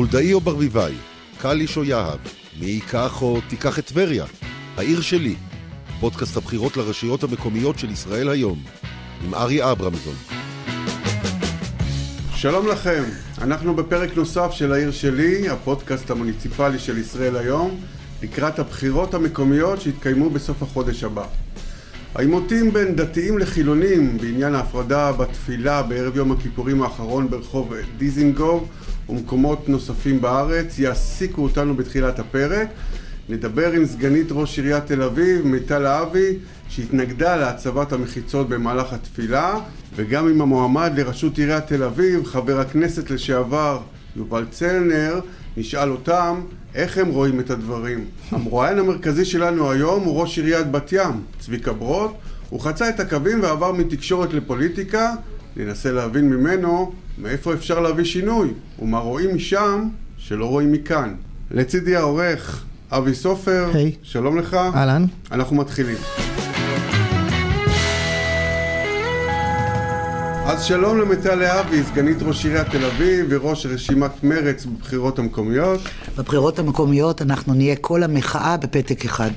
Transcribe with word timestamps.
חולדאי 0.00 0.32
או 0.32 0.40
ברביבאי, 0.40 0.94
קליש 1.38 1.76
או 1.76 1.84
יהב, 1.84 2.18
מי 2.60 2.66
ייקח 2.66 3.22
או 3.22 3.40
תיקח 3.48 3.78
את 3.78 3.86
טבריה, 3.86 4.24
העיר 4.76 5.00
שלי, 5.00 5.34
פודקאסט 6.00 6.36
הבחירות 6.36 6.76
לרשויות 6.76 7.24
המקומיות 7.24 7.78
של 7.78 7.90
ישראל 7.90 8.28
היום, 8.28 8.62
עם 9.24 9.34
ארי 9.34 9.70
אברמזון. 9.72 10.14
שלום 12.34 12.68
לכם, 12.68 13.02
אנחנו 13.40 13.74
בפרק 13.74 14.16
נוסף 14.16 14.50
של 14.52 14.72
העיר 14.72 14.90
שלי, 14.90 15.48
הפודקאסט 15.48 16.10
המוניציפלי 16.10 16.78
של 16.78 16.98
ישראל 16.98 17.36
היום, 17.36 17.80
לקראת 18.22 18.58
הבחירות 18.58 19.14
המקומיות 19.14 19.80
שיתקיימו 19.80 20.30
בסוף 20.30 20.62
החודש 20.62 21.04
הבא. 21.04 21.24
העימותים 22.14 22.72
בין 22.72 22.96
דתיים 22.96 23.38
לחילונים 23.38 24.18
בעניין 24.18 24.54
ההפרדה 24.54 25.12
בתפילה 25.12 25.82
בערב 25.82 26.16
יום 26.16 26.32
הכיפורים 26.32 26.82
האחרון 26.82 27.30
ברחוב 27.30 27.74
דיזינגוף 27.98 28.64
ומקומות 29.10 29.68
נוספים 29.68 30.20
בארץ 30.20 30.78
יעסיקו 30.78 31.42
אותנו 31.42 31.76
בתחילת 31.76 32.18
הפרק. 32.18 32.68
נדבר 33.28 33.72
עם 33.72 33.86
סגנית 33.86 34.26
ראש 34.30 34.58
עיריית 34.58 34.86
תל 34.86 35.02
אביב, 35.02 35.46
מיטל 35.46 35.86
אבי, 35.86 36.36
שהתנגדה 36.68 37.36
להצבת 37.36 37.92
המחיצות 37.92 38.48
במהלך 38.48 38.92
התפילה, 38.92 39.58
וגם 39.96 40.28
עם 40.28 40.40
המועמד 40.40 40.92
לראשות 40.96 41.38
עיריית 41.38 41.66
תל 41.66 41.82
אביב, 41.82 42.24
חבר 42.24 42.60
הכנסת 42.60 43.10
לשעבר 43.10 43.80
יובל 44.16 44.44
צלנר, 44.50 45.20
נשאל 45.56 45.90
אותם 45.90 46.40
איך 46.74 46.98
הם 46.98 47.08
רואים 47.08 47.40
את 47.40 47.50
הדברים. 47.50 48.04
המרואיין 48.30 48.78
המרכזי 48.78 49.24
שלנו 49.24 49.70
היום 49.70 50.04
הוא 50.04 50.20
ראש 50.20 50.38
עיריית 50.38 50.70
בת 50.70 50.92
ים, 50.92 51.22
צביקה 51.40 51.72
ברוט. 51.72 52.10
הוא 52.50 52.60
חצה 52.60 52.88
את 52.88 53.00
הקווים 53.00 53.42
ועבר 53.42 53.72
מתקשורת 53.72 54.32
לפוליטיקה. 54.32 55.12
ננסה 55.56 55.92
להבין 55.92 56.28
ממנו 56.28 56.92
מאיפה 57.18 57.54
אפשר 57.54 57.80
להביא 57.80 58.04
שינוי, 58.04 58.48
ומה 58.78 58.98
רואים 58.98 59.34
משם 59.34 59.88
שלא 60.18 60.46
רואים 60.46 60.72
מכאן. 60.72 61.14
לצידי 61.50 61.96
העורך 61.96 62.64
אבי 62.90 63.14
סופר, 63.14 63.70
היי. 63.74 63.94
שלום 64.02 64.38
לך. 64.38 64.54
אהלן. 64.54 65.04
אנחנו 65.32 65.56
מתחילים. 65.56 65.96
אז 70.46 70.64
שלום 70.64 70.98
למיטל 70.98 71.34
להבי, 71.34 71.82
סגנית 71.82 72.16
ראש 72.22 72.44
עיריית 72.44 72.68
תל 72.68 72.84
אביב 72.84 73.26
וראש 73.28 73.66
רשימת 73.66 74.24
מרץ 74.24 74.66
בבחירות 74.66 75.18
המקומיות, 75.18 75.80
בבחירות 76.18 76.58
המקומיות 76.58 77.22
אנחנו 77.22 77.54
נהיה 77.54 77.76
כל 77.76 78.02
המחאה 78.02 78.56
בפתק 78.56 79.04
אחד. 79.04 79.30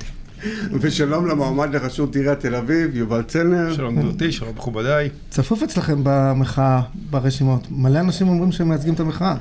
ושלום 0.80 1.26
למועמד 1.26 1.74
לראשות 1.74 2.16
עיריית 2.16 2.40
תל 2.40 2.54
אביב, 2.54 2.96
יובל 2.96 3.22
צלנר. 3.22 3.74
שלום 3.74 4.00
גברתי, 4.00 4.32
שלום 4.32 4.54
מכובדיי. 4.56 5.08
צפוף 5.30 5.62
אצלכם 5.62 6.00
במחאה, 6.02 6.80
ברשימות. 7.10 7.66
מלא 7.70 8.00
אנשים 8.00 8.28
אומרים 8.28 8.52
שהם 8.52 8.68
מייצגים 8.68 8.94
את 8.94 9.00
המחאה. 9.00 9.34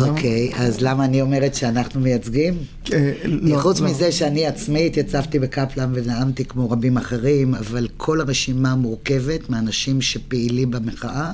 אוקיי, 0.00 0.50
אז 0.56 0.80
למה 0.80 1.04
אני 1.04 1.20
אומרת 1.20 1.54
שאנחנו 1.54 2.00
מייצגים? 2.00 2.54
אה, 2.92 3.12
לא, 3.24 3.58
חוץ 3.58 3.80
לא. 3.80 3.86
מזה 3.86 4.12
שאני 4.12 4.46
עצמי 4.46 4.86
התייצבתי 4.86 5.38
בקפלן 5.38 5.90
ונאמתי 5.94 6.44
כמו 6.44 6.70
רבים 6.70 6.96
אחרים, 6.96 7.54
אבל 7.54 7.88
כל 7.96 8.20
הרשימה 8.20 8.74
מורכבת 8.74 9.50
מאנשים 9.50 10.02
שפעילים 10.02 10.70
במחאה 10.70 11.30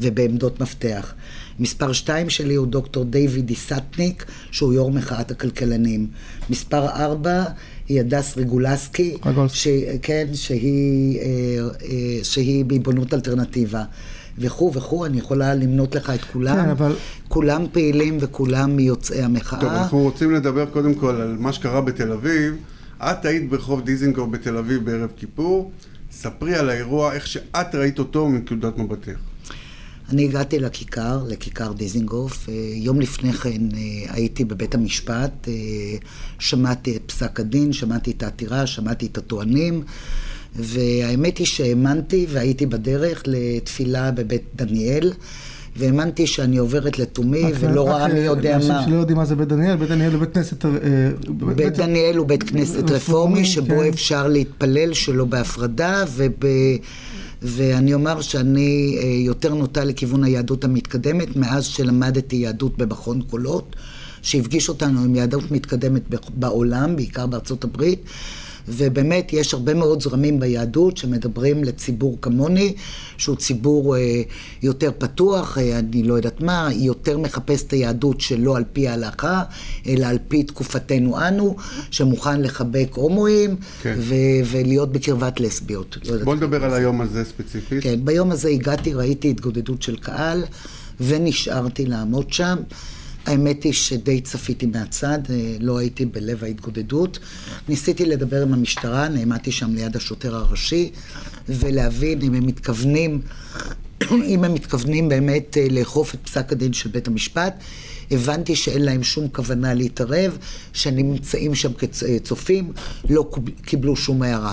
ובעמדות 0.00 0.60
מפתח. 0.60 1.14
מספר 1.58 1.92
שתיים 1.92 2.30
שלי 2.30 2.54
הוא 2.54 2.66
דוקטור 2.66 3.04
דיוויד 3.04 3.46
דיסטניק, 3.46 4.24
שהוא 4.50 4.72
יו"ר 4.72 4.90
מחאת 4.90 5.30
הכלכלנים. 5.30 6.06
מספר 6.50 6.88
ארבע 6.88 7.44
היא 7.88 8.00
הדס 8.00 8.38
רגולסקי. 8.38 9.16
ש... 9.48 9.68
כן, 10.02 10.26
שהיא, 10.32 11.18
אה, 11.20 11.24
אה, 11.84 12.24
שהיא 12.24 12.64
בעיבונות 12.64 13.14
אלטרנטיבה. 13.14 13.84
וכו' 14.38 14.72
וכו', 14.74 15.06
אני 15.06 15.18
יכולה 15.18 15.54
למנות 15.54 15.94
לך 15.94 16.10
את 16.10 16.24
כולם. 16.32 16.56
כן, 16.64 16.68
אבל- 16.70 16.94
כולם 17.28 17.64
פעילים 17.72 18.18
וכולם 18.20 18.76
מיוצאי 18.76 19.22
המחאה. 19.22 19.60
טוב, 19.60 19.70
אנחנו 19.70 19.98
רוצים 19.98 20.34
לדבר 20.34 20.66
קודם 20.66 20.94
כל 20.94 21.14
על 21.20 21.36
מה 21.38 21.52
שקרה 21.52 21.80
בתל 21.80 22.12
אביב. 22.12 22.54
את 23.00 23.24
היית 23.24 23.50
ברחוב 23.50 23.84
דיזינגוף 23.84 24.28
בתל 24.30 24.56
אביב 24.56 24.84
בערב 24.84 25.10
כיפור. 25.16 25.70
ספרי 26.12 26.54
על 26.54 26.70
האירוע, 26.70 27.12
איך 27.12 27.26
שאת 27.26 27.74
ראית 27.74 27.98
אותו 27.98 28.28
מנקודת 28.28 28.78
מבטך. 28.78 29.18
אני 30.10 30.24
הגעתי 30.24 30.58
לכיכר, 30.58 31.24
לכיכר 31.28 31.72
דיזינגוף. 31.72 32.48
אה, 32.48 32.54
יום 32.74 33.00
לפני 33.00 33.32
כן 33.32 33.60
אה, 33.74 34.14
הייתי 34.14 34.44
בבית 34.44 34.74
המשפט, 34.74 35.48
אה, 35.48 35.54
שמעתי 36.38 36.96
את 36.96 37.02
פסק 37.06 37.40
הדין, 37.40 37.72
שמעתי 37.72 38.10
את 38.10 38.22
העתירה, 38.22 38.66
שמעתי 38.66 39.06
את 39.06 39.18
הטוענים, 39.18 39.82
והאמת 40.56 41.38
היא 41.38 41.46
שהאמנתי 41.46 42.26
והייתי 42.28 42.66
בדרך 42.66 43.22
לתפילה 43.26 44.10
בבית 44.10 44.42
דניאל. 44.56 45.12
והאמנתי 45.76 46.26
שאני 46.26 46.56
עוברת 46.56 46.98
לתומי, 46.98 47.42
ולא 47.60 47.88
ראה 47.88 48.08
מי 48.08 48.18
יודע 48.18 48.58
מה. 48.68 48.82
שלא 48.86 48.96
יודעים 48.96 49.18
מה 49.18 49.24
זה 49.24 49.36
בית 49.36 49.48
דניאל, 49.48 49.76
בית 49.76 49.88
דניאל 49.88 50.12
הוא 50.12 50.20
בית 50.20 50.34
כנסת... 50.34 50.64
בית 51.56 51.76
דניאל 51.76 52.16
הוא 52.16 52.26
בית 52.26 52.42
כנסת 52.42 52.90
רפורמי, 52.90 53.44
שבו 53.44 53.78
כן. 53.78 53.88
אפשר 53.88 54.28
להתפלל 54.28 54.94
שלא 54.94 55.24
בהפרדה, 55.24 56.04
וב... 56.14 56.46
ואני 57.42 57.94
אומר 57.94 58.20
שאני 58.20 58.98
אה, 59.02 59.04
יותר 59.04 59.54
נוטה 59.54 59.84
לכיוון 59.84 60.24
היהדות 60.24 60.64
המתקדמת, 60.64 61.36
מאז 61.36 61.64
שלמדתי 61.64 62.36
יהדות 62.36 62.78
במכון 62.78 63.22
קולות, 63.22 63.76
שהפגיש 64.22 64.68
אותנו 64.68 65.04
עם 65.04 65.14
יהדות 65.14 65.50
מתקדמת 65.50 66.02
בעולם, 66.34 66.96
בעיקר 66.96 67.26
בארצות 67.26 67.64
הברית. 67.64 68.00
ובאמת 68.68 69.32
יש 69.32 69.54
הרבה 69.54 69.74
מאוד 69.74 70.02
זרמים 70.02 70.40
ביהדות 70.40 70.96
שמדברים 70.96 71.64
לציבור 71.64 72.18
כמוני, 72.22 72.74
שהוא 73.16 73.36
ציבור 73.36 73.96
אה, 73.96 74.22
יותר 74.62 74.90
פתוח, 74.98 75.58
אה, 75.58 75.78
אני 75.78 76.02
לא 76.02 76.14
יודעת 76.14 76.40
מה, 76.40 76.68
יותר 76.72 77.18
מחפש 77.18 77.62
את 77.62 77.72
היהדות 77.72 78.20
שלא 78.20 78.56
על 78.56 78.64
פי 78.72 78.88
ההלכה, 78.88 79.42
אלא 79.86 80.06
על 80.06 80.18
פי 80.28 80.42
תקופתנו 80.42 81.28
אנו, 81.28 81.56
שמוכן 81.90 82.40
לחבק 82.40 82.88
הומואים 82.94 83.56
כן. 83.82 83.94
ו- 83.98 84.14
ולהיות 84.46 84.92
בקרבת 84.92 85.40
לסביות. 85.40 85.96
לא. 86.04 86.24
בוא 86.24 86.34
נדבר 86.34 86.64
על 86.64 86.74
היום 86.74 87.00
הזה 87.00 87.24
ספציפית. 87.24 87.82
כן, 87.82 88.04
ביום 88.04 88.30
הזה 88.30 88.48
הגעתי, 88.48 88.94
ראיתי 88.94 89.30
התגודדות 89.30 89.82
של 89.82 89.96
קהל, 89.96 90.44
ונשארתי 91.00 91.86
לעמוד 91.86 92.32
שם. 92.32 92.56
האמת 93.26 93.62
היא 93.62 93.72
שדי 93.72 94.20
צפיתי 94.20 94.66
מהצד, 94.66 95.18
אה, 95.30 95.56
לא 95.60 95.78
הייתי 95.78 96.06
בלב 96.06 96.44
ההתגודדות. 96.44 97.18
ניסיתי 97.68 98.04
לדבר 98.04 98.42
עם 98.42 98.52
המשטרה, 98.52 99.08
נעמדתי 99.08 99.52
שם 99.52 99.74
ליד 99.74 99.96
השוטר 99.96 100.36
הראשי, 100.36 100.90
ולהבין 101.48 102.22
אם 102.22 102.34
הם 102.34 102.46
מתכוונים, 102.46 103.20
אם 104.12 104.44
הם 104.44 104.54
מתכוונים 104.54 105.08
באמת 105.08 105.56
אה, 105.56 105.66
לאכוף 105.70 106.14
את 106.14 106.18
פסק 106.24 106.52
הדין 106.52 106.72
של 106.72 106.88
בית 106.88 107.08
המשפט. 107.08 107.54
הבנתי 108.10 108.56
שאין 108.56 108.82
להם 108.82 109.02
שום 109.02 109.28
כוונה 109.28 109.74
להתערב, 109.74 110.38
שנמצאים 110.72 111.54
שם 111.54 111.72
כצופים, 111.72 112.72
לא 113.10 113.30
קיבלו 113.62 113.96
שום 113.96 114.22
הערה, 114.22 114.52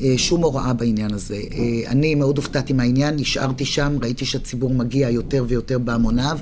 אה, 0.00 0.14
שום 0.16 0.44
הוראה 0.44 0.72
בעניין 0.72 1.14
הזה. 1.14 1.40
אני 1.86 2.14
מאוד 2.14 2.36
הופתעתי 2.36 2.72
מהעניין, 2.72 3.16
נשארתי 3.16 3.64
שם, 3.64 3.96
ראיתי 4.02 4.24
שהציבור 4.24 4.74
מגיע 4.74 5.10
יותר 5.10 5.44
ויותר 5.48 5.78
בהמוניו. 5.78 6.38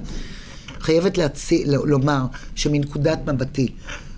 חייבת 0.81 1.19
להצי... 1.19 1.65
ל- 1.67 1.85
לומר 1.85 2.23
שמנקודת 2.55 3.19
מבטי, 3.27 3.69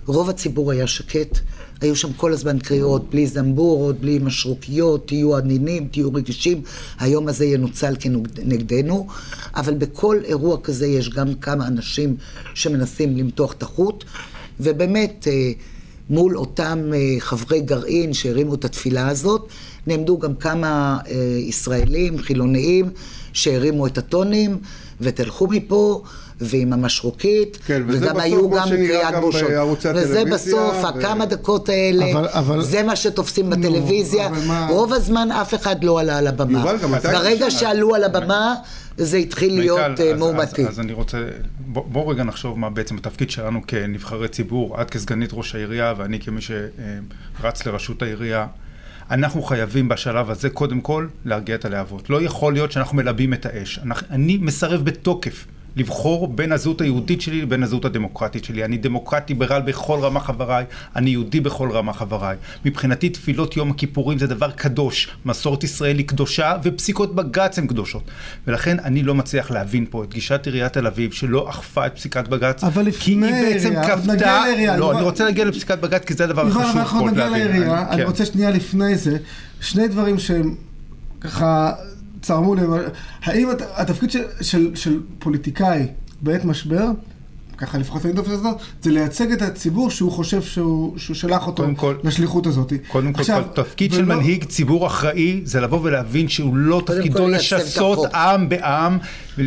רוב 0.07 0.31
הציבור 0.31 0.71
היה 0.71 0.87
שקט, 0.87 1.39
היו 1.81 1.97
שם 1.97 2.13
כל 2.13 2.33
הזמן 2.33 2.59
קריאות, 2.59 3.11
בלי 3.11 3.27
זמבורות, 3.27 4.01
בלי 4.01 4.19
משרוקיות, 4.19 5.07
תהיו 5.07 5.37
עדינים, 5.37 5.89
תהיו 5.91 6.15
רגישים, 6.15 6.63
היום 6.99 7.29
הזה 7.29 7.45
ינוצל 7.45 7.95
כנגדנו, 8.01 9.07
אבל 9.55 9.75
בכל 9.75 10.19
אירוע 10.25 10.61
כזה 10.63 10.87
יש 10.87 11.09
גם 11.11 11.35
כמה 11.35 11.67
אנשים 11.67 12.17
שמנסים 12.55 13.17
למתוח 13.17 13.53
את 13.53 13.63
החוט, 13.63 14.05
ובאמת, 14.61 15.29
אה, 15.31 15.53
מול 16.11 16.37
אותם 16.37 16.91
אה, 16.95 17.15
חברי 17.19 17.61
גרעין 17.61 18.13
שהרימו 18.15 18.55
את 18.55 18.65
התפילה 18.65 19.09
הזאת, 19.09 19.49
נעמדו 19.87 20.19
גם 20.19 20.35
כמה 20.35 20.99
אה, 21.09 21.15
ישראלים, 21.39 22.19
חילוניים, 22.19 22.91
שהרימו 23.33 23.87
את 23.87 23.99
הטונים, 23.99 24.59
ותלכו 25.01 25.47
מפה, 25.47 26.03
ועם 26.45 26.73
המשרוקית, 26.73 27.59
כן, 27.67 27.83
וזה 27.87 28.07
וגם 28.07 28.21
היו 28.21 28.51
גם 28.51 28.69
קריאת 28.69 29.15
בושות. 29.21 29.51
וזה 29.95 30.23
בסוף, 30.33 30.75
ו- 30.85 30.87
הכמה 30.87 31.27
דקות 31.27 31.69
האלה, 31.69 32.13
אבל- 32.13 32.29
אבל- 32.29 32.63
זה 32.63 32.83
מה 32.83 32.97
שתופסים 32.97 33.49
נו, 33.49 33.57
בטלוויזיה. 33.57 34.29
מה- 34.47 34.67
רוב 34.71 34.93
הזמן 34.93 35.29
אף 35.33 35.55
אחד 35.55 35.85
לא 35.85 36.01
עלה 36.01 36.19
על 36.19 36.27
הבמה. 36.27 36.59
יובל, 36.59 36.79
גם 36.79 36.95
אתה 36.95 37.09
ברגע. 37.13 37.51
שעלו 37.51 37.95
על 37.95 38.05
הבמה, 38.05 38.55
זה 38.97 39.17
התחיל 39.17 39.59
להיות 39.59 39.81
מיטל, 39.91 40.03
אה, 40.03 40.13
אז- 40.13 40.19
מאומתי. 40.19 40.63
אז, 40.63 40.69
אז 40.69 40.81
אני 40.81 40.93
רוצה, 40.93 41.19
בוא, 41.67 41.83
בוא 41.87 42.13
רגע 42.13 42.23
נחשוב 42.25 42.59
מה 42.59 42.71
בעצם 42.71 42.97
התפקיד 42.97 43.31
שלנו 43.31 43.61
כנבחרי 43.67 44.29
ציבור, 44.29 44.83
את 44.83 44.91
כסגנית 44.91 45.31
ראש 45.33 45.55
העירייה 45.55 45.95
ואני 45.97 46.21
כמי 46.21 46.41
שרץ 46.41 47.67
לראשות 47.67 48.03
העירייה. 48.03 48.47
אנחנו 49.11 49.43
חייבים 49.43 49.89
בשלב 49.89 50.31
הזה 50.31 50.51
קודם 50.51 50.81
כל 50.81 51.07
להרגיע 51.25 51.55
את 51.55 51.65
הלהבות. 51.65 52.11
לא 52.11 52.23
יכול 52.23 52.53
להיות 52.53 52.73
שאנחנו 52.73 52.97
מלבים 52.97 53.35
את 53.35 53.47
האש. 53.47 53.79
אנחנו, 53.79 54.07
אני 54.11 54.39
מסרב 54.41 54.85
בתוקף 54.85 55.47
לבחור 55.77 56.29
בין 56.29 56.53
הזהות 56.53 56.81
היהודית 56.81 57.21
שלי 57.21 57.43
לבין 57.43 57.63
הזהות 57.63 57.85
הדמוקרטית 57.85 58.45
שלי. 58.45 58.65
אני 58.65 58.77
דמוקרט 58.77 59.29
ליברל 59.29 59.63
בכל 59.63 59.99
רמה 60.03 60.21
חבריי, 60.21 60.65
אני 60.97 61.11
יהודי 61.11 61.41
בכל 61.41 61.71
רמה 61.73 61.93
חבריי. 61.93 62.37
מבחינתי 62.65 63.09
תפילות 63.09 63.57
יום 63.57 63.71
הכיפורים 63.71 64.19
זה 64.19 64.27
דבר 64.27 64.51
קדוש, 64.51 65.09
מסורת 65.25 65.65
ישראל 65.65 65.99
היא 65.99 66.07
קדושה 66.07 66.57
ופסיקות 66.63 67.15
בג"ץ 67.15 67.59
הן 67.59 67.67
קדושות. 67.67 68.11
ולכן 68.47 68.77
אני 68.85 69.03
לא 69.03 69.15
מצליח 69.15 69.51
להבין 69.51 69.87
פה 69.91 70.05
את 70.05 70.15
גישת 70.15 70.47
עיריית 70.47 70.73
תל 70.73 70.87
אביב 70.87 71.13
שלא 71.13 71.51
אכפה 71.51 71.87
את 71.87 71.95
פסיקת 71.95 72.29
בג"ץ, 72.29 72.65
אבל 72.65 72.91
כי 72.91 73.11
היא 73.11 73.19
לפני 73.19 73.43
בעצם 73.43 73.75
כפתה, 73.83 74.45
לא. 74.79 74.93
אני 74.93 75.03
רוצה 75.03 75.25
להגיע 75.25 75.45
לפסיקת 75.45 75.79
בג"ץ 75.79 76.05
כי 76.05 76.15
זה 76.15 76.25
הדבר 76.25 76.47
החשוב 76.47 77.01
פה 77.01 77.11
להבין. 77.11 77.33
לעירייה, 77.33 77.89
אני 77.89 77.97
כן. 77.97 78.07
רוצה 78.07 78.27
שנייה 78.27 78.51
לפני 78.51 78.97
זה, 78.97 79.17
שני 79.61 79.89
דברים 79.89 80.19
שהם 80.19 80.55
ככה 81.21 81.73
צרמו 82.23 82.55
לי, 82.55 82.63
האם 83.25 83.51
הת- 83.51 83.63
התפקיד 83.77 84.11
של, 84.11 84.25
של, 84.41 84.75
של 84.77 85.01
פוליטיקאי 85.19 85.87
בעת 86.23 86.45
משבר, 86.45 86.87
ככה 87.59 87.79
לפחות 87.79 88.07
אני 88.07 88.15
תופס 88.15 88.33
את 88.33 88.43
זה, 88.43 88.49
זה 88.83 88.91
לייצג 88.91 89.33
את 89.33 89.43
הציבור 89.43 89.91
שהוא 89.91 90.13
חושב 90.13 90.43
שהוא, 90.43 90.99
שהוא 90.99 91.15
שלח 91.17 91.47
אותו 91.47 91.63
קודם 91.63 91.75
כל- 91.75 91.95
לשליחות 92.05 92.47
הזאת. 92.47 92.73
קודם 92.89 93.13
כל, 93.13 93.21
עכשיו, 93.21 93.45
תפקיד 93.55 93.93
של 93.93 94.03
ולא- 94.05 94.15
מנהיג 94.15 94.45
ציבור 94.45 94.87
אחראי 94.87 95.41
זה 95.45 95.61
לבוא 95.61 95.81
ולהבין 95.83 96.29
שהוא 96.29 96.57
לא 96.57 96.83
תפקידו 96.87 97.19
כל 97.19 97.31
לשסות. 97.35 98.15
עם 98.15 98.49
בעם, 98.49 98.99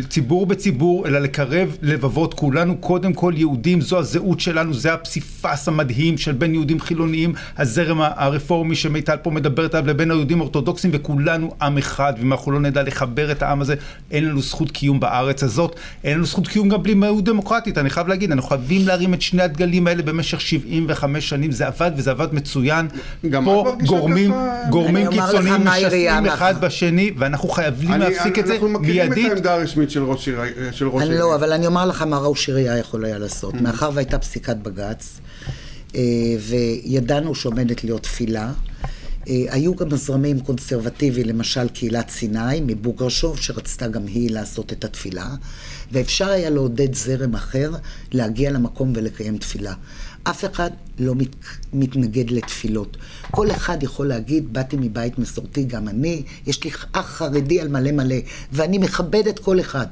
ציבור 0.08 0.46
בציבור, 0.46 1.06
אלא 1.08 1.18
לקרב 1.18 1.76
לבבות. 1.82 2.34
כולנו 2.34 2.76
קודם 2.76 3.12
כל 3.12 3.32
יהודים, 3.36 3.80
זו 3.80 3.98
הזהות 3.98 4.40
שלנו, 4.40 4.74
זה 4.74 4.92
הפסיפס 4.94 5.68
המדהים 5.68 6.18
של 6.18 6.32
בין 6.32 6.54
יהודים 6.54 6.80
חילוניים, 6.80 7.34
הזרם 7.58 8.00
הרפורמי 8.00 8.74
שמיטל 8.74 9.16
פה 9.16 9.30
מדברת 9.30 9.74
עליו, 9.74 9.86
לבין 9.88 10.10
היהודים 10.10 10.38
האורתודוקסים, 10.40 10.90
וכולנו 10.94 11.54
עם 11.62 11.78
אחד, 11.78 12.12
ואם 12.18 12.32
אנחנו 12.32 12.52
לא 12.52 12.60
נדע 12.60 12.82
לחבר 12.82 13.32
את 13.32 13.42
העם 13.42 13.60
הזה, 13.60 13.74
אין 14.10 14.24
לנו 14.24 14.40
זכות 14.42 14.70
קיום 14.70 15.00
בארץ 15.00 15.42
הזאת, 15.42 15.76
אין 16.04 16.16
לנו 16.16 16.26
זכות 16.26 16.48
קיום 16.48 16.68
גם 16.68 16.82
בלי 16.82 16.94
מהות 16.94 17.24
דמוקרטית, 17.24 17.78
אני 17.78 17.90
חייב 17.96 18.08
להגיד, 18.08 18.32
אנחנו 18.32 18.48
חייבים 18.48 18.86
להרים 18.86 19.14
את 19.14 19.22
שני 19.22 19.42
הדגלים 19.42 19.86
האלה 19.86 20.02
במשך 20.02 20.40
75 20.40 21.28
שנים, 21.28 21.52
זה 21.52 21.66
עבד 21.66 21.90
וזה 21.96 22.10
עבד 22.10 22.28
מצוין. 22.34 22.88
גם 23.30 23.44
פה 23.44 23.76
גורמים, 23.86 24.30
ככה? 24.32 24.70
גורמים 24.70 25.06
אני 25.06 25.16
קיצוניים 25.16 25.64
משסים 25.64 26.26
אחד 26.28 26.50
אמרה. 26.56 26.68
בשני, 26.68 27.10
ואנחנו 27.18 27.48
חייבים 27.48 27.92
אני- 27.92 27.98
להפסיק 28.04 28.38
את 28.38 28.46
זה 28.46 28.52
אנחנו 28.54 28.68
מכירים 28.68 29.02
את 29.12 29.16
מיידית. 29.16 29.32
העמדה 29.32 29.54
הרשמית 29.54 29.90
של 29.90 30.02
ראש 30.04 30.28
עיר- 30.28 30.38
של 30.72 30.88
ראש 30.88 31.02
אני 31.02 31.10
העיר. 31.10 31.20
לא, 31.24 31.34
אבל 31.34 31.52
אני 31.52 31.66
אומר 31.66 31.86
לך 31.86 32.02
מה 32.02 32.18
ראש 32.18 32.48
עירייה 32.48 32.78
יכול 32.78 33.04
היה 33.04 33.18
לעשות. 33.18 33.54
מאחר 33.54 33.90
והייתה 33.94 34.18
פסיקת 34.18 34.56
בג"ץ, 34.56 35.20
אה, 35.94 36.00
וידענו 36.48 37.34
שעומדת 37.34 37.84
להיות 37.84 38.02
תפילה, 38.02 38.50
אה, 39.28 39.34
היו 39.48 39.74
גם 39.76 39.96
זרמים 39.96 40.40
קונסרבטיביים, 40.40 41.26
למשל 41.28 41.68
קהילת 41.68 42.10
סיני 42.10 42.60
מבוגרשוב, 42.66 43.38
שרצתה 43.40 43.88
גם 43.88 44.06
היא 44.06 44.30
לעשות 44.30 44.72
את 44.72 44.84
התפילה, 44.84 45.26
ואפשר 45.92 46.28
היה 46.28 46.50
לעודד 46.50 46.94
זרם 46.94 47.34
אחר 47.34 47.72
להגיע 48.12 48.50
למקום 48.50 48.92
ולקיים 48.96 49.38
תפילה. 49.38 49.74
אף 50.22 50.44
אחד 50.44 50.70
לא 50.98 51.14
מת, 51.14 51.36
מתנגד 51.72 52.30
לתפילות. 52.30 52.96
כל 53.30 53.50
אחד 53.50 53.82
יכול 53.82 54.08
להגיד, 54.08 54.52
באתי 54.52 54.76
מבית 54.80 55.18
מסורתי, 55.18 55.64
גם 55.64 55.88
אני, 55.88 56.22
יש 56.46 56.64
לי 56.64 56.70
אח 56.92 57.06
חרדי 57.06 57.60
על 57.60 57.68
מלא 57.68 57.92
מלא, 57.92 58.16
ואני 58.52 58.78
מכבד 58.78 59.26
את 59.28 59.38
כל 59.38 59.60
אחד. 59.60 59.86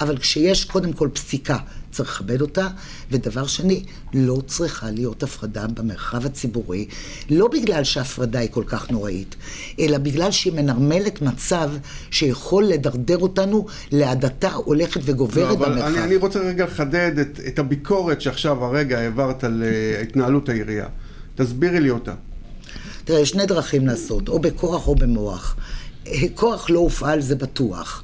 אבל 0.00 0.18
כשיש 0.18 0.64
קודם 0.64 0.92
כל 0.92 1.08
פסיקה, 1.12 1.56
צריך 1.90 2.10
לכבד 2.10 2.40
אותה, 2.40 2.68
ודבר 3.10 3.46
שני, 3.46 3.84
לא 4.14 4.42
צריכה 4.46 4.90
להיות 4.90 5.22
הפרדה 5.22 5.66
במרחב 5.66 6.26
הציבורי, 6.26 6.86
לא 7.30 7.48
בגלל 7.48 7.84
שההפרדה 7.84 8.38
היא 8.38 8.48
כל 8.50 8.64
כך 8.66 8.90
נוראית, 8.90 9.36
אלא 9.80 9.98
בגלל 9.98 10.30
שהיא 10.30 10.52
מנרמלת 10.52 11.22
מצב 11.22 11.70
שיכול 12.10 12.64
לדרדר 12.64 13.18
אותנו 13.18 13.66
להדתה 13.92 14.52
הולכת 14.52 14.96
לא, 14.96 15.02
וגוברת 15.06 15.56
אבל 15.56 15.72
במרחב. 15.72 15.86
אני, 15.86 16.04
אני 16.04 16.16
רוצה 16.16 16.38
רגע 16.38 16.64
לחדד 16.64 17.18
את, 17.18 17.40
את 17.48 17.58
הביקורת 17.58 18.20
שעכשיו 18.20 18.64
הרגע 18.64 18.98
העברת 18.98 19.44
על 19.44 19.62
אה, 19.66 20.00
התנהלות 20.02 20.48
העירייה. 20.48 20.86
תסבירי 21.34 21.80
לי 21.80 21.90
אותה. 21.90 22.14
תראה, 23.04 23.20
יש 23.20 23.28
שני 23.28 23.46
דרכים 23.46 23.86
לעשות, 23.86 24.28
או 24.28 24.38
בכוח 24.38 24.88
או 24.88 24.94
במוח. 24.94 25.56
אה, 26.06 26.12
כוח 26.34 26.70
לא 26.70 26.78
הופעל, 26.78 27.20
זה 27.20 27.34
בטוח. 27.34 28.02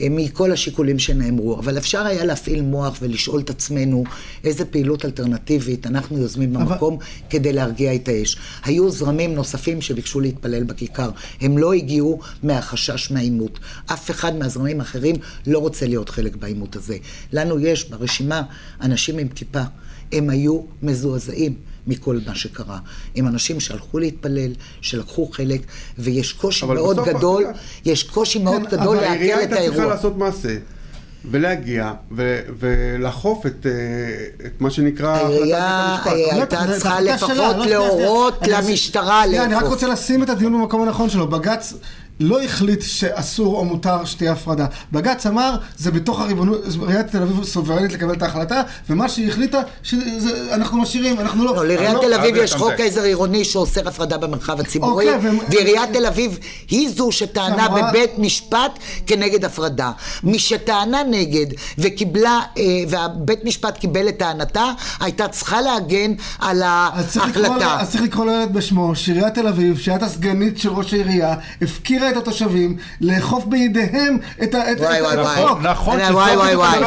אה, 0.00 0.06
מכל 0.10 0.52
השיקולים 0.52 0.98
שנאמרו, 0.98 1.58
אבל 1.58 1.78
אפשר 1.78 2.06
היה 2.06 2.24
להפעיל 2.24 2.62
מוח 2.62 2.98
ולשאול 3.02 3.40
את 3.40 3.50
עצמנו 3.50 4.04
איזה 4.44 4.64
פעילות 4.64 5.04
אלטרנטיבית 5.04 5.86
אנחנו 5.86 6.18
יוזמים 6.18 6.56
אבל- 6.56 6.64
במקום 6.64 6.98
כדי 7.30 7.52
להרגיע 7.52 7.94
את 7.94 8.08
האש. 8.08 8.36
היו 8.64 8.90
זרמים 8.90 9.34
נוספים 9.34 9.80
שביקשו 9.80 10.20
להתפלל 10.20 10.64
בכיכר, 10.64 11.10
הם 11.40 11.58
לא 11.58 11.72
הגיעו 11.72 12.20
מהחשש 12.42 13.10
מהעימות. 13.10 13.58
אף 13.86 14.10
אחד 14.10 14.36
מהזרמים 14.36 14.80
האחרים 14.80 15.16
לא 15.46 15.58
רוצה 15.58 15.86
להיות 15.86 16.08
חלק 16.08 16.36
בעימות 16.36 16.76
הזה. 16.76 16.96
לנו 17.32 17.58
יש 17.58 17.90
ברשימה 17.90 18.42
אנשים 18.80 19.18
עם 19.18 19.28
כיפה, 19.28 19.62
הם 20.12 20.30
היו 20.30 20.60
מזועזעים. 20.82 21.54
מכל 21.86 22.18
מה 22.26 22.34
שקרה. 22.34 22.78
הם 23.16 23.26
אנשים 23.28 23.60
שהלכו 23.60 23.98
להתפלל, 23.98 24.52
שלקחו 24.80 25.28
חלק, 25.32 25.60
ויש 25.98 26.32
קושי 26.32 26.64
אבל 26.66 26.74
מאוד 26.74 26.98
גדול, 27.04 27.44
יש 27.84 28.02
קושי 28.02 28.38
מאוד 28.38 28.62
כן, 28.62 28.76
גדול 28.76 28.96
אבל 28.96 29.06
העירייה 29.06 29.36
לעכל 29.36 29.46
את 29.48 29.52
הייתה 29.52 29.64
צריכה 29.66 29.78
האירוע. 29.80 29.94
לעשות 29.94 30.16
מעשה. 30.16 30.56
ולהגיע 31.30 31.92
ו- 32.16 32.40
ולאכוף 32.58 33.46
את, 33.46 33.66
אה, 33.66 33.72
את 34.46 34.60
מה 34.60 34.70
שנקרא 34.70 35.08
העירייה 35.16 35.98
הייתה 36.04 36.66
לא, 36.66 36.72
צריכה 36.72 37.00
לפחות 37.00 37.36
לא 37.56 37.66
להורות 37.66 38.38
למשטרה 38.48 39.22
שנייה, 39.26 39.44
אני 39.44 39.54
רק 39.54 39.62
לאכוף. 39.62 39.74
רוצה 39.74 39.88
לשים 39.88 40.22
את 40.22 40.28
הדיון 40.30 40.52
במקום 40.52 40.82
הנכון 40.82 41.10
שלו. 41.10 41.26
בג"ץ 41.28 41.74
לא 42.20 42.42
החליט 42.42 42.82
שאסור 42.82 43.56
או 43.56 43.64
מותר 43.64 44.04
שתהיה 44.04 44.32
הפרדה. 44.32 44.66
בג"ץ 44.92 45.26
אמר, 45.26 45.56
זה 45.76 45.90
בתוך 45.90 46.20
הריבונות, 46.20 46.60
עיריית 46.80 47.06
תל 47.06 47.22
אביב 47.22 47.44
סוברנית 47.44 47.92
לקבל 47.92 48.12
את 48.12 48.22
ההחלטה, 48.22 48.62
ומה 48.90 49.08
שהיא 49.08 49.28
החליטה, 49.28 49.60
שאנחנו 49.82 50.78
משאירים, 50.82 51.20
אנחנו 51.20 51.44
לא... 51.44 51.56
לא, 51.56 51.66
לעיריית 51.66 51.94
לא- 51.94 52.00
תל 52.00 52.14
אביב 52.14 52.34
אבי, 52.34 52.44
יש 52.44 52.54
חוק. 52.54 52.72
עזר 52.78 53.02
עירוני 53.02 53.44
שאוסר 53.44 53.88
הפרדה 53.88 54.18
במרחב 54.18 54.60
הציבורי, 54.60 55.14
אוקיי, 55.14 55.30
ועיריית 55.50 55.92
תל 55.92 56.06
אביב 56.06 56.38
היא 56.70 56.88
זו 56.88 57.12
שטענה 57.12 57.68
בבית 57.68 58.18
משפט 58.18 58.78
כנגד 59.06 59.44
הפרדה. 59.44 59.92
מי 60.22 60.38
שטענה 60.38 61.02
נגד 61.10 61.46
וקיבלה, 61.78 62.40
אה, 62.58 62.62
והבית 62.88 63.44
משפט 63.44 63.78
קיבל 63.78 64.08
את 64.08 64.18
טענתה, 64.18 64.70
הייתה 65.00 65.28
צריכה 65.28 65.60
להגן 65.60 66.12
על 66.38 66.62
ההחלטה. 66.62 67.76
אז 67.80 67.90
צריך 67.90 68.02
לקרוא 68.04 68.26
לילד 68.26 68.52
בשמו, 68.52 68.96
שעיריית 68.96 69.34
תל 69.34 69.46
אביב, 69.46 69.78
שהייתה 69.78 70.08
סגנית 70.08 70.58
של 70.58 70.68
ראש 70.68 70.92
העירייה, 70.92 71.34
הפקירה 71.62 72.03
את 72.10 72.16
התושבים 72.16 72.76
לאכוף 73.00 73.44
בידיהם 73.44 74.18
את. 74.42 74.54
החוק. 74.54 75.58
נכון, 75.62 76.00
וואי, 76.00 76.32
שזה 76.32 76.38
וואי, 76.38 76.56
וואי, 76.56 76.78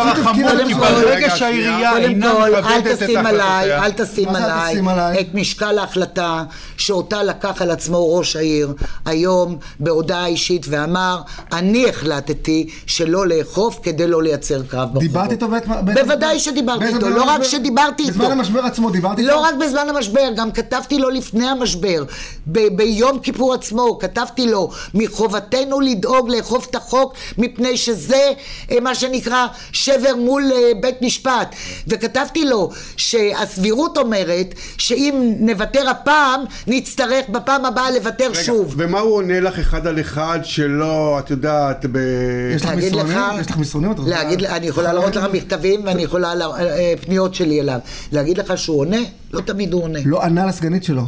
ברגע 0.80 1.28
רגע, 1.28 1.36
שהעירייה 1.36 1.98
אינה 1.98 2.34
מכבדת 2.60 2.88
את 2.88 3.04
תשים 3.04 3.26
עליי, 3.26 3.74
החלטותיה. 3.74 3.86
אל 3.86 3.92
תשים 4.72 4.88
עליי? 4.88 5.20
את 5.20 5.28
משקל 5.34 5.78
ההחלטה 5.78 6.44
שאותה 6.78 7.24
לקח 7.24 7.62
על 7.62 7.72
עצמו 7.72 8.16
ראש 8.16 8.36
העיר 8.36 8.74
היום 9.06 9.58
בהודעה 9.80 10.26
אישית 10.26 10.66
ואמר, 10.70 11.22
אני 11.52 11.90
החלטתי 11.90 12.70
שלא 12.86 13.28
לאכוף 13.28 13.80
כדי 13.84 14.08
לא 14.08 14.24
לייצר 14.24 14.62
קרב 14.64 14.80
ברחובות. 14.80 15.02
דיברת 15.02 15.32
איתו 15.32 15.48
בעת... 15.48 15.68
בוודאי 15.94 16.40
שדיברתי 16.40 16.86
איתו, 16.86 17.10
לא 17.10 17.24
רק? 17.24 17.44
שדיברתי 17.44 18.04
איתו. 18.04 18.14
בזמן 18.14 18.32
המשבר 18.32 18.60
עצמו 18.60 18.90
דיברתי 18.90 19.22
איתו? 19.22 19.34
לא 19.34 19.40
רק 19.40 19.56
בזמן 19.60 19.90
המשבר, 19.90 20.30
גם 20.36 20.52
כתבתי 20.52 21.00
לו 21.00 21.10
לפני 21.10 21.48
המשבר, 21.48 22.04
ביום 22.48 23.20
כיפור 23.20 23.54
עצמו, 23.54 24.00
כתבתי 24.00 24.48
לו, 24.48 24.70
מחובתנו 25.12 25.80
לדאוג 25.80 26.30
לאכוף 26.30 26.68
את 26.70 26.76
החוק, 26.76 27.14
מפני 27.38 27.78
שזה 27.78 28.32
אה, 28.72 28.80
מה 28.80 28.96
שנקרא 28.96 29.46
שבר 29.72 30.16
מול 30.16 30.44
אה, 30.56 30.72
בית 30.82 31.02
משפט. 31.02 31.56
וכתבתי 31.88 32.46
לו 32.46 32.70
שהסבירות 32.98 33.98
אומרת 33.98 34.48
שאם 34.78 35.34
נוותר 35.40 35.90
הפעם, 35.90 36.42
נצטרך 36.68 37.30
בפעם 37.30 37.66
הבאה 37.66 37.92
לוותר 37.92 38.26
רגע, 38.32 38.44
שוב. 38.44 38.74
ומה 38.78 39.00
הוא 39.00 39.16
עונה 39.16 39.40
לך 39.40 39.60
אחד 39.60 39.88
על 39.88 40.00
אחד 40.00 40.40
שלא, 40.44 41.20
את 41.20 41.30
יודעת, 41.32 41.86
ב... 41.92 41.98
יש 42.56 42.62
לך 42.62 42.70
מסרונים? 42.72 43.18
לך- 43.18 43.40
יש 43.42 43.50
לך 43.50 43.58
מסרונים? 43.58 43.92
להגיד, 44.06 44.44
אני 44.44 44.68
יכולה 44.68 44.94
להראות 44.94 45.16
לך 45.16 45.24
מכתבים 45.34 45.82
ואני 45.86 46.04
יכולה, 46.04 46.36
לה- 46.36 46.46
אה, 46.60 46.94
פניות 47.02 47.36
שלי 47.36 47.62
אליו. 47.62 47.80
להגיד 48.12 48.38
לך 48.38 48.58
שהוא 48.58 48.80
עונה? 48.80 48.98
לא 49.34 49.42
תמיד 49.42 49.74
הוא 49.74 49.84
עונה. 49.84 50.00
לא 50.06 50.24
ענה 50.24 50.46
לסגנית 50.46 50.84
שלו. 50.84 51.04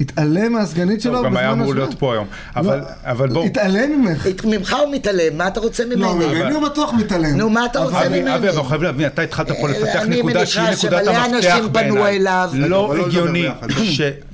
התעלם 0.00 0.52
מהסגנית 0.52 1.00
שלו 1.00 1.18
הוא 1.18 1.24
גם 1.24 1.36
היה 1.36 1.50
בזמן 1.50 1.60
אמור. 1.62 1.74
להיות 1.74 1.94
פה 1.98 2.12
היום. 2.12 2.26
אבל- 2.56 2.78
לא, 2.78 2.84
אבל 3.04 3.28
בואו. 3.28 3.44
התעלם 3.44 4.02
ממך. 4.02 4.26
ממך 4.44 4.76
הוא 4.84 4.94
מתעלם, 4.94 5.38
מה 5.38 5.48
אתה 5.48 5.60
רוצה 5.60 5.84
ממני? 5.84 6.00
לא, 6.00 6.14
ממני 6.14 6.54
הוא 6.54 6.68
בטוח 6.68 6.92
מתעלם. 6.92 7.36
נו, 7.36 7.50
מה 7.50 7.66
אתה 7.66 7.78
רוצה 7.78 8.08
ממני? 8.08 8.34
אבי, 8.36 8.48
אנחנו 8.48 8.64
חייבים 8.64 8.86
להבין, 8.86 9.06
אתה 9.06 9.22
התחלת 9.22 9.48
פה 9.60 9.68
לפתח 9.68 9.96
אני 10.02 10.18
נקודה 10.18 10.46
שהיא 10.46 10.64
מניחה 10.64 10.86
נקודת 10.86 11.04
שמלא 11.04 11.16
המפתח 11.16 11.34
אנשים 11.34 11.50
פנו 11.62 11.72
בעיניי. 11.72 12.16
אליו. 12.16 12.50
לא 12.54 12.86
אבל 12.86 12.96
לא 12.96 13.06
הגיוני 13.06 13.42
ביחד. 13.42 13.66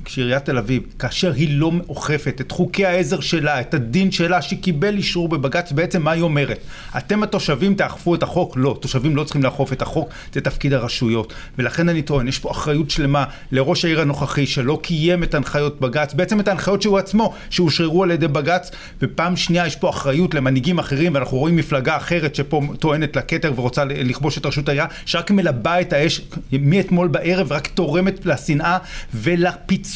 כשעיריית 0.05 0.45
תל 0.45 0.57
אביב, 0.57 0.83
כאשר 0.99 1.33
היא 1.33 1.59
לא 1.59 1.71
אוכפת 1.89 2.41
את 2.41 2.51
חוקי 2.51 2.85
העזר 2.85 3.19
שלה, 3.19 3.61
את 3.61 3.73
הדין 3.73 4.11
שלה, 4.11 4.41
שקיבל 4.41 4.97
אישור 4.97 5.29
בבג"ץ, 5.29 5.71
בעצם 5.71 6.01
מה 6.01 6.11
היא 6.11 6.21
אומרת? 6.21 6.59
אתם 6.97 7.23
התושבים 7.23 7.75
תאכפו 7.75 8.15
את 8.15 8.23
החוק? 8.23 8.53
לא, 8.57 8.77
תושבים 8.81 9.15
לא 9.15 9.23
צריכים 9.23 9.43
לאכוף 9.43 9.73
את 9.73 9.81
החוק, 9.81 10.09
זה 10.33 10.41
תפקיד 10.41 10.73
הרשויות. 10.73 11.33
ולכן 11.57 11.89
אני 11.89 12.01
טוען, 12.01 12.27
יש 12.27 12.39
פה 12.39 12.51
אחריות 12.51 12.89
שלמה 12.89 13.25
לראש 13.51 13.85
העיר 13.85 14.01
הנוכחי, 14.01 14.45
שלא 14.45 14.79
קיים 14.81 15.23
את 15.23 15.33
הנחיות 15.33 15.81
בג"ץ, 15.81 16.13
בעצם 16.13 16.39
את 16.39 16.47
ההנחיות 16.47 16.81
שהוא 16.81 16.97
עצמו, 16.97 17.33
שאושררו 17.49 18.03
על 18.03 18.11
ידי 18.11 18.27
בג"ץ, 18.27 18.71
ופעם 19.01 19.35
שנייה 19.35 19.67
יש 19.67 19.75
פה 19.75 19.89
אחריות 19.89 20.33
למנהיגים 20.33 20.79
אחרים, 20.79 21.13
ואנחנו 21.13 21.37
רואים 21.37 21.55
מפלגה 21.55 21.97
אחרת 21.97 22.35
שפה 22.35 22.61
טוענת 22.79 23.15
לכתר 23.15 23.53
ורוצה 23.55 23.85
לכבוש 23.85 24.37
את 24.37 24.45
רשות 24.45 24.69
העירייה, 24.69 24.87
שרק 25.05 25.31
מלבה 25.31 25.81
את 25.81 25.93
האש 25.93 26.21
מאתמול 26.51 27.07
בערב, 27.07 27.51
רק 27.51 27.67
תורמת 27.67 28.25
לשנאה 28.25 28.77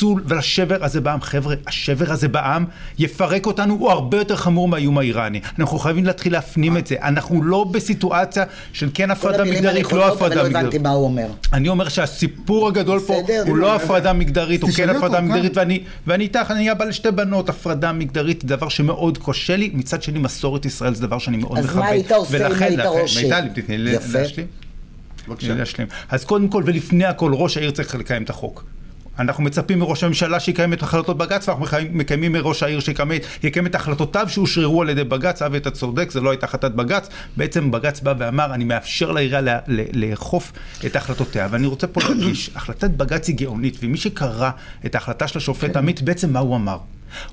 ולפיצול 0.04 0.24
ולשבר 0.26 0.84
הזה 0.84 1.02
בעם. 1.02 1.22
חבר'ה, 1.22 1.56
השבר 1.68 2.12
הזה 2.12 2.28
בעם 2.28 2.66
יפרק 3.00 3.46
אותנו, 3.46 3.74
הוא 3.74 3.92
הרבה 3.92 4.18
יותר 4.18 4.36
חמור 4.36 4.68
מהאיום 4.68 4.98
האיראני. 4.98 5.42
אנחנו 5.60 5.80
חייבים 5.80 6.06
להתחיל 6.06 6.34
להפנים 6.34 6.78
את 6.78 6.88
זה. 6.88 6.96
אנחנו 7.02 7.44
לא 7.44 7.64
בסיטואציה 7.72 8.44
של 8.74 8.90
כן 8.94 9.12
הפרדה 9.12 9.44
מגדרית, 9.44 9.92
לא 9.92 10.08
הפרדה 10.08 10.36
מגדרית. 10.36 10.46
אבל 10.46 10.54
לא 10.54 10.60
הבנתי 10.60 10.78
מה 10.78 10.90
הוא 10.90 11.04
אומר. 11.04 11.28
אני 11.54 11.70
אומר 11.70 11.90
שהסיפור 11.90 12.68
הגדול 12.68 13.00
פה 13.00 13.22
הוא 13.48 13.58
לא 13.58 13.76
הפרדה 13.76 14.14
מגדרית, 14.14 14.62
הוא 14.62 14.70
כן 14.76 14.90
הפרדה 14.90 15.22
מגדרית, 15.22 15.58
ואני 16.08 16.24
איתך, 16.24 16.52
אני 16.52 16.72
אבא 16.72 16.86
לשתי 16.86 17.12
בנות, 17.12 17.50
הפרדה 17.50 17.92
מגדרית 17.92 18.42
זה 18.42 18.48
דבר 18.48 18.70
שמאוד 18.70 19.18
קשה 19.26 19.56
לי, 19.56 19.72
מצד 19.74 20.04
שני 20.04 20.20
מסורת 20.20 20.66
ישראל 20.66 20.96
זה 20.96 21.08
דבר 21.08 21.20
שאני 21.20 21.38
מאוד 21.38 21.60
מכבד. 21.60 21.70
אז 21.70 21.76
מה 21.76 21.88
היית 21.88 22.12
עושה 22.12 22.48
אם 22.48 22.54
היית 22.64 22.80
ראש 22.80 23.18
עיר? 23.18 23.28
מיטל, 23.28 23.62
תתני 23.62 23.78
לי 23.78 23.94
להשלים. 23.94 24.48
בבקשה. 25.28 25.54
להשלים. 25.54 25.88
אז 26.10 26.26
קודם 26.26 26.48
כל 26.48 26.64
ולפני 26.66 27.06
הכל, 27.06 27.32
ראש 27.34 27.58
העיר 27.58 27.72
צריך 27.72 27.96
לקיים 27.96 28.24
את 28.24 28.30
החוק. 28.30 28.64
אנחנו 29.20 29.44
מצפים 29.44 29.80
מראש 29.80 30.04
הממשלה 30.04 30.40
שיקיים 30.40 30.74
את 30.74 30.84
החלטות 30.84 31.18
בג"ץ, 31.18 31.48
ואנחנו 31.48 31.66
מקיימים 31.92 32.32
מראש 32.32 32.64
העיר 32.64 32.80
שיקיים 32.80 33.66
את 33.66 33.76
החלטותיו 33.76 34.30
שאושררו 34.30 34.82
על 34.82 34.90
ידי 34.90 35.04
בג"ץ. 35.04 35.42
אבי, 35.42 35.58
אתה 35.58 35.72
צודק, 35.72 36.12
זה 36.12 36.22
לא 36.22 36.30
הייתה 36.30 36.46
החלטת 36.46 36.72
בג"ץ. 36.72 37.10
בעצם 37.38 37.72
בג"ץ 37.72 38.00
בא 38.00 38.14
ואמר, 38.18 38.54
אני 38.54 38.64
מאפשר 38.64 39.12
לעירייה 39.12 39.60
לאכוף 39.94 40.52
את 40.86 40.96
החלטותיה. 40.96 41.48
ואני 41.52 41.68
רוצה 41.68 41.88
פה 41.88 42.02
להדגיש, 42.10 42.50
החלטת 42.56 42.90
בג"ץ 42.90 43.28
היא 43.28 43.36
גאונית, 43.36 43.78
ומי 43.82 43.98
שקרא 43.98 44.50
את 44.86 44.96
ההחלטה 44.96 45.28
של 45.28 45.38
השופט 45.38 45.76
עמית, 45.76 46.02
בעצם 46.02 46.34
מה 46.34 46.40
הוא 46.40 46.56
אמר? 46.56 46.78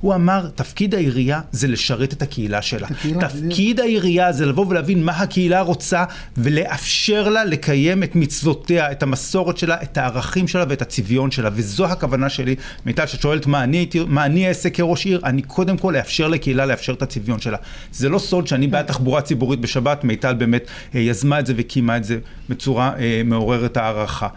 הוא 0.01 0.15
אמר, 0.15 0.49
תפקיד 0.55 0.95
העירייה 0.95 1.41
זה 1.53 1.69
לשרת 1.69 2.13
את 2.13 2.23
הקהילה 2.23 2.63
שלה. 2.63 2.87
הקהילה, 2.91 3.29
תפקיד 3.29 3.77
זה... 3.77 3.83
העירייה 3.83 4.33
זה 4.33 4.47
לבוא 4.47 4.67
ולהבין 4.67 5.05
מה 5.05 5.13
הקהילה 5.13 5.61
רוצה 5.61 6.05
ולאפשר 6.37 7.29
לה 7.29 7.45
לקיים 7.45 8.03
את 8.03 8.17
מצוותיה, 8.17 8.93
את 8.93 9.03
המסורת 9.03 9.59
שלה, 9.59 9.83
את 9.83 9.99
הערכים 9.99 10.49
שלה 10.49 10.65
ואת 10.69 10.83
הצביון 10.83 11.31
שלה. 11.31 11.51
וזו 11.53 11.87
הכוונה 11.87 12.29
שלי, 12.29 12.57
מיטל, 12.87 13.07
שאת 13.07 13.21
שואלת 13.21 13.47
מה 13.47 13.65
אני, 13.65 13.89
מה 14.07 14.25
אני 14.27 14.49
אעשה 14.49 14.71
כראש 14.71 15.07
עיר, 15.07 15.21
אני 15.25 15.43
קודם 15.43 15.79
כל 15.79 15.97
אאפשר 15.97 16.29
לקהילה 16.29 16.67
לאפשר 16.67 16.93
את 16.93 17.03
הצביון 17.03 17.41
שלה. 17.41 17.57
זה 17.93 18.09
לא 18.09 18.19
סוד 18.19 18.47
שאני 18.47 18.67
בעד 18.67 18.87
תחבורה 18.87 19.21
ציבורית 19.21 19.61
בשבת, 19.61 20.05
מיטל 20.05 20.35
באמת 20.35 20.67
אה, 20.95 21.01
יזמה 21.01 21.41
את 21.41 21.47
זה 21.47 21.55
וקיימה 21.57 21.97
את 21.97 22.05
זה 22.05 22.19
בצורה 22.49 22.93
אה, 22.99 23.23
מעוררת 23.25 23.77
הערכה. 23.77 24.29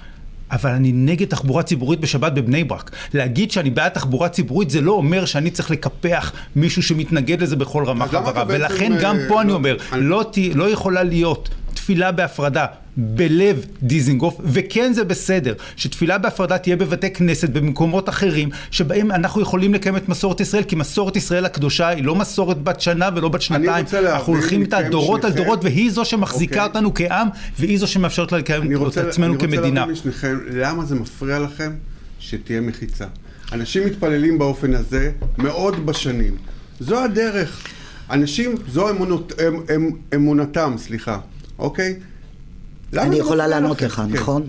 אבל 0.52 0.70
אני 0.70 0.92
נגד 0.92 1.28
תחבורה 1.28 1.64
ציבורית 1.64 2.00
בשבת 2.00 2.32
בבני 2.32 2.64
ברק. 2.64 2.92
להגיד 3.14 3.52
שאני 3.52 3.70
בעד 3.70 3.92
תחבורה 3.92 4.30
ציבורית 4.30 4.70
זה 4.70 4.82
לא 4.82 4.92
אומר 4.92 5.26
שאני 5.26 5.52
צריך 5.52 5.72
לקפח 5.72 6.32
מישהו 6.56 6.84
שמתנגד 6.84 7.42
לזה 7.42 7.56
בכל 7.56 7.84
רמה 7.86 8.08
חברה. 8.08 8.44
ולכן 8.48 8.94
גם 9.02 9.18
פה 9.28 9.42
אני 9.42 9.52
אומר, 9.52 9.78
לא, 9.92 10.24
לא 10.54 10.70
יכולה 10.70 11.04
להיות 11.04 11.50
תפילה 11.74 12.12
בהפרדה 12.12 12.66
בלב 12.98 13.66
דיזינגוף, 13.84 14.38
וכן 14.44 14.94
זה 14.94 15.04
בסדר 15.04 15.54
שתפילה 15.76 16.18
בהפרדה 16.18 16.58
תהיה 16.58 16.76
בבתי 16.76 17.12
כנסת 17.12 17.50
במקומות 17.50 18.10
אחרים 18.10 18.50
שבהם 18.72 19.12
אנחנו 19.12 19.42
יכולים 19.42 19.74
לקיים 19.74 19.98
את 19.98 20.10
מסורת 20.10 20.42
ישראל, 20.42 20.64
כי 20.64 20.76
מסורת 20.76 21.16
ישראל 21.16 21.46
הקדושה 21.46 21.88
היא 21.88 22.04
לא 22.04 22.16
מסורת 22.16 22.64
בת 22.64 22.82
שנה 22.82 23.10
ולא 23.16 23.30
בת 23.30 23.42
שנתיים, 23.42 23.86
אנחנו 23.94 24.34
הולכים 24.34 24.62
איתה 24.62 24.82
דורות 24.82 25.22
שניכם. 25.22 25.38
על 25.38 25.44
דורות 25.44 25.64
והיא 25.64 25.92
זו 25.92 26.06
שמחזיקה. 26.06 26.56
אוקיי. 26.56 26.68
אותנו 26.68 26.94
כעם 26.94 27.28
והיא 27.60 27.80
זו 27.80 27.88
שמאפשרת 27.88 28.32
לה 28.32 28.38
לקיים 28.38 28.88
את 28.88 28.98
עצמנו 28.98 29.40
כמדינה. 29.40 29.60
אני 29.60 29.70
רוצה 29.70 29.80
להבין 29.80 29.94
משניכם, 29.94 30.38
למה 30.52 30.86
זה 30.86 30.96
מפריע 30.96 31.40
לכם 31.40 31.72
שתהיה 32.20 32.62
מחיצה? 32.62 33.06
אנשים 33.52 33.86
מתפללים 33.86 34.38
באופן 34.38 34.74
הזה 34.74 35.12
מאוד 35.38 35.86
בשנים. 35.86 36.36
זו 36.80 37.04
הדרך. 37.04 37.68
אנשים, 38.10 38.56
זו 38.68 38.90
אמונות, 38.90 39.34
אמ, 39.40 39.60
אמ, 39.76 39.92
אמונתם, 40.16 40.74
סליחה, 40.78 41.20
אוקיי? 41.60 41.96
אני 42.98 43.16
יכולה 43.16 43.48
לענות 43.48 43.82
לך, 43.82 43.96
כן. 43.96 44.14
נכון? 44.14 44.46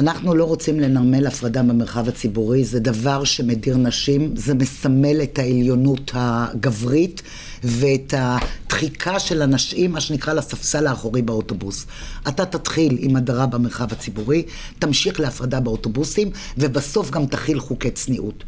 אנחנו 0.00 0.34
לא 0.34 0.44
רוצים 0.44 0.80
לנרמל 0.80 1.26
הפרדה 1.26 1.62
במרחב 1.62 2.08
הציבורי, 2.08 2.64
זה 2.64 2.80
דבר 2.80 3.24
שמדיר 3.24 3.76
נשים, 3.76 4.36
זה 4.36 4.54
מסמל 4.54 5.22
את 5.22 5.38
העליונות 5.38 6.10
הגברית 6.14 7.22
ואת 7.64 8.14
הדחיקה 8.16 9.18
של 9.18 9.42
הנשים, 9.42 9.92
מה 9.92 10.00
שנקרא 10.00 10.32
לספסל 10.32 10.86
האחורי 10.86 11.22
באוטובוס. 11.22 11.86
אתה 12.28 12.44
תתחיל 12.44 12.96
עם 13.00 13.16
הדרה 13.16 13.46
במרחב 13.46 13.92
הציבורי, 13.92 14.42
תמשיך 14.78 15.20
להפרדה 15.20 15.60
באוטובוסים, 15.60 16.30
ובסוף 16.58 17.10
גם 17.10 17.26
תכיל 17.26 17.60
חוקי 17.60 17.90
צניעות. 17.90 18.44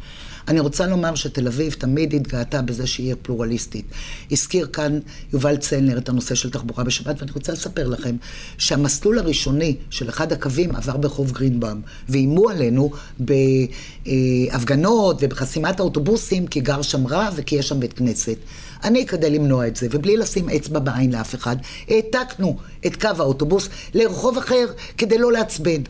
אני 0.47 0.59
רוצה 0.59 0.87
לומר 0.87 1.15
שתל 1.15 1.47
אביב 1.47 1.73
תמיד 1.73 2.13
התגאתה 2.13 2.61
בזה 2.61 2.87
שהיא 2.87 3.07
עיר 3.07 3.15
פלורליסטית. 3.21 3.85
הזכיר 4.31 4.67
כאן 4.67 4.99
יובל 5.33 5.57
צלנר 5.57 5.97
את 5.97 6.09
הנושא 6.09 6.35
של 6.35 6.49
תחבורה 6.49 6.83
בשבת, 6.83 7.15
ואני 7.19 7.31
רוצה 7.31 7.51
לספר 7.51 7.87
לכם 7.87 8.15
שהמסלול 8.57 9.19
הראשוני 9.19 9.75
של 9.89 10.09
אחד 10.09 10.31
הקווים 10.31 10.75
עבר 10.75 10.97
ברחוב 10.97 11.31
גרינבאום, 11.31 11.81
ואיימו 12.09 12.49
עלינו 12.49 12.91
בהפגנות 13.19 15.17
ובחסימת 15.19 15.79
האוטובוסים 15.79 16.47
כי 16.47 16.59
גר 16.59 16.81
שם 16.81 17.07
רב 17.07 17.33
וכי 17.35 17.55
יש 17.55 17.67
שם 17.67 17.79
בית 17.79 17.93
כנסת. 17.93 18.37
אני, 18.83 19.05
כדי 19.05 19.29
למנוע 19.29 19.67
את 19.67 19.75
זה, 19.75 19.87
ובלי 19.91 20.17
לשים 20.17 20.49
אצבע 20.49 20.79
בעין 20.79 21.11
לאף 21.11 21.35
אחד, 21.35 21.55
העתקנו 21.89 22.57
את 22.85 23.01
קו 23.01 23.09
האוטובוס 23.17 23.69
לרחוב 23.93 24.37
אחר 24.37 24.65
כדי 24.97 25.17
לא 25.17 25.31
לעצבן. 25.31 25.81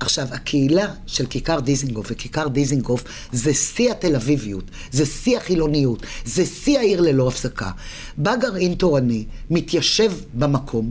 עכשיו, 0.00 0.26
הקהילה 0.30 0.86
של 1.06 1.26
כיכר 1.26 1.60
דיזינגוף 1.60 2.06
וכיכר 2.10 2.48
דיזינגוף 2.48 3.04
זה 3.32 3.54
שיא 3.54 3.90
התל 3.90 4.14
אביביות, 4.16 4.64
זה 4.90 5.06
שיא 5.06 5.36
החילוניות, 5.36 6.02
זה 6.24 6.46
שיא 6.46 6.78
העיר 6.78 7.00
ללא 7.00 7.28
הפסקה. 7.28 7.70
בא 8.16 8.36
גרעין 8.36 8.74
תורני, 8.74 9.24
מתיישב 9.50 10.12
במקום, 10.34 10.90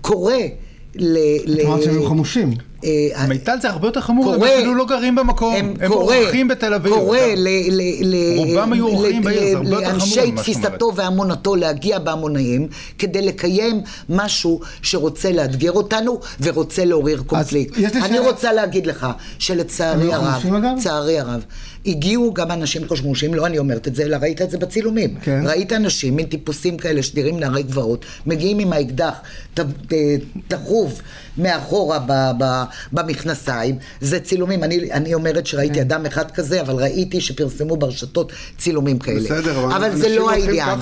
קורא 0.00 0.34
ל... 0.94 1.16
את 1.52 1.64
אמרת 1.64 1.82
שהם 1.82 2.08
חמושים. 2.08 2.54
אה, 2.84 3.26
מיטל 3.28 3.56
זה 3.62 3.70
הרבה 3.70 3.88
יותר 3.88 4.00
חמור, 4.00 4.34
הם 4.34 4.42
אפילו 4.42 4.74
לא 4.74 4.86
גרים 4.86 5.14
במקום, 5.14 5.54
הם 5.80 5.92
אורחים 5.92 6.48
בתל 6.48 6.74
אביב. 6.74 6.92
קורא 6.92 7.18
רובם 8.36 8.72
היו 8.72 8.86
אורחים 8.86 9.22
בעיר, 9.22 9.40
זה 9.50 9.56
הרבה 9.56 9.70
יותר 9.70 9.84
חמור 9.84 9.92
לאנשי 9.92 10.32
תפיסתו 10.32 10.92
ואמונתו 10.96 11.56
להגיע 11.56 11.98
בהמוניהם, 11.98 12.66
כדי 12.98 13.22
לקיים 13.22 13.80
משהו 14.08 14.60
שרוצה 14.82 15.32
לאתגר 15.32 15.72
אותנו 15.72 16.20
ורוצה 16.40 16.84
לעורר 16.84 17.22
קונפליקט. 17.26 17.78
אני 18.02 18.18
רוצה 18.18 18.52
להגיד 18.52 18.86
לך 18.86 19.06
שלצערי 19.38 20.14
הרב, 20.14 20.42
לצערי 20.76 21.20
הרב, 21.20 21.44
הגיעו 21.86 22.34
גם 22.34 22.50
אנשים 22.50 22.88
חושמושים, 22.88 23.34
לא 23.34 23.46
אני 23.46 23.58
אומרת 23.58 23.88
את 23.88 23.94
זה, 23.94 24.02
אלא 24.02 24.16
ראית 24.16 24.42
את 24.42 24.50
זה 24.50 24.58
בצילומים. 24.58 25.14
כן. 25.22 25.40
ראית 25.46 25.72
אנשים, 25.72 26.16
מין 26.16 26.26
טיפוסים 26.26 26.76
כאלה 26.76 27.02
שנראים 27.02 27.40
נערי 27.40 27.62
גבעות, 27.62 28.04
מגיעים 28.26 28.58
עם 28.58 28.72
האקדח 28.72 29.14
תחוב 30.48 31.00
מאחורה 31.38 31.98
ב, 32.06 32.12
ב, 32.38 32.62
במכנסיים, 32.92 33.78
זה 34.00 34.20
צילומים. 34.20 34.64
אני, 34.64 34.92
אני 34.92 35.14
אומרת 35.14 35.46
שראיתי 35.46 35.74
כן. 35.74 35.80
אדם 35.80 36.06
אחד 36.06 36.30
כזה, 36.30 36.60
אבל 36.60 36.74
ראיתי 36.74 37.20
שפרסמו 37.20 37.76
ברשתות 37.76 38.32
צילומים 38.58 38.98
כאלה. 38.98 39.20
בסדר, 39.20 39.58
אבל, 39.58 39.72
אבל 39.72 39.96
זה 39.96 40.08
לא 40.08 40.30
העניין. 40.30 40.78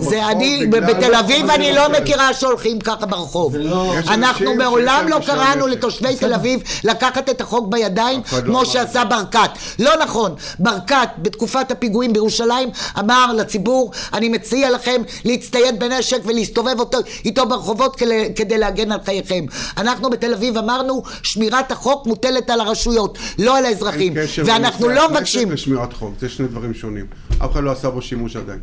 זה 0.00 0.26
אני, 0.26 0.66
בתל 0.66 1.14
אביב 1.14 1.50
אני 1.50 1.72
לא 1.72 1.92
מכירה 1.92 2.34
שהולכים 2.34 2.80
ככה 2.80 3.06
ברחוב. 3.06 3.56
לא... 3.56 3.94
אנחנו 4.08 4.54
מעולם 4.54 5.06
לא 5.08 5.18
קראנו 5.26 5.66
לתושבי 5.66 6.16
תל 6.16 6.34
אביב 6.34 6.62
לקחת 6.84 7.28
את 7.30 7.40
החוק 7.40 7.68
בידיים, 7.68 8.20
לא 8.32 8.40
כמו 8.40 8.66
שעשה 8.66 9.04
ברקת. 9.04 9.50
לא 9.78 9.92
נכון. 10.02 10.34
ברקת, 10.58 11.08
בתקופת 11.18 11.70
הפיגועים 11.70 12.12
בירושלים, 12.12 12.70
אמר 12.98 13.32
לציבור, 13.36 13.92
אני 14.12 14.28
מציע 14.28 14.70
לכם 14.70 15.02
להצטייד 15.24 15.80
בנשק 15.80 16.18
ולהסתובב 16.24 16.80
אותו, 16.80 16.98
איתו 17.24 17.46
ברחובות 17.48 17.96
כדי, 17.96 18.32
כדי 18.36 18.58
להגן 18.58 18.92
על 18.92 18.98
חייכם. 19.04 19.44
אנחנו 19.76 20.10
בתל 20.10 20.34
אביב 20.34 20.58
אמרנו, 20.58 21.02
שמירת 21.22 21.72
החוק 21.72 22.06
מוטלת 22.06 22.50
על 22.50 22.60
הרשויות, 22.60 23.18
לא 23.38 23.58
על 23.58 23.64
האזרחים. 23.64 24.14
ואנחנו 24.44 24.88
לא 24.88 25.10
מבקשים... 25.10 25.40
אין 25.40 25.48
קשר 25.48 25.54
לשמירת 25.54 25.92
חוק, 25.92 26.14
זה 26.20 26.28
שני 26.28 26.46
דברים 26.48 26.74
שונים. 26.74 27.06
אף 27.44 27.52
אחד 27.52 27.62
לא 27.62 27.72
עשה 27.72 27.90
בו 27.90 28.02
שימוש 28.02 28.36
עדיין. 28.36 28.58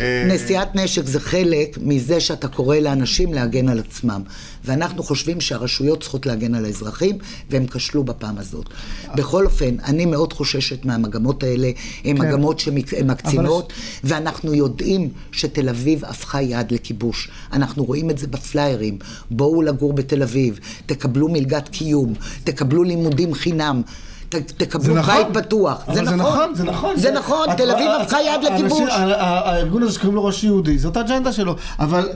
אה, 0.00 0.24
נשיאת 0.28 0.74
נשק 0.74 1.06
זה 1.06 1.20
חלק 1.20 1.78
מזה 1.80 2.20
שאתה 2.20 2.48
קורא 2.48 2.76
לאנשים 2.76 3.32
להגן 3.32 3.68
על 3.68 3.78
עצמם. 3.78 4.22
ואנחנו 4.64 5.02
חושבים 5.02 5.40
שהרשויות 5.40 6.00
צריכות 6.00 6.26
להגן 6.26 6.54
על 6.54 6.64
האזרחים, 6.64 7.18
והם 7.50 7.66
כשלו 7.66 8.04
בפעם 8.04 8.38
הזאת. 8.38 8.68
בכל 9.14 9.46
אופן, 9.46 9.76
אני 9.84 10.06
מאוד 10.06 10.32
חוששת 10.32 10.84
מהמגמות 10.84 11.42
האלה, 11.42 11.70
הן 12.04 12.16
כן. 12.16 12.22
מגמות 12.22 12.60
שמקצינות, 12.60 13.72
אבל... 13.72 14.10
ואנחנו 14.14 14.54
יודעים 14.54 15.08
שתל 15.32 15.68
אביב 15.68 16.04
הפכה 16.04 16.42
יעד 16.42 16.72
לכיבוש. 16.72 17.28
אנחנו 17.52 17.84
רואים 17.84 18.10
את 18.10 18.18
זה 18.18 18.26
בפליירים. 18.26 18.98
בואו 19.30 19.62
לגור 19.62 19.92
בתל 19.92 20.22
אביב, 20.22 20.58
תקבלו 20.86 21.28
מלגת 21.28 21.68
קיום, 21.68 22.14
תקבלו 22.44 22.82
לימודים 22.82 23.34
חינם. 23.34 23.82
ת- 24.28 24.34
תקבלו 24.62 24.94
בית 25.02 25.28
בטוח. 25.32 25.82
אבל 25.88 25.94
זה 26.06 26.16
נכון, 26.16 26.54
זה 26.54 26.64
נכון. 26.64 26.96
זה 26.96 27.10
נכון, 27.12 27.46
תל 27.56 27.70
אביב 27.70 27.90
הפכה 28.00 28.16
יד 28.22 28.44
לכיבוש. 28.52 28.90
הארגון 28.90 29.82
הזה 29.82 29.92
שקוראים 29.92 30.14
לו 30.14 30.24
ראש 30.24 30.44
יהודי, 30.44 30.78
זאת 30.78 30.96
האג'נדה 30.96 31.32
שלו. 31.32 31.56
אבל 31.78 32.08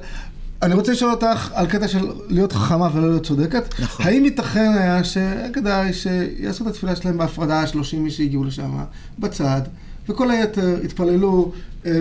אני 0.62 0.74
רוצה 0.74 0.92
לשאול 0.92 1.10
אותך 1.10 1.50
על 1.54 1.66
קטע 1.66 1.88
של 1.88 1.98
להיות 2.28 2.52
חכמה 2.52 2.88
ולא 2.94 3.08
להיות 3.08 3.26
צודקת. 3.26 3.74
נכון. 3.80 4.06
האם 4.06 4.24
ייתכן 4.24 4.72
היה 4.78 5.04
שכדאי 5.04 5.92
שיעשו 5.92 6.64
את 6.64 6.70
התפילה 6.70 6.96
שלהם 6.96 7.18
בהפרדה, 7.18 7.66
30 7.66 8.06
איש 8.06 8.16
שהגיעו 8.16 8.44
לשם, 8.44 8.70
בצד, 9.18 9.60
וכל 10.08 10.30
היתר 10.30 10.76
יתפללו 10.84 11.52
אה, 11.86 12.00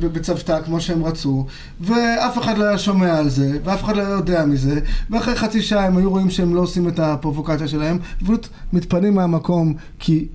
בצוותא 0.00 0.60
כמו 0.64 0.80
שהם 0.80 1.04
רצו, 1.04 1.46
ואף 1.80 2.38
אחד 2.38 2.58
לא 2.58 2.64
היה 2.64 2.78
שומע 2.78 3.18
על 3.18 3.28
זה, 3.28 3.58
ואף 3.64 3.84
אחד 3.84 3.96
לא 3.96 4.02
היה 4.02 4.10
יודע 4.10 4.44
מזה, 4.44 4.80
ואחרי 5.10 5.36
חצי 5.36 5.62
שעה 5.62 5.86
הם 5.86 5.96
היו 5.96 6.10
רואים 6.10 6.30
שהם 6.30 6.54
לא 6.54 6.60
עושים 6.60 6.88
את 6.88 6.98
הפרובוקציה 6.98 7.68
שלהם, 7.68 7.98
ופשוט 8.22 8.48
מתפנים 8.72 9.14
מהמקום 9.14 9.74
כי 9.98 10.28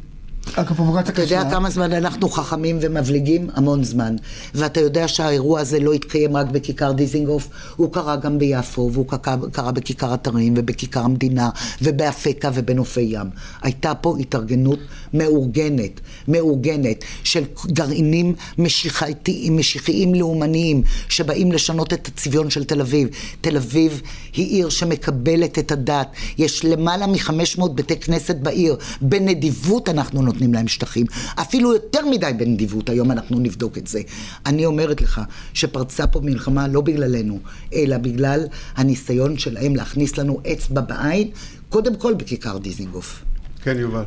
אתה 1.09 1.21
יודע. 1.21 1.49
כמה 1.51 1.69
זמן 1.69 1.93
אנחנו 1.93 2.29
חכמים 2.29 2.77
ומבליגים? 2.81 3.49
המון 3.53 3.83
זמן. 3.83 4.15
ואתה 4.55 4.79
יודע 4.79 5.07
שהאירוע 5.07 5.59
הזה 5.59 5.79
לא 5.79 5.93
התקיים 5.93 6.37
רק 6.37 6.47
בכיכר 6.47 6.91
דיזינגוף, 6.91 7.49
הוא 7.75 7.93
קרה 7.93 8.15
גם 8.15 8.39
ביפו, 8.39 8.89
והוא 8.93 9.05
קרה, 9.07 9.35
קרה 9.51 9.71
בכיכר 9.71 10.13
אתרים, 10.13 10.53
ובכיכר 10.57 10.99
המדינה, 10.99 11.49
ובאפקה 11.81 12.49
ובנופי 12.53 13.01
ים. 13.01 13.29
הייתה 13.61 13.95
פה 13.95 14.15
התארגנות 14.19 14.79
מאורגנת, 15.13 15.99
מאורגנת, 16.27 17.03
של 17.23 17.43
גרעינים 17.65 18.35
משיחיים, 18.57 19.57
משיחיים 19.57 20.15
לאומניים, 20.15 20.83
שבאים 21.09 21.51
לשנות 21.51 21.93
את 21.93 22.07
הצביון 22.07 22.49
של 22.49 22.63
תל 22.63 22.81
אביב. 22.81 23.07
תל 23.41 23.57
אביב 23.57 24.01
היא 24.33 24.45
עיר 24.45 24.69
שמקבלת 24.69 25.59
את 25.59 25.71
הדת. 25.71 26.07
יש 26.37 26.65
למעלה 26.65 27.07
מ-500 27.07 27.67
בתי 27.75 27.95
כנסת 27.95 28.35
בעיר. 28.35 28.75
בנדיבות 29.01 29.89
אנחנו 29.89 30.21
נותנים 30.21 30.32
להם 30.41 30.67
שטחים. 30.67 31.05
אפילו 31.35 31.73
יותר 31.73 32.05
מדי 32.05 32.31
בנדיבות, 32.37 32.89
היום 32.89 33.11
אנחנו 33.11 33.39
נבדוק 33.39 33.77
את 33.77 33.87
זה. 33.87 34.01
אני 34.45 34.65
אומרת 34.65 35.01
לך 35.01 35.21
שפרצה 35.53 36.07
פה 36.07 36.19
מלחמה 36.23 36.67
לא 36.67 36.81
בגללנו, 36.81 37.39
אלא 37.73 37.97
בגלל 37.97 38.45
הניסיון 38.75 39.37
שלהם 39.37 39.75
להכניס 39.75 40.17
לנו 40.17 40.41
אצבע 40.53 40.81
בעין, 40.81 41.29
קודם 41.69 41.95
כל 41.95 42.13
בכיכר 42.13 42.57
דיזינגוף. 42.57 43.23
כן, 43.63 43.79
יובל. 43.79 44.03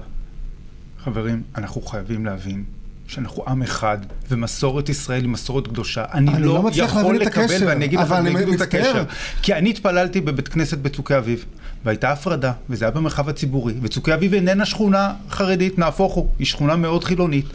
חברים, 1.04 1.42
אנחנו 1.56 1.83
חייבים 1.83 2.26
להבין 2.26 2.64
שאנחנו 3.06 3.45
עם 3.49 3.62
אחד, 3.62 3.99
ומסורת 4.30 4.88
ישראל 4.88 5.23
היא 5.23 5.28
מסורת 5.28 5.66
קדושה. 5.66 6.04
אני, 6.12 6.30
אני 6.30 6.42
לא, 6.42 6.54
לא 6.54 6.62
מצליח 6.62 6.90
יכול 6.90 7.02
להבין 7.02 7.23
את 7.23 7.26
לקבל, 7.26 7.45
הקשר, 7.45 7.66
ואני 7.66 7.85
אגיד 7.85 7.99
לך, 7.99 8.04
אבל 8.04 8.16
אני 8.16 8.42
אגיד 8.42 8.54
את. 8.54 8.61
הקשר. 8.61 9.04
כי 9.42 9.54
אני 9.54 9.71
התפללתי 9.71 10.21
בבית 10.21 10.49
כנסת 10.49 10.78
בצוקי 10.78 11.18
אביב, 11.18 11.45
והייתה 11.87 12.12
הפרדה, 12.12 12.52
וזה 12.71 12.85
היה 12.85 12.93
במרחב 12.93 13.28
הציבורי, 13.28 13.75
וצוקי 13.83 14.14
אביב 14.14 14.35
איננה 14.35 14.64
שכונה 14.66 15.12
חרדית, 15.31 15.78
נהפוך 15.78 16.14
הוא, 16.14 16.28
היא 16.38 16.47
שכונה 16.47 16.76
מאוד 16.76 17.05
חילונית. 17.05 17.47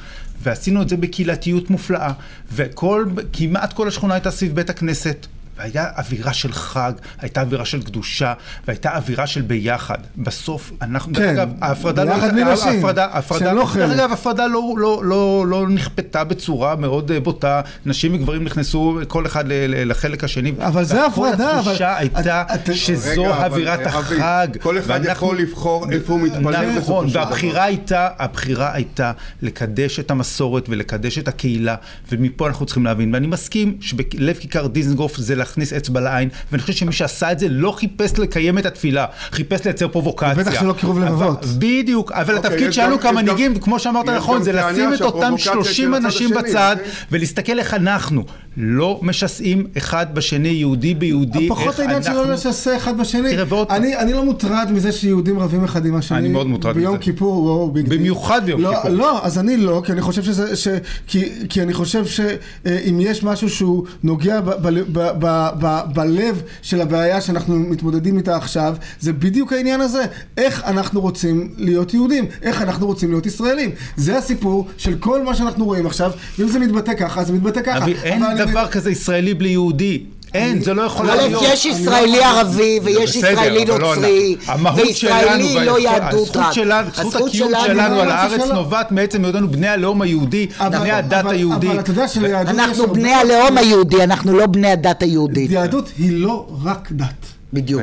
ועשינו 0.43 0.81
את 0.81 0.89
זה 0.89 0.97
בקהילתיות 0.97 1.69
מופלאה, 1.69 2.11
וכמעט 2.53 3.73
כל 3.73 3.87
השכונה 3.87 4.13
הייתה 4.13 4.31
סביב 4.31 4.55
בית 4.55 4.69
הכנסת. 4.69 5.27
והייתה 5.61 5.85
אווירה 5.97 6.33
של 6.33 6.53
חג, 6.53 6.91
הייתה 7.19 7.41
אווירה 7.41 7.65
של 7.65 7.81
קדושה, 7.83 8.33
והייתה 8.67 8.95
אווירה 8.95 9.27
של 9.27 9.41
ביחד. 9.41 9.97
בסוף, 10.17 10.71
אנחנו, 10.81 11.13
כן, 11.13 11.19
דרך 11.19 11.29
אגב, 11.31 11.49
ההפרדה 11.61 12.03
לא... 12.03 12.13
ביחד 12.15 12.31
בלי 12.31 12.43
נשים, 12.43 12.67
ההפרדה, 12.75 13.05
ההפרדה, 13.11 13.53
לא 13.53 13.65
חלק. 13.65 13.81
דרך 13.89 13.99
אגב, 13.99 14.09
ההפרדה 14.09 14.47
לא, 14.47 14.61
לא, 14.77 15.01
לא, 15.05 15.45
לא 15.47 15.67
נכפתה 15.69 16.23
בצורה 16.23 16.75
מאוד 16.75 17.11
אה, 17.11 17.19
בוטה, 17.19 17.61
נשים 17.85 18.13
וגברים 18.15 18.43
נכנסו 18.43 18.99
כל 19.07 19.25
אחד 19.25 19.47
ל- 19.47 19.53
ל- 19.53 19.89
לחלק 19.91 20.23
השני. 20.23 20.51
אבל 20.59 20.83
זה 20.83 21.05
הפרדה, 21.05 21.51
אבל- 21.51 21.59
התחושה 21.59 21.97
הייתה 21.97 22.43
את- 22.55 22.69
את- 22.69 22.75
שזו 22.75 23.23
רגע, 23.23 23.35
אבל, 23.37 23.45
אווירת 23.45 23.79
אה, 23.79 23.99
אבי, 23.99 24.15
החג. 24.15 24.47
כל 24.61 24.77
אחד 24.79 24.87
ואנחנו- 24.89 25.11
יכול 25.11 25.39
לבחור 25.39 25.85
איפה 25.91 26.13
הוא 26.13 26.21
מתפלל 26.21 26.65
בסופו 26.65 26.79
נכון, 26.79 27.07
של 27.09 27.13
דבר. 27.13 27.23
והבחירה 27.23 27.63
הייתה, 27.63 28.07
הבחירה 28.19 28.73
הייתה 28.73 29.11
לקדש 29.41 29.99
את 29.99 30.11
המסורת 30.11 30.65
ולקדש 30.69 31.17
את 31.17 31.27
הקהילה, 31.27 31.75
ומפה 32.11 32.47
אנחנו 32.47 32.65
צריכים 32.65 32.85
להבין. 32.85 33.13
ואני 33.13 33.27
מסכים 33.27 33.77
שבלב 33.81 34.35
כיכר 34.39 34.67
דיזנגוף 34.67 35.17
זה 35.17 35.35
להכניס 35.51 35.73
אצבע 35.73 35.99
לעין, 35.99 36.29
ואני 36.51 36.61
חושב 36.61 36.73
שמי 36.73 36.91
שעשה 36.91 37.31
את 37.31 37.39
זה 37.39 37.49
לא 37.49 37.71
חיפש 37.71 38.19
לקיים 38.19 38.57
את 38.57 38.65
התפילה, 38.65 39.05
חיפש 39.31 39.65
לייצר 39.65 39.87
פרובוקציה. 39.87 40.33
ובטח 40.35 40.59
שלא 40.59 40.73
קירוב 40.73 40.99
לבבות. 40.99 41.45
בדיוק, 41.45 42.11
אבל 42.11 42.37
אוקיי, 42.37 42.51
התפקיד 42.51 42.73
שלנו 42.73 42.99
כמנהיגים, 42.99 43.59
כמו 43.59 43.79
שאמרת 43.79 44.09
נכון, 44.09 44.43
זה 44.43 44.51
לשים 44.51 44.93
את 44.93 45.01
אותם 45.01 45.37
שהפרובוקציה 45.37 45.53
30 45.53 45.85
של 45.85 45.93
הצד 45.93 46.05
אנשים 46.05 46.29
בצד, 46.29 46.75
אוקיי? 46.79 46.91
ולהסתכל 47.11 47.59
איך 47.59 47.73
אנחנו 47.73 48.23
לא 48.57 48.99
משסעים 49.01 49.67
אחד 49.77 50.05
בשני, 50.13 50.49
יהודי 50.49 50.93
ביהודי, 50.93 51.49
פחות 51.49 51.67
איך 51.67 51.79
העניין 51.79 52.03
שלא 52.03 52.19
אנחנו... 52.19 52.33
לשסה 52.33 52.77
אחד 52.77 52.97
בשני. 52.97 53.29
תראה, 53.29 53.43
ועוד 53.49 53.67
פעם. 53.67 53.77
אני, 53.77 53.97
אני 53.97 54.13
לא 54.13 54.25
מוטרד 54.25 54.67
מזה 54.71 54.91
שיהודים 54.91 55.39
רבים 55.39 55.63
אחד 55.63 55.85
עם 55.85 55.95
השני. 55.95 56.17
אני 56.17 56.27
מאוד 56.27 56.47
מוטרד 56.47 56.75
ביום 56.75 56.93
מזה. 56.93 57.03
כיפור, 57.03 57.43
וואו, 57.43 57.71
big 57.71 57.87
deal. 57.87 57.99
במיוחד 57.99 58.45
ביום 58.45 58.61
לא, 58.61 58.75
כיפור. 58.75 58.89
לא, 58.89 59.25
אז 59.25 59.39
אני 59.39 59.57
לא, 59.57 59.81
כי 59.85 59.91
אני 59.91 60.01
חושב 60.01 60.23
שזה, 60.23 60.55
ש, 60.55 60.67
כי, 61.07 61.29
כי 61.49 61.61
אני 61.61 61.73
חושב 61.73 62.05
שאם 62.05 62.97
יש 63.01 63.23
משהו 63.23 63.49
שהוא 63.49 63.85
נוגע 64.03 64.41
ב, 64.41 64.49
ב, 64.49 64.79
ב, 64.91 65.09
ב, 65.19 65.49
ב, 65.59 65.79
בלב 65.93 66.41
של 66.61 66.81
הבעיה 66.81 67.21
שאנחנו 67.21 67.55
מתמודדים 67.55 68.17
איתה 68.17 68.35
עכשיו, 68.35 68.75
זה 68.99 69.13
בדיוק 69.13 69.53
העניין 69.53 69.81
הזה. 69.81 70.03
איך 70.37 70.63
אנחנו 70.63 71.01
רוצים 71.01 71.53
להיות 71.57 71.93
יהודים? 71.93 72.25
איך 72.41 72.61
אנחנו 72.61 72.87
רוצים 72.87 73.09
להיות 73.09 73.25
ישראלים? 73.25 73.69
זה 73.95 74.17
הסיפור 74.17 74.67
של 74.77 74.95
כל 74.99 75.23
מה 75.23 75.35
שאנחנו 75.35 75.65
רואים 75.65 75.85
עכשיו, 75.85 76.11
ואם 76.39 76.47
זה 76.47 76.59
מתבטא 76.59 76.93
ככה, 76.93 77.23
זה 77.23 77.33
מתבטא 77.33 77.61
ככה. 77.61 77.85
אבל 78.15 78.40
דבר 78.45 78.67
כזה 78.67 78.91
ישראלי 78.91 79.33
בלי 79.33 79.49
יהודי. 79.49 80.03
אין, 80.33 80.61
זה 80.61 80.73
לא 80.73 80.81
יכול 80.81 81.11
א', 81.11 81.15
להיות. 81.15 81.43
יש 81.45 81.65
ישראלי 81.65 82.23
ערבי 82.23 82.79
ויש 82.83 83.15
ישראלי 83.15 83.65
לא, 83.65 83.77
נוצרי, 83.79 84.35
וישראלי 84.75 85.65
לא 85.65 85.79
יהדות 85.79 86.37
רק. 86.37 86.53
זכות 86.95 87.15
הקיום 87.27 87.51
שלנו- 87.65 87.95
לא 87.95 88.01
על 88.01 88.11
הארץ. 88.11 88.41
נובעת 88.53 88.91
מעצם 88.91 89.25
היותנו 89.25 89.51
בני 89.51 89.67
הלאום 89.67 90.01
היהודי, 90.01 90.47
בני 90.71 90.91
הדת 90.91 91.25
היהודית. 91.29 91.69
אבל 91.69 91.79
אתה 91.79 91.91
יודע 91.91 92.07
שליהדות 92.07 92.53
יש 92.53 92.59
אנחנו 92.59 92.93
בני 92.93 93.13
הלאום 93.13 93.57
היהודי, 93.57 94.03
אנחנו 94.03 94.33
לא 94.33 94.45
בני 94.45 94.71
הדת 94.71 95.03
היהודית. 95.03 95.51
יהדות 95.51 95.91
היא 95.97 96.11
לא 96.13 96.47
רק 96.63 96.89
דת. 96.91 97.25
בדיוק. 97.53 97.81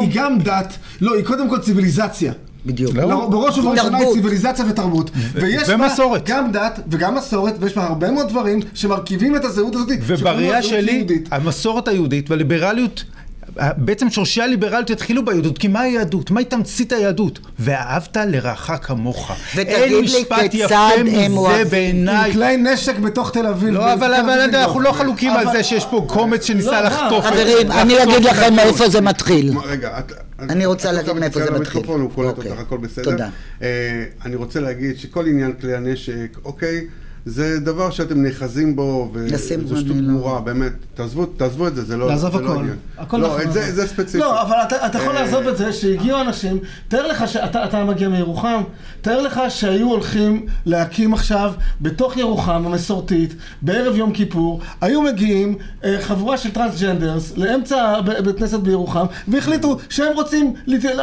היא 0.00 0.10
גם 0.14 0.38
דת, 0.38 0.72
לא, 1.00 1.14
היא 1.14 1.24
קודם 1.24 1.48
כל 1.50 1.58
ציוויליזציה. 1.58 2.32
בדיוק. 2.66 2.94
לא. 2.94 3.08
לא, 3.08 3.28
בראש 3.30 3.58
ובראשונה 3.58 3.98
היא. 3.98 4.12
ציוויליזציה 4.12 4.64
ותרבות. 4.68 5.10
ויש 5.34 5.68
בה 5.68 5.74
ומסורת. 5.74 6.22
גם 6.28 6.52
דת 6.52 6.80
וגם 6.90 7.14
מסורת, 7.14 7.54
ויש 7.60 7.76
בה 7.76 7.84
הרבה 7.84 8.10
מאוד 8.10 8.28
דברים 8.28 8.60
שמרכיבים 8.74 9.36
את 9.36 9.44
הזהות 9.44 9.74
הזאת. 9.74 9.88
ובראייה 10.06 10.62
שלי, 10.62 10.92
יהודית. 10.92 11.28
המסורת 11.30 11.88
היהודית 11.88 12.30
והליברליות, 12.30 13.04
בעצם 13.76 14.10
שורשי 14.10 14.42
הליברליות 14.42 14.90
התחילו 14.90 15.24
ביהדות, 15.24 15.58
כי 15.58 15.68
מהי 15.68 15.90
יהדות? 15.90 16.30
מהי 16.30 16.44
תמצית 16.44 16.92
היהדות? 16.92 17.38
ואהבת 17.58 18.16
לרעך 18.16 18.70
כמוך. 18.82 19.32
ותגיד 19.56 19.74
אין 19.74 20.04
משפט 20.04 20.54
יפה 20.54 20.88
מזה 21.04 21.26
אוהבים. 21.36 21.62
עם 21.62 21.70
בעיניי. 21.70 22.32
כלי 22.32 22.56
נשק 22.56 22.98
בתוך 22.98 23.30
תל 23.30 23.46
אביב. 23.46 23.74
לא, 23.74 23.92
אבל. 23.92 24.14
אנחנו 24.14 24.80
לא 24.80 24.92
חלוקים 24.92 25.30
על 25.30 25.46
זה 25.52 25.62
שיש 25.62 25.84
פה 25.90 26.04
קומץ 26.08 26.44
שניסה 26.44 26.80
לא, 26.80 26.86
לחטוף. 26.86 27.24
חברים, 27.24 27.72
אני 27.72 28.02
אגיד 28.02 28.24
לכם. 28.24 28.54
מאיפה 28.54 28.88
זה 28.88 29.00
מתחיל. 29.00 29.52
רגע, 29.64 29.98
את... 29.98 30.12
אני 30.40 30.66
רוצה 30.66 30.92
להגיד 30.92 31.12
מאיפה 31.12 31.40
זה 31.44 31.50
מתחיל. 31.50 31.82
הוא 31.86 32.10
קולט 32.14 32.36
אוקיי. 32.36 32.50
אותך, 32.50 32.60
הכל 32.60 32.76
בסדר. 32.76 33.04
תודה. 33.04 33.28
אה, 33.62 34.04
אני 34.24 34.36
רוצה 34.36 34.60
להגיד 34.60 34.98
שכל 34.98 35.26
עניין 35.26 35.52
כלי 35.60 35.76
הנשק, 35.76 36.38
אוקיי, 36.44 36.86
זה 37.26 37.60
דבר 37.60 37.90
שאתם 37.90 38.22
נאחזים 38.22 38.76
בו, 38.76 39.10
וזו 39.12 39.38
שטות 39.76 39.88
לא- 39.88 39.94
גמורה, 39.94 40.40
באמת. 40.40 40.72
תעזבו, 40.94 41.26
תעזבו 41.26 41.66
את 41.66 41.74
זה, 41.74 41.84
זה 41.84 41.96
לא 41.96 42.08
לעזוב 42.08 42.36
זה 42.36 42.40
לא 42.42 42.52
הכל. 42.52 42.64
הכל 42.98 43.16
לא, 43.16 43.28
נכון, 43.28 43.40
את 43.42 43.52
זה, 43.52 43.72
זה 43.74 43.86
ספציפי. 43.86 44.18
לא, 44.18 44.42
אבל 44.42 44.56
אתה, 44.66 44.86
אתה 44.86 44.98
יכול 44.98 45.16
אה, 45.16 45.22
לעזוב 45.22 45.48
את 45.48 45.56
זה 45.56 45.72
שהגיעו 45.72 46.20
אנשים, 46.20 46.58
תאר 46.88 47.06
לך 47.06 47.28
שאתה 47.28 47.64
אתה 47.64 47.84
מגיע 47.84 48.08
מירוחם, 48.08 48.62
תאר 49.00 49.20
לך 49.20 49.40
שהיו 49.48 49.88
הולכים 49.88 50.46
להקים 50.66 51.14
עכשיו 51.14 51.52
בתוך 51.80 52.16
ירוחם 52.16 52.66
המסורתית, 52.66 53.34
בערב 53.62 53.96
יום 53.96 54.12
כיפור, 54.12 54.60
היו 54.80 55.02
מגיעים 55.02 55.58
אה, 55.84 55.96
חבורה 56.00 56.38
של 56.38 56.50
טרנסג'נדרס 56.50 57.32
לאמצע 57.36 58.00
בית 58.24 58.38
כנסת 58.38 58.58
בירוחם, 58.60 59.06
והחליטו 59.28 59.78
שהם 59.88 60.12
רוצים 60.14 60.52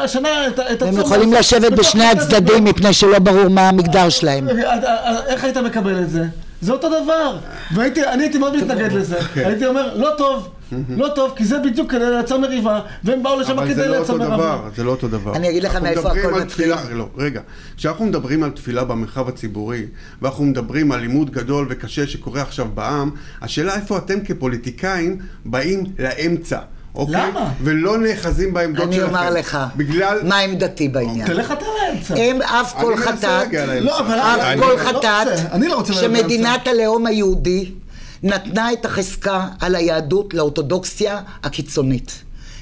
השנה 0.04 0.48
את, 0.48 0.60
ה- 0.60 0.74
את 0.74 0.82
הם 0.82 0.88
הצום 0.88 1.00
יכולים 1.02 1.34
לשבת 1.34 1.72
בשני 1.72 2.06
הצדדים 2.06 2.64
מפני 2.64 2.94
שלא 2.94 3.20
ברור 3.20 3.48
מה 3.48 3.70
המגדר 3.70 4.10
שלהם. 4.10 4.50
אה, 4.50 4.54
אה, 4.84 5.26
איך 5.26 5.44
היית 5.44 5.58
מקבל 5.58 6.04
את 6.04 6.10
זה? 6.12 6.26
זה 6.62 6.72
אותו 6.72 7.04
דבר. 7.04 7.38
והייתי, 7.76 8.08
אני 8.08 8.24
הייתי 8.24 8.38
מאוד 8.38 8.56
מתנגד 8.56 8.92
לזה. 8.92 9.20
אוקיי. 9.20 9.46
הייתי 9.46 9.66
אומר, 9.66 9.98
לא 9.98 10.10
טוב, 10.18 10.50
לא 10.90 11.08
טוב, 11.16 11.34
כי 11.36 11.46
זה 11.46 11.60
בדיוק 11.60 11.92
כדי 11.92 12.10
לייצר 12.10 12.38
מריבה, 12.38 12.82
והם 13.04 13.24
באו 13.24 13.40
לשם 13.40 13.52
אבל 13.52 13.66
כדי 13.66 13.76
זה 13.76 13.88
לא 13.88 13.96
לייצר 13.98 14.14
אותו 14.14 14.26
מריבה. 14.26 14.38
דבר, 14.38 14.70
זה 14.76 14.84
לא 14.84 14.92
אותו 14.92 15.08
דבר. 15.08 15.36
אני 15.36 15.50
אגיד 15.50 15.64
לך 15.64 15.72
אנחנו 15.72 15.88
מאיפה 15.88 16.02
מדברים 16.02 16.26
הכל 16.26 16.36
על 16.36 16.44
מתחיל. 16.44 16.76
תפילה, 16.76 16.94
לא, 16.94 17.10
רגע. 17.18 17.42
כשאנחנו 17.78 18.06
מדברים 18.06 18.44
על 18.44 18.50
תפילה 18.50 18.84
במרחב 18.84 19.28
הציבורי, 19.30 19.86
ואנחנו 20.22 20.44
מדברים 20.44 20.92
על 20.92 21.00
לימוד 21.00 21.32
גדול 21.32 21.68
וקשה 21.70 22.08
שקורה 22.08 22.42
עכשיו 22.42 22.68
בעם, 22.74 23.12
השאלה 23.42 23.76
איפה 23.76 23.98
אתם 23.98 24.20
כפוליטיקאים 24.26 25.18
באים 25.46 25.84
לאמצע. 26.00 26.60
אוקיי? 26.96 27.16
למה? 27.16 27.52
ולא 27.64 27.98
נאחזים 27.98 28.54
בעמדות 28.54 28.88
אני 28.88 28.96
שלכם. 28.96 29.08
אומר 29.10 29.30
לך, 29.30 29.58
בגלל... 29.76 30.20
מה 30.24 30.40
עמדתי 30.40 30.88
בעניין. 30.90 31.28
תלך 31.28 31.52
אתה 31.52 31.66
לאמצע. 31.66 32.16
הם 32.18 32.42
אף 32.42 32.74
אני 32.76 32.84
כל 32.84 32.98
חטאת. 32.98 33.48
לא, 33.82 34.00
אבל... 34.00 34.16
אף 34.20 34.40
אני- 34.40 34.62
כל 34.62 34.72
אני 34.72 34.94
לא 34.94 35.00
חטאת, 35.00 35.28
אני 35.52 35.68
לא 35.68 35.84
שמדינת 35.86 36.68
הלאום 36.68 37.06
היהודי 37.06 37.72
נתנה 38.24 38.74
את 38.74 38.86
החזקה 38.86 39.48
על 39.60 39.76
היהדות 39.76 40.34
לאורתודוקסיה 40.34 41.20
הקיצונית. 41.44 42.12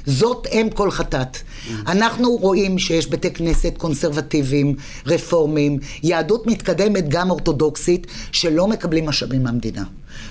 זאת 0.05 0.47
אם 0.51 0.67
כל 0.73 0.91
חטאת. 0.91 1.37
אנחנו 1.87 2.31
רואים 2.31 2.79
שיש 2.79 3.07
בתי 3.09 3.31
כנסת 3.31 3.73
קונסרבטיביים, 3.77 4.75
רפורמיים, 5.05 5.79
יהדות 6.03 6.47
מתקדמת 6.47 7.09
גם 7.09 7.29
אורתודוקסית, 7.29 8.07
שלא 8.31 8.67
מקבלים 8.67 9.05
משאבים 9.05 9.43
מהמדינה. 9.43 9.83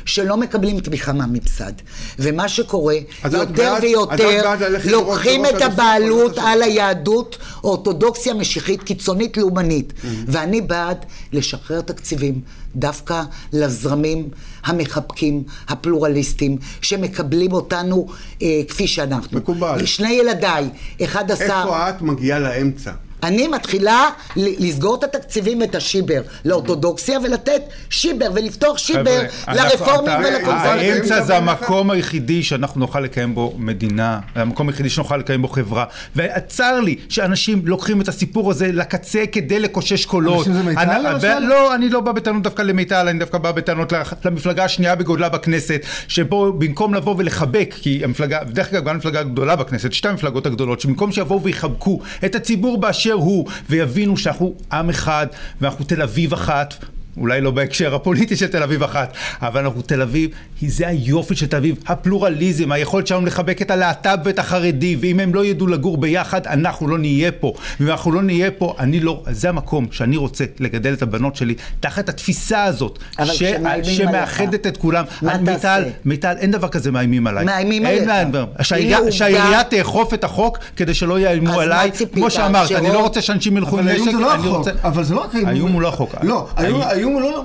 שלא 0.04 0.36
מקבלים 0.36 0.80
תמיכה 0.80 1.12
מהממסד. 1.12 1.72
ומה 2.18 2.48
שקורה, 2.48 2.94
יותר 3.24 3.44
בעד- 3.44 3.82
ויותר 3.84 4.54
לוקחים 4.84 5.44
את 5.46 5.62
הבעלות 5.62 6.38
על 6.38 6.62
היהדות, 6.62 7.38
אורתודוקסיה 7.64 8.34
משיחית 8.34 8.82
קיצונית 8.82 9.36
לאומנית. 9.36 9.92
Mm-hmm. 9.92 10.06
ואני 10.26 10.60
בעד 10.60 10.96
לשחרר 11.32 11.80
תקציבים 11.80 12.40
דווקא 12.76 13.22
לזרמים 13.52 14.28
המחבקים, 14.64 15.42
הפלורליסטים, 15.68 16.58
שמקבלים 16.82 17.52
אותנו 17.52 18.06
אה, 18.42 18.60
כפי 18.68 18.86
שאנחנו. 18.86 19.38
מקובל. 19.38 19.86
שני 19.86 20.12
ילדיי, 20.12 20.68
אחד 21.04 21.17
עשה... 21.31 21.44
איפה 21.44 21.88
את 21.88 22.02
מגיעה 22.02 22.38
לאמצע? 22.38 22.92
אני 23.22 23.48
מתחילה 23.48 24.11
לסגור 24.37 24.94
את 24.94 25.04
התקציבים 25.04 25.61
ואת 25.61 25.74
השיבר 25.74 26.22
לאורתודוקסיה 26.44 27.18
ולתת 27.24 27.62
שיבר 27.90 28.26
ולפתוח 28.35 28.78
שיבר 28.78 29.22
לרפורמים 29.48 30.18
ולקונסרבטיבים. 30.24 30.94
האמצע 30.94 31.22
זה? 31.22 31.37
המקום 31.37 31.90
היחידי 31.90 32.42
שאנחנו 32.42 32.81
נוכל 32.81 33.00
לקיים 33.00 33.35
בו 33.35 33.54
מדינה, 33.59 34.20
המקום 34.35 34.68
היחידי 34.68 34.90
שנוכל 34.90 35.16
לקיים 35.16 35.42
בו 35.42 35.48
חברה. 35.48 35.85
וצר 36.16 36.81
לי 36.81 36.96
שאנשים 37.09 37.62
לוקחים 37.64 38.00
את 38.00 38.09
הסיפור 38.09 38.50
הזה 38.50 38.72
לקצה 38.72 39.24
כדי 39.33 39.61
לקושש 39.61 40.04
קולות. 40.04 40.38
אנשים 40.38 40.52
זה 40.52 40.62
מיטל, 40.62 41.12
למשל? 41.12 41.38
לא, 41.38 41.74
אני 41.74 41.88
לא 41.88 42.00
בא 42.00 42.12
בטענות 42.12 42.42
דווקא 42.42 42.62
למיטל, 42.62 43.09
אני 43.09 43.18
דווקא 43.18 43.38
בא 43.38 43.52
בטענות 43.52 43.92
למפלגה 44.24 44.64
השנייה 44.64 44.94
בגודלה 44.94 45.28
בכנסת, 45.28 45.81
שבו 46.09 46.52
במקום 46.52 46.94
לבוא 46.94 47.14
ולחבק, 47.18 47.74
כי 47.81 48.04
המפלגה, 48.04 48.44
בדרך 48.44 48.70
כלל 48.70 48.81
גם 48.81 48.88
המפלגה 48.88 49.20
הגדולה 49.20 49.57
בכנסת, 49.57 49.92
שתי 49.92 50.09
המפלגות 50.09 50.46
הגדולות, 50.46 50.81
שבמקום 50.81 51.12
שיבואו 51.12 51.42
ויחבקו 51.42 52.00
את 52.24 52.35
הציבור 52.35 52.81
באשר 52.81 53.07
הוא, 53.12 53.46
ויבינו 53.68 54.16
שאנחנו 54.16 54.54
עם 54.72 54.90
אחד, 54.90 55.26
ואנחנו 55.60 55.84
תל 55.84 56.02
אביב 56.02 56.32
אחת, 56.32 56.74
אולי 57.20 57.40
לא 57.40 57.50
בהקשר 57.50 57.94
הפוליטי 57.94 58.37
של 58.37 58.46
תל 58.46 58.62
אביב 58.62 58.83
אחת, 58.83 59.12
אבל 59.42 59.64
אנחנו 59.64 59.83
תל 59.83 60.02
אביב, 60.02 60.31
זה 60.66 60.88
היופי 60.88 61.37
של 61.37 61.46
תל 61.46 61.57
אביב, 61.57 61.76
הפלורליזם, 61.87 62.72
היכולת 62.72 63.07
שלנו 63.07 63.26
לחבק 63.26 63.62
את 63.62 63.70
הלהט"ב 63.70 64.18
ואת 64.24 64.38
החרדי, 64.38 64.96
ואם 65.00 65.20
הם 65.20 65.35
לא 65.35 65.44
ידעו 65.44 65.66
לגור 65.66 65.96
ביחד, 65.98 66.46
אנחנו 66.46 66.88
לא 66.88 66.98
נהיה 66.98 67.33
פה. 67.33 67.52
ואם 67.81 67.88
אנחנו 67.90 68.12
לא 68.12 68.22
נהיה 68.22 68.50
פה, 68.50 68.74
אני 68.78 69.00
לא, 69.00 69.22
זה 69.31 69.48
המקום 69.48 69.87
שאני 69.90 70.16
רוצה 70.16 70.44
לגדל 70.61 70.92
את 70.92 71.02
הבנות 71.02 71.37
שלי, 71.37 71.54
תחת 71.81 72.09
התפיסה 72.09 72.64
הזאת, 72.64 72.98
ש- 73.24 73.42
שמאחדת 73.83 74.66
את 74.66 74.76
כולם. 74.76 75.04
מה 75.22 75.38
תעשה? 75.44 75.50
מיטל, 75.78 75.83
מיטל, 76.04 76.35
אין 76.38 76.50
דבר 76.50 76.68
כזה 76.68 76.90
מאיימים 76.90 77.26
עליי. 77.26 77.44
מאיימים 77.44 77.87
אין 77.87 78.11
עליך. 78.11 78.35
מה- 78.35 78.44
הנה 78.76 79.12
שהעירייה- 79.12 79.64
תאכוף 79.64 80.14
את 80.14 80.24
החוק 80.24 80.59
כדי 80.76 80.94
שלא 80.94 81.20
יאיימו 81.20 81.61
עליי. 81.61 81.90
כמו 82.12 82.31
שאמרת, 82.31 82.72
אני 82.72 82.88
לא 82.88 83.00
רוצה 83.00 83.22
שאנשים 83.22 83.57
ילכו 83.57 83.78
עם 83.78 83.88
אבל 83.88 83.96
נשק, 83.96 84.12
לא 84.20 84.35
אני 84.35 84.42
החוק, 84.42 84.57
רוצה... 84.57 84.70
אבל 84.83 85.04
זה 85.04 85.14
לא 85.14 85.20
רק 85.20 85.35
האיום. 85.35 85.48
האיום 85.48 85.72
הוא 85.72 85.83
לא 85.83 85.88
החוק. 85.88 86.14
לא, 86.22 86.48
האיום- 86.57 86.83
האיום- 87.08 87.14
הוא 87.14 87.20
לא 87.22 87.44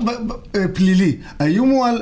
אה, 0.55 0.67
פלילי, 0.73 1.17
האיום 1.39 1.69
הוא 1.69 1.85
על... 1.85 2.01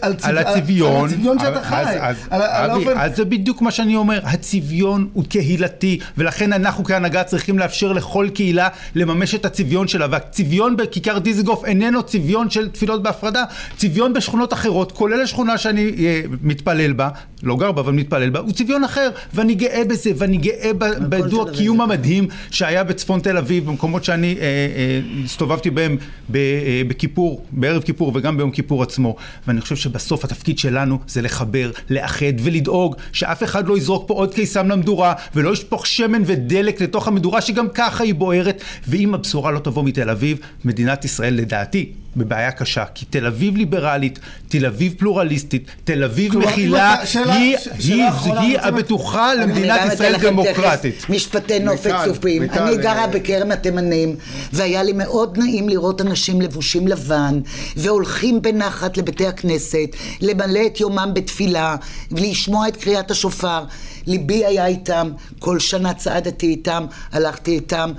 על 0.00 0.14
צב- 0.14 0.28
על 0.28 0.38
הצביון, 0.38 1.00
על 1.08 1.14
הצביון 1.14 1.38
שאתה 1.38 1.60
אז- 1.60 1.66
חי, 1.66 1.98
אז- 2.00 2.16
על 2.30 2.42
על 2.42 2.70
אבי, 2.70 2.84
האופן... 2.84 3.00
אז 3.00 3.16
זה 3.16 3.24
בדיוק 3.24 3.62
מה 3.62 3.70
שאני 3.70 3.96
אומר, 3.96 4.20
הצביון 4.22 5.08
הוא 5.12 5.24
קהילתי, 5.28 5.98
ולכן 6.18 6.52
אנחנו 6.52 6.84
כהנהגה 6.84 7.24
צריכים 7.24 7.58
לאפשר 7.58 7.92
לכל 7.92 8.28
קהילה 8.34 8.68
לממש 8.94 9.34
את 9.34 9.44
הצביון 9.44 9.88
שלה, 9.88 10.06
והצביון 10.10 10.76
בכיכר 10.76 11.18
דיזנגוף 11.18 11.64
איננו 11.64 12.02
צביון 12.02 12.50
של 12.50 12.68
תפילות 12.68 13.02
בהפרדה, 13.02 13.44
צביון 13.76 14.12
בשכונות 14.12 14.52
אחרות, 14.52 14.92
כולל 14.92 15.20
השכונה 15.22 15.58
שאני 15.58 15.92
אה, 15.98 16.20
מתפלל 16.42 16.92
בה, 16.92 17.08
לא 17.42 17.56
גר 17.56 17.72
בה 17.72 17.80
אבל 17.80 17.92
מתפלל 17.92 18.30
בה, 18.30 18.40
הוא 18.40 18.52
צביון 18.52 18.84
אחר, 18.84 19.10
ואני 19.34 19.54
גאה 19.54 19.82
בזה, 19.88 20.10
ואני 20.16 20.36
גאה 20.36 20.70
ב- 20.78 20.84
בדו 21.08 21.44
תל 21.44 21.50
הקיום 21.50 21.80
אביב. 21.80 21.92
המדהים 21.92 22.28
שהיה 22.50 22.84
בצפון 22.84 23.20
תל 23.20 23.36
אביב, 23.36 23.66
במקומות 23.66 24.04
שאני 24.04 24.36
אה, 24.40 24.42
אה, 24.42 25.00
הסתובבתי 25.24 25.70
בהם 25.70 25.96
אה, 26.34 26.40
בכיפור, 26.88 27.44
בערב 27.50 27.82
כיפור 27.82 28.12
וגם 28.14 28.36
ביום 28.36 28.50
כיפור 28.50 28.82
עצמו. 28.82 29.16
ואני 29.46 29.60
חושב 29.68 29.88
שבסוף 29.88 30.24
התפקיד 30.24 30.58
שלנו 30.58 30.98
זה 31.06 31.22
לחבר, 31.22 31.70
לאחד 31.90 32.32
ולדאוג 32.42 32.96
שאף 33.12 33.42
אחד 33.42 33.68
לא 33.68 33.78
יזרוק 33.78 34.08
פה 34.08 34.14
עוד 34.14 34.34
קיסם 34.34 34.68
למדורה 34.68 35.14
ולא 35.34 35.52
ישפוך 35.52 35.86
שמן 35.86 36.22
ודלק 36.26 36.80
לתוך 36.80 37.08
המדורה 37.08 37.40
שגם 37.40 37.66
ככה 37.74 38.04
היא 38.04 38.14
בוערת. 38.14 38.62
ואם 38.88 39.14
הבשורה 39.14 39.50
לא 39.50 39.58
תבוא 39.58 39.84
מתל 39.84 40.10
אביב, 40.10 40.38
מדינת 40.64 41.04
ישראל 41.04 41.34
לדעתי 41.34 41.92
בבעיה 42.16 42.52
קשה. 42.52 42.84
כי 42.94 43.04
תל 43.04 43.26
אביב 43.26 43.56
ליברלית, 43.56 44.18
תל 44.48 44.66
אביב 44.66 44.94
פלורליסטית, 44.98 45.70
תל 45.84 46.04
אביב 46.04 46.38
מכילה, 46.38 46.96
היא, 47.14 47.56
ש- 47.58 47.68
היא, 47.78 48.04
היא 48.40 48.58
הבטוחה 48.58 49.34
למדינת 49.34 49.92
ישראל 49.92 50.16
דמוקרטית. 50.16 51.06
משפטי 51.08 51.58
נופת 51.58 51.94
צופים. 52.04 52.42
אני 52.42 52.76
גרה 52.76 53.02
אה, 53.02 53.06
בכרם 53.06 53.50
התימנים, 53.50 54.16
והיה 54.52 54.82
לי 54.82 54.92
מאוד 54.92 55.38
נעים 55.38 55.68
לראות 55.68 56.00
אנשים 56.00 56.40
לבושים 56.40 56.88
לבן, 56.88 57.40
והולכים 57.76 58.42
בנחת 58.42 58.96
לבתי 58.96 59.26
הכנסת, 59.26 59.88
למלא 60.20 60.60
את 60.66 60.80
יומם 60.80 61.10
בתפילה, 61.14 61.76
ולשמוע 62.10 62.68
את 62.68 62.76
קריאת 62.76 63.10
השופר. 63.10 63.64
ליבי 64.06 64.44
היה 64.44 64.66
איתם, 64.66 65.10
כל 65.38 65.58
שנה 65.58 65.94
צעדתי 65.94 66.46
איתם, 66.46 66.86
הלכתי 67.12 67.50
איתם. 67.50 67.92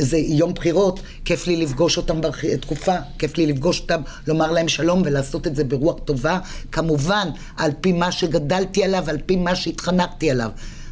זה 0.00 0.18
יום 0.18 0.54
בחירות, 0.54 1.00
כיף 1.24 1.46
לי 1.46 1.56
לפגוש 1.56 1.96
אותם 1.96 2.20
בתקופה, 2.20 2.94
כיף 3.18 3.38
לי 3.38 3.46
לפגוש 3.46 3.80
אותם, 3.80 4.00
לומר 4.26 4.52
להם 4.52 4.68
שלום 4.68 5.02
ולעשות 5.04 5.46
את 5.46 5.56
זה 5.56 5.64
ברוח 5.64 5.96
טובה, 6.04 6.38
כמובן, 6.72 7.28
על 7.56 7.70
פי 7.80 7.92
מה 7.92 8.12
שגדלתי 8.12 8.84
עליו, 8.84 9.04
על 9.08 9.18
פי 9.26 9.36
מה 9.36 9.54
שהתחנכתי 9.54 10.30
עליו. 10.30 10.50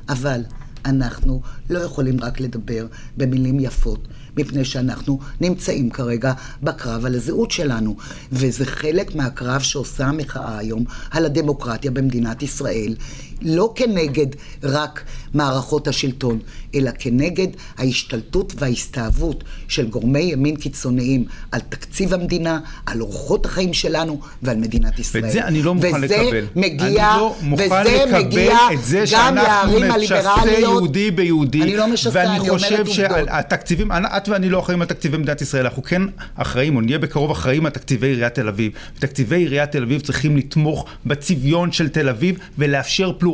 אבל 0.08 0.40
אנחנו 0.84 1.40
לא 1.70 1.78
יכולים 1.78 2.20
רק 2.20 2.40
לדבר 2.40 2.86
במילים 3.16 3.60
יפות, 3.60 4.08
מפני 4.36 4.64
שאנחנו 4.64 5.18
נמצאים 5.40 5.90
כרגע 5.90 6.32
בקרב 6.62 7.04
על 7.04 7.14
הזהות 7.14 7.50
שלנו. 7.50 7.96
וזה 8.32 8.66
חלק 8.66 9.14
מהקרב 9.14 9.60
שעושה 9.60 10.06
המחאה 10.06 10.58
היום 10.58 10.84
על 11.10 11.26
הדמוקרטיה 11.26 11.90
במדינת 11.90 12.42
ישראל, 12.42 12.94
לא 13.42 13.72
כנגד 13.74 14.26
רק 14.62 15.02
מערכות 15.34 15.88
השלטון, 15.88 16.38
אלא 16.74 16.90
כנגד 16.98 17.46
ההשתלטות 17.78 18.52
וההסתאבות 18.56 19.44
של 19.68 19.88
גורמי 19.88 20.20
ימין 20.20 20.56
קיצוניים 20.56 21.24
על 21.52 21.60
תקציב 21.68 22.14
המדינה, 22.14 22.60
על 22.86 23.00
אורחות 23.00 23.46
החיים 23.46 23.74
שלנו 23.74 24.20
ועל 24.42 24.56
מדינת 24.56 24.98
ישראל. 24.98 25.24
ואת 25.24 25.32
זה 25.32 25.44
אני 25.44 25.62
לא 25.62 25.74
מוכן 25.74 26.00
לקבל. 26.00 26.26
וזה 26.26 26.46
מגיע, 26.56 26.86
אני 26.86 27.20
לא 27.20 27.36
מוכן 27.42 27.64
וזה 27.64 28.04
לקבל 28.06 28.18
מגיע 28.18 28.58
את 28.72 28.84
זה 28.84 29.04
גם 29.12 29.36
שאנחנו 29.36 29.80
משסה. 29.98 30.50
יהודי 30.60 31.10
ביהודי. 31.10 31.62
אני 31.62 31.76
לא 31.76 31.88
משסה, 31.88 32.22
אני 32.22 32.28
ואני 32.28 32.48
אומרת 32.48 32.62
חושב 32.62 32.78
עובדות. 32.78 32.94
שהתקציבים, 32.94 33.92
את 33.92 34.28
ואני 34.28 34.50
לא 34.50 34.60
אחראים 34.60 34.82
על 34.82 34.88
תקציבי 34.88 35.16
מדינת 35.16 35.40
ישראל, 35.40 35.64
אנחנו 35.64 35.82
כן 35.82 36.02
אחראים, 36.34 36.76
או 36.76 36.80
נהיה 36.80 36.98
בקרוב 36.98 37.30
אחראים 37.30 37.66
על 37.66 37.72
תקציבי 37.72 38.06
עיריית 38.06 38.34
תל 38.34 38.48
אביב. 38.48 38.72
תקציבי 38.98 39.36
עיריית 39.36 39.72
תל 39.72 39.82
אביב 39.82 40.00
צריכים 40.00 40.36
לתמוך 40.36 40.86
בצביון 41.06 41.72
של 41.72 41.88
תל 41.88 42.08
אביב 42.08 42.38
ולאפשר 42.58 43.12
פלורליזם 43.18 43.27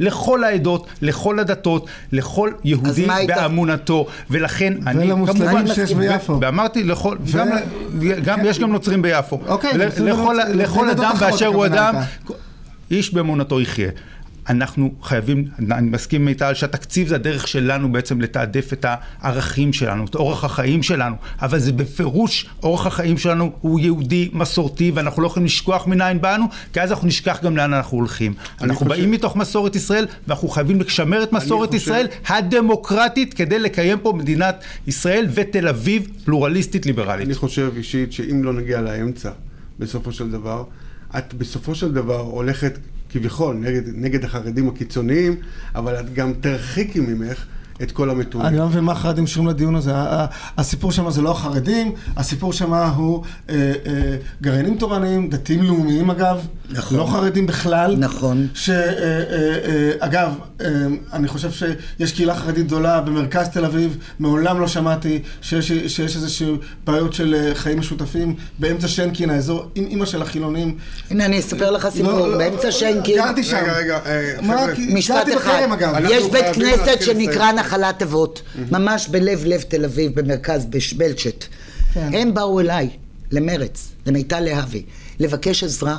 לכל 0.00 0.44
העדות, 0.44 0.86
לכל 1.02 1.38
הדתות, 1.38 1.86
לכל 2.12 2.50
יהודי 2.64 3.06
באמונתו. 3.26 4.06
ולכן 4.30 4.74
אני 4.86 5.04
ולמוסלמים 5.04 5.48
כמובן... 5.48 5.74
שיש 5.74 5.92
ביפו. 5.92 6.38
ואמרתי 6.40 6.84
לכל, 6.84 7.16
גם, 7.34 7.48
גם 8.24 8.38
יש 8.44 8.58
גם 8.58 8.72
נוצרים 8.72 9.02
ביפו. 9.02 9.40
אוקיי, 9.46 9.72
לכל, 10.54 10.90
אדם 10.90 11.12
באשר 11.20 11.46
הוא 11.46 11.66
אדם. 11.66 11.94
איש 12.90 13.14
באמונתו 13.14 13.60
יחיה. 13.60 13.90
אנחנו 14.48 14.94
חייבים, 15.02 15.44
אני 15.58 15.90
מסכים 15.90 16.20
עם 16.20 16.24
מיטל 16.24 16.54
שהתקציב 16.54 17.08
זה 17.08 17.14
הדרך 17.14 17.48
שלנו 17.48 17.92
בעצם 17.92 18.20
לתעדף 18.20 18.72
את 18.72 18.86
הערכים 18.88 19.72
שלנו, 19.72 20.04
את 20.04 20.14
אורח 20.14 20.44
החיים 20.44 20.82
שלנו, 20.82 21.14
אבל 21.42 21.58
זה 21.58 21.72
בפירוש, 21.72 22.46
אורח 22.62 22.86
החיים 22.86 23.18
שלנו 23.18 23.52
הוא 23.60 23.80
יהודי, 23.80 24.30
מסורתי, 24.32 24.90
ואנחנו 24.94 25.22
לא 25.22 25.26
יכולים 25.26 25.46
לשכוח 25.46 25.86
מניין 25.86 26.20
באנו, 26.20 26.44
כי 26.72 26.80
אז 26.80 26.90
אנחנו 26.92 27.08
נשכח 27.08 27.38
גם 27.42 27.56
לאן 27.56 27.74
אנחנו 27.74 27.98
הולכים. 27.98 28.34
אנחנו 28.60 28.74
חושב- 28.74 28.88
באים 28.88 29.10
מתוך 29.10 29.36
מסורת 29.36 29.76
ישראל, 29.76 30.06
ואנחנו 30.26 30.48
חייבים 30.48 30.80
לשמר 30.80 31.22
את 31.22 31.32
מסורת 31.32 31.68
חושב- 31.68 31.76
ישראל 31.82 32.06
הדמוקרטית, 32.26 33.34
כדי 33.34 33.58
לקיים 33.58 33.98
פה 33.98 34.12
מדינת 34.16 34.56
ישראל 34.86 35.26
ותל 35.34 35.68
אביב 35.68 36.08
פלורליסטית 36.24 36.86
ליברלית. 36.86 37.26
אני 37.26 37.34
חושב 37.34 37.72
אישית 37.76 38.12
שאם 38.12 38.44
לא 38.44 38.52
נגיע 38.52 38.80
לאמצע, 38.80 39.30
בסופו 39.78 40.12
של 40.12 40.30
דבר, 40.30 40.64
את 41.18 41.34
בסופו 41.34 41.74
של 41.74 41.92
דבר 41.92 42.20
הולכת 42.20 42.78
כביכול 43.08 43.56
נגד, 43.56 43.82
נגד 43.94 44.24
החרדים 44.24 44.68
הקיצוניים, 44.68 45.36
אבל 45.74 46.00
את 46.00 46.14
גם 46.14 46.32
תרחיקי 46.40 47.00
ממך 47.00 47.46
את 47.82 47.92
כל 47.92 48.10
המתונים. 48.10 48.46
אני 48.46 48.56
לא 48.56 48.66
מבין 48.66 48.84
מה 48.84 48.92
החרדים 48.92 49.24
קשורים 49.24 49.48
לדיון 49.48 49.74
הזה. 49.74 49.92
הסיפור 50.58 50.92
שם 50.92 51.10
זה 51.10 51.22
לא 51.22 51.30
החרדים, 51.30 51.92
הסיפור 52.16 52.52
שם 52.52 52.74
הוא 52.74 53.24
אה, 53.48 53.54
אה, 53.86 54.16
גרעינים 54.42 54.76
תורניים, 54.76 55.30
דתיים 55.30 55.62
לאומיים 55.62 56.10
אגב. 56.10 56.46
נכון. 56.70 56.98
לא 56.98 57.06
חרדים 57.12 57.46
בכלל. 57.46 57.96
נכון. 57.98 58.46
שאגב, 58.54 60.34
אני 61.12 61.28
חושב 61.28 61.50
שיש 61.50 62.12
קהילה 62.12 62.34
חרדית 62.34 62.66
גדולה 62.66 63.00
במרכז 63.00 63.48
תל 63.48 63.64
אביב, 63.64 63.96
מעולם 64.18 64.60
לא 64.60 64.68
שמעתי 64.68 65.22
שיש, 65.42 65.72
שיש 65.72 66.16
איזשהו 66.16 66.56
בעיות 66.84 67.12
של 67.12 67.34
אה, 67.34 67.54
חיים 67.54 67.78
משותפים 67.78 68.34
באמצע 68.58 68.88
שינקין, 68.88 69.30
האזור 69.30 69.70
עם 69.74 69.84
אימא 69.86 70.06
של 70.06 70.22
החילונים. 70.22 70.78
הנה, 71.10 71.24
אני 71.24 71.38
אספר 71.38 71.70
לך 71.70 71.88
סיפור, 71.88 72.12
לא, 72.12 72.32
לא, 72.32 72.38
באמצע 72.38 72.72
שיינקין. 72.72 73.16
גרתי 73.16 73.44
שם. 73.44 73.56
רגע, 73.56 73.72
רגע, 73.72 73.98
אה, 74.06 74.32
מה, 74.42 74.58
חבר'ה. 74.58 74.74
משפט 74.94 75.28
אחד, 75.36 75.60
אגב. 75.72 75.94
יש 76.10 76.24
בית 76.32 76.54
כנסת 76.54 77.02
שנקרא. 77.02 77.52
נחלת 77.68 78.02
אבות, 78.02 78.42
ממש 78.70 79.08
בלב 79.08 79.44
לב 79.44 79.62
תל 79.62 79.84
אביב, 79.84 80.20
במרכז, 80.20 80.66
בשבלצ'ט. 80.70 81.44
כן. 81.94 82.10
הם 82.12 82.34
באו 82.34 82.60
אליי, 82.60 82.88
למרץ, 83.30 83.88
למיטל 84.06 84.40
להבי, 84.40 84.82
לבקש 85.20 85.64
עזרה 85.64 85.96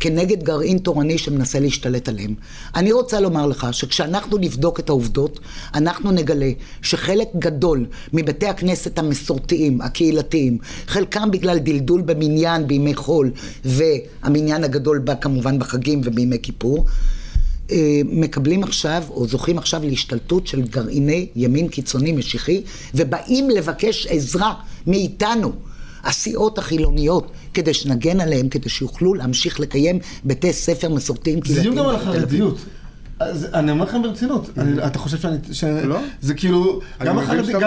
כנגד 0.00 0.42
גרעין 0.42 0.78
תורני 0.78 1.18
שמנסה 1.18 1.60
להשתלט 1.60 2.08
עליהם. 2.08 2.34
אני 2.76 2.92
רוצה 2.92 3.20
לומר 3.20 3.46
לך 3.46 3.66
שכשאנחנו 3.72 4.38
נבדוק 4.38 4.80
את 4.80 4.88
העובדות, 4.88 5.40
אנחנו 5.74 6.10
נגלה 6.10 6.50
שחלק 6.82 7.28
גדול 7.38 7.86
מבתי 8.12 8.46
הכנסת 8.46 8.98
המסורתיים, 8.98 9.80
הקהילתיים, 9.80 10.58
חלקם 10.86 11.30
בגלל 11.30 11.58
דלדול 11.58 12.02
במניין 12.02 12.66
בימי 12.66 12.94
חול, 12.94 13.30
והמניין 13.64 14.64
הגדול 14.64 14.98
בא 14.98 15.14
כמובן 15.20 15.58
בחגים 15.58 16.00
ובימי 16.04 16.38
כיפור, 16.42 16.86
מקבלים 18.04 18.62
עכשיו, 18.62 19.02
או 19.10 19.26
זוכים 19.26 19.58
עכשיו 19.58 19.82
להשתלטות 19.84 20.46
של 20.46 20.62
גרעיני 20.62 21.26
ימין 21.36 21.68
קיצוני 21.68 22.12
משיחי, 22.12 22.62
ובאים 22.94 23.50
לבקש 23.50 24.06
עזרה 24.06 24.54
מאיתנו, 24.86 25.52
הסיעות 26.04 26.58
החילוניות, 26.58 27.30
כדי 27.54 27.74
שנגן 27.74 28.20
עליהם, 28.20 28.48
כדי 28.48 28.68
שיוכלו 28.68 29.14
להמשיך 29.14 29.60
לקיים 29.60 29.98
בתי 30.24 30.52
ספר 30.52 30.88
מסורתיים 30.94 31.38
זה 31.38 31.42
קהילתיים. 31.44 31.72
דיון 31.74 31.84
גם 31.84 31.90
על. 31.90 31.96
החרדיות. 31.96 32.58
אז 33.20 33.46
אני 33.54 33.70
אומר 33.70 33.84
לכם 33.84 34.02
ברצינות, 34.02 34.50
אתה 34.86 34.98
חושב 34.98 35.18
שאני... 35.52 35.86
לא. 35.86 35.98
זה 36.20 36.34
כאילו, 36.34 36.80
גם 37.04 37.18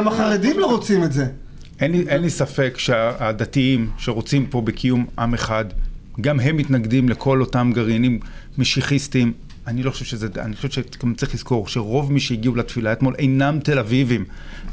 החרדים- 0.08 0.60
לא 0.60 0.66
רוצים 0.66 1.04
את 1.04 1.14
זה. 1.14 1.26
אין 1.80 1.92
לי, 1.92 2.06
אין 2.08 2.22
לי 2.22 2.30
ספק 2.30 2.74
שהדתיים 2.78 3.90
שרוצים 3.98 4.46
פה 4.46 4.62
בקיום 4.62 5.06
עם 5.20 5.34
אחד, 5.34 5.66
גם 6.22 6.40
הם 6.40 6.58
מתנגדים 6.58 7.10
לכל 7.10 7.42
אותם 7.42 7.72
גרעינים 7.76 8.20
משיחיסטים. 8.58 9.34
אני 9.68 9.84
לא 9.84 9.92
חושב 9.92 10.06
שזה, 10.06 10.28
אני 10.38 10.56
חושב 10.56 10.70
שגם 10.70 11.14
צריך 11.14 11.34
לזכור 11.34 11.68
שרוב 11.68 12.12
מי 12.12 12.20
שהגיעו 12.20 12.56
לתפילה 12.56 12.94
אתמול 12.94 13.16
אינם 13.20 13.60
תל 13.64 13.80
אביבים. 13.80 14.26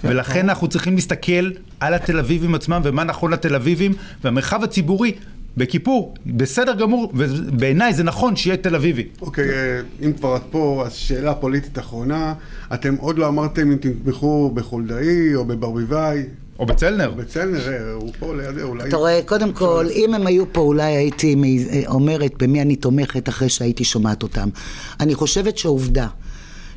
ולכן 0.05 0.49
אנחנו 0.49 0.69
צריכים 0.69 0.95
להסתכל 0.95 1.51
על 1.81 1.95
התל 1.95 2.19
אביבים 2.19 2.55
עצמם 2.55 2.81
ומה 2.85 3.05
נכון 3.05 3.33
לתל 3.33 3.55
אביבים, 3.55 3.93
והמרחב 4.25 4.65
הציבורי 4.65 5.13
בכיפור, 5.57 6.15
בסדר 6.27 6.75
גמור, 6.75 7.13
ובעיניי 7.15 7.95
זה 7.95 8.03
נכון 8.03 8.37
שיהיה 8.37 8.57
תל 8.57 8.75
אביבי. 8.75 9.05
אוקיי, 9.21 9.51
אה, 9.51 9.81
אם 10.05 10.13
כבר 10.13 10.37
את 10.37 10.43
פה, 10.51 10.83
אז 10.87 10.93
שאלה 10.93 11.35
פוליטית 11.35 11.79
אחרונה. 11.79 12.35
אתם 12.75 12.95
עוד 12.95 13.19
לא 13.19 13.29
אמרתם 13.29 13.71
אם 13.71 13.77
תתמכו 13.77 14.51
בחולדאי 14.55 15.35
או 15.35 15.45
בברביבאי. 15.45 16.23
או 16.63 16.67
בצלנר. 16.67 17.11
בצלנר, 17.11 17.97
הוא 18.01 18.13
פה 18.19 18.35
לידי, 18.35 18.63
אולי... 18.63 18.89
אתה 18.89 18.97
רואה, 18.97 19.21
קודם 19.27 19.53
כל, 19.53 19.87
אם 19.91 20.15
הם 20.15 20.27
היו 20.27 20.53
פה, 20.53 20.61
אולי 20.61 20.97
הייתי 20.97 21.37
אומרת 21.87 22.43
במי 22.43 22.63
אני 22.63 22.77
תומכת 22.77 23.29
אחרי 23.29 23.49
שהייתי 23.49 23.85
שומעת 23.85 24.23
אותם. 24.23 24.49
אני 25.01 25.15
חושבת 25.15 25.59
שהעובדה 25.59 26.07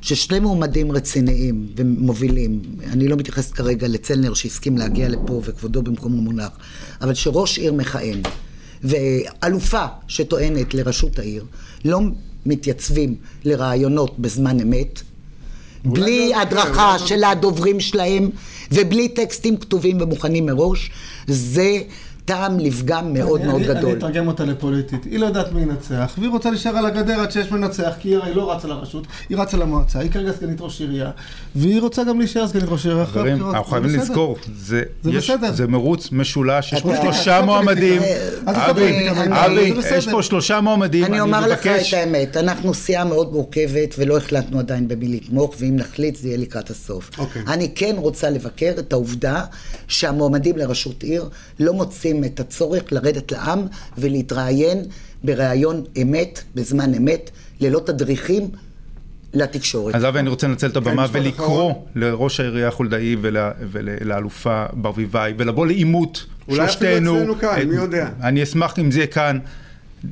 ששני 0.02 0.40
מועמדים 0.40 0.92
רציניים 0.92 1.68
ומובילים, 1.76 2.62
אני 2.92 3.08
לא 3.08 3.16
מתייחסת 3.16 3.54
כרגע 3.54 3.88
לצלנר 3.88 4.34
שהסכים 4.34 4.78
להגיע 4.78 5.10
לפה 5.10 5.42
וכבודו 5.46 5.82
במקומו 5.82 6.22
מונח, 6.22 6.52
אבל 7.02 7.14
שראש 7.14 7.58
עיר 7.58 7.74
מכהן 7.74 8.22
ואלופה 8.84 9.86
שטוענת 10.08 10.74
לראשות 10.74 11.20
העיר, 11.20 11.46
לא 11.86 12.00
מתייצבים 12.46 13.16
לרעיונות 13.44 14.20
בזמן 14.20 14.60
אמת, 14.60 15.02
בלי 15.86 16.36
הדרכה 16.36 17.00
של 17.00 17.24
הדוברים 17.24 17.80
שלהם 17.80 18.30
ובלי 18.72 19.08
טקסטים 19.08 19.58
כתובים 19.58 20.02
ומוכנים 20.02 20.46
מראש, 20.46 20.92
זה 21.28 21.82
טעם 22.26 22.60
לפגם 22.60 23.14
מאוד 23.14 23.40
אני- 23.42 23.50
מאוד 23.50 23.62
אני- 23.62 23.74
גדול. 23.74 23.90
אני 23.90 23.98
אתרגם 24.00 24.28
אותה 24.28 24.46
לפוליטית. 24.46 25.04
היא 25.04 25.20
לא 25.20 25.26
יודעת 25.26 25.52
מי 25.52 25.62
ינצח, 25.62 26.16
והיא 26.18 26.30
רוצה 26.30 26.50
להישאר 26.50 26.78
על 26.78 26.86
הגדר 26.86 27.20
עד 27.20 27.32
שיש 27.32 27.52
מנצח, 27.52 27.94
כי 28.00 28.10
היא 28.10 28.18
הרי 28.18 28.34
לא 28.34 28.52
רצה 28.52 28.68
לרשות, 28.68 29.08
היא 29.30 29.38
רצה 29.38 29.58
למועצה, 29.58 30.00
היא 30.00 30.12
כרגע 30.12 30.32
סגנית 30.32 30.62
ראש 30.62 30.82
עירייה, 30.82 31.12
והיא 31.56 31.82
רוצה 31.82 32.04
גם 32.04 32.20
להישאר 32.20 32.48
סגנית 32.48 32.66
ראש 32.70 32.86
עירייה 32.86 33.04
אחרי 33.04 33.14
חברים, 33.14 33.34
הבחירות. 33.34 33.56
אנחנו 33.56 33.72
זה 33.72 33.82
חייבים. 33.82 34.00
לזכור, 34.00 34.38
זה, 34.56 34.84
זה 35.04 35.12
יש, 35.12 35.30
בסדר. 35.30 35.54
זה 35.54 35.68
מרוץ 35.68 36.10
משולש, 36.12 36.74
יש 36.74 36.82
פה 36.82 36.94
שלושה 37.02 37.42
מועמדים, 37.42 38.02
פוליטיקה. 38.02 38.52
אתה 38.52 38.70
אבי, 38.70 39.10
אבי. 39.30 39.74
יש 39.98 40.08
פה 40.10 40.24
שלושה 40.24 40.62
מועמדים, 40.62 41.06
אני 41.06 41.20
אומר 41.20 41.48
לך 41.48 41.68
את 41.68 41.94
האמת, 41.94 42.38
אנחנו 42.38 42.74
סיעה 42.74 43.04
מאוד 43.06 43.34
מורכבת 43.34 43.96
ולא 43.98 44.18
החלטנו 44.18 44.60
עדיין 44.60 44.88
במי 44.88 45.08
לתמוך, 45.08 45.56
ואם 45.60 45.76
נחליט 45.76 46.16
זה 46.16 46.28
יהיה 46.28 46.38
לקראת 46.38 46.70
הסוף. 46.70 47.10
אוקיי. 47.18 47.42
אני 47.48 47.72
כן 47.76 47.96
רוצה 47.98 48.30
לבקר 48.30 48.74
את 48.80 48.94
העובדה 48.94 49.44
שהמועמדים 49.88 50.58
לראשות 50.58 51.04
עיר 51.04 51.30
לא 51.60 51.74
מוצאים 51.74 52.15
את 52.24 52.40
הצורך 52.40 52.84
לרדת 52.92 53.32
לעם 53.32 53.60
ולהתראיין 53.98 54.82
בראיון 55.24 55.84
אמת, 56.02 56.44
בזמן 56.56 56.94
אמת, 56.94 57.32
ללא 57.60 57.82
תדריכים 57.86 58.50
לתקשורת. 59.34 59.96
אז 59.96 60.06
אבי, 60.06 60.20
אני 60.20 60.30
רוצה 60.30 60.48
לנצל 60.48 60.68
את 60.68 60.76
הבמה 60.76 61.08
כן, 61.08 61.20
ולקרוא. 61.20 61.74
לראש 61.96 62.40
העירייה 62.40 62.72
חולדאי 62.72 63.16
ול- 63.22 63.38
ולאלופה 63.72 64.66
ברביבאי, 64.74 65.34
ולבוא 65.38 65.68
לעימות, 65.68 66.26
אולי 66.48 66.66
אפילו 66.66 66.72
שלושתנו. 66.72 67.18
אצלנו 67.18 67.36
כאן, 67.40 67.64
מי 67.70 67.76
יודע. 67.76 68.10
אני 68.22 68.44
אשמח 68.44 68.80
אם 68.80 68.92
זה 68.92 69.00
יהיה 69.00 69.08
כאן. 69.08 69.40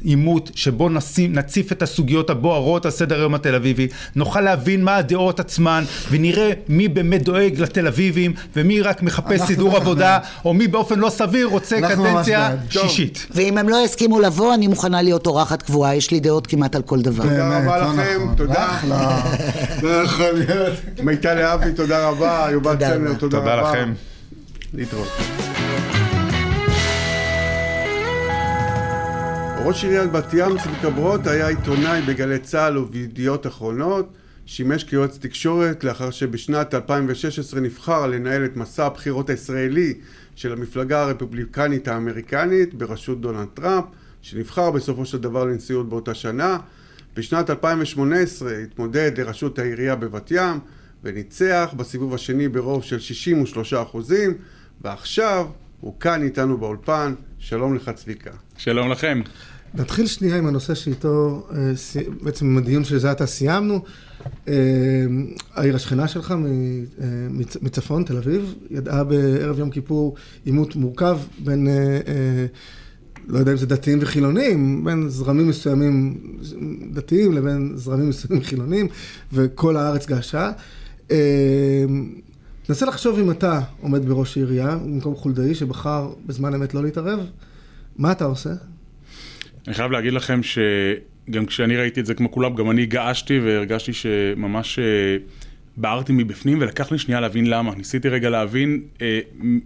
עימות 0.03 0.51
שבו 0.55 0.89
נשים, 0.89 1.33
נציף 1.33 1.71
את 1.71 1.81
הסוגיות 1.81 2.29
הבוערות 2.29 2.85
על 2.85 2.91
סדר 2.91 3.15
היום 3.15 3.35
התל 3.35 3.55
אביבי, 3.55 3.87
נוכל 4.15 4.41
להבין 4.41 4.83
מה 4.83 4.95
הדעות 4.95 5.39
עצמן, 5.39 5.83
ונראה 6.11 6.51
מי 6.69 6.87
באמת 6.87 7.23
דואג 7.23 7.59
לתל 7.59 7.87
אביבים, 7.87 8.33
ומי 8.55 8.81
רק 8.81 9.03
מחפש 9.03 9.41
סידור 9.41 9.75
עבודה, 9.77 10.19
או 10.45 10.53
מי 10.53 10.67
באופן 10.67 10.99
לא 10.99 11.09
סביר 11.09 11.47
רוצה 11.47 11.81
קדנציה. 11.81 12.55
שישית. 12.69 13.27
ואם 13.31 13.57
הם 13.57 13.69
לא 13.69 13.85
יסכימו 13.85 14.19
לבוא, 14.19 14.53
אני 14.53 14.67
מוכנה 14.67 15.01
להיות 15.01 15.27
אורחת 15.27 15.61
קבועה, 15.61 15.95
יש 15.95 16.11
לי 16.11 16.19
דעות 16.19 16.47
כמעט 16.47 16.75
על 16.75 16.81
כל 16.81 17.01
דבר. 17.01 17.23
תודה 17.23 17.59
רבה 17.59 17.77
לא 17.77 17.93
לכם, 17.93 18.21
נכון. 18.23 18.35
תודה. 18.35 18.65
אחלה. 18.69 19.21
לא. 19.83 19.93
מיטל 21.03 21.33
להבי, 21.33 21.73
תודה 21.75 22.07
רבה. 22.09 22.47
יובל 22.51 22.71
רבה. 22.71 22.85
תודה 22.85 22.95
רבה. 22.95 23.15
תודה 23.19 23.55
לכם. 23.55 23.93
להתראות. 24.73 25.52
ראש 29.65 29.83
עיריית 29.83 30.11
בת 30.11 30.33
ים 30.33 30.57
צביקה 30.57 30.89
ברוט 30.89 31.27
היה 31.27 31.47
עיתונאי 31.47 32.01
בגלי 32.01 32.39
צה"ל 32.39 32.77
ובידיעות 32.77 33.47
אחרונות, 33.47 34.13
שימש 34.45 34.83
כיועץ 34.83 35.17
תקשורת 35.17 35.83
לאחר 35.83 36.11
שבשנת 36.11 36.73
2016 36.73 37.59
נבחר 37.59 38.07
לנהל 38.07 38.45
את 38.45 38.57
מסע 38.57 38.85
הבחירות 38.85 39.29
הישראלי 39.29 39.93
של 40.35 40.53
המפלגה 40.53 41.01
הרפובליקנית 41.01 41.87
האמריקנית 41.87 42.73
בראשות 42.73 43.21
דונלד 43.21 43.47
טראמפ, 43.53 43.85
שנבחר 44.21 44.71
בסופו 44.71 45.05
של 45.05 45.17
דבר 45.17 45.45
לנשיאות 45.45 45.89
באותה 45.89 46.13
שנה. 46.13 46.57
בשנת 47.15 47.49
2018 47.49 48.57
התמודד 48.57 49.11
לראשות 49.17 49.59
העירייה 49.59 49.95
בבת 49.95 50.31
ים 50.31 50.59
וניצח 51.03 51.73
בסיבוב 51.77 52.13
השני 52.13 52.47
ברוב 52.47 52.83
של 52.83 52.99
63 52.99 53.73
אחוזים, 53.73 54.33
ועכשיו 54.81 55.47
הוא 55.81 55.99
כאן 55.99 56.23
איתנו 56.23 56.57
באולפן. 56.57 57.13
שלום 57.45 57.75
לך 57.75 57.91
צביקה. 57.95 58.31
שלום 58.57 58.91
לכם. 58.91 59.21
נתחיל 59.73 60.07
שנייה 60.07 60.37
עם 60.37 60.47
הנושא 60.47 60.75
שאיתו, 60.75 61.47
אה, 61.55 61.71
בעצם 62.21 62.45
עם 62.45 62.57
הדיון 62.57 62.83
שזה 62.83 63.11
עתה 63.11 63.25
סיימנו. 63.25 63.83
אה, 64.47 64.53
העיר 65.53 65.75
השכנה 65.75 66.07
שלך 66.07 66.31
אה, 66.31 66.37
מצ- 67.29 67.57
מצפון, 67.61 68.03
תל 68.03 68.17
אביב, 68.17 68.53
ידעה 68.71 69.03
בערב 69.03 69.59
יום 69.59 69.69
כיפור 69.69 70.15
עימות 70.45 70.75
מורכב 70.75 71.17
בין, 71.39 71.67
לא 73.27 73.39
יודע 73.39 73.51
אם 73.51 73.57
זה 73.57 73.65
דתיים 73.65 73.99
וחילונים, 74.01 74.83
בין 74.83 75.09
זרמים 75.09 75.47
מסוימים 75.47 76.17
דתיים 76.91 77.33
לבין 77.33 77.71
זרמים 77.75 78.09
מסוימים 78.09 78.43
חילונים, 78.43 78.87
וכל 79.33 79.77
הארץ 79.77 80.07
געשה. 80.07 80.51
תנסה 82.67 82.85
לחשוב 82.85 83.19
אם 83.19 83.31
אתה 83.31 83.61
עומד 83.81 84.05
בראש 84.05 84.37
העירייה, 84.37 84.75
במקום 84.75 85.15
חולדאי 85.15 85.55
שבחר 85.55 86.13
בזמן 86.25 86.53
אמת 86.53 86.73
לא 86.73 86.83
להתערב, 86.83 87.19
מה 87.97 88.11
אתה 88.11 88.25
עושה? 88.25 88.49
אני 89.67 89.75
חייב 89.75 89.91
להגיד 89.91 90.13
לכם 90.13 90.41
שגם 90.43 91.45
כשאני 91.45 91.77
ראיתי 91.77 91.99
את 91.99 92.05
זה 92.05 92.13
כמו 92.13 92.31
כולם, 92.31 92.55
גם 92.55 92.71
אני 92.71 92.85
געשתי 92.85 93.39
והרגשתי 93.39 93.93
שממש 93.93 94.79
אה, 94.79 95.17
בערתי 95.77 96.13
מבפנים 96.13 96.57
ולקח 96.61 96.91
לי 96.91 96.97
שנייה 96.97 97.21
להבין 97.21 97.47
למה. 97.47 97.75
ניסיתי 97.75 98.09
רגע 98.09 98.29
להבין 98.29 98.81
אה, 99.01 99.19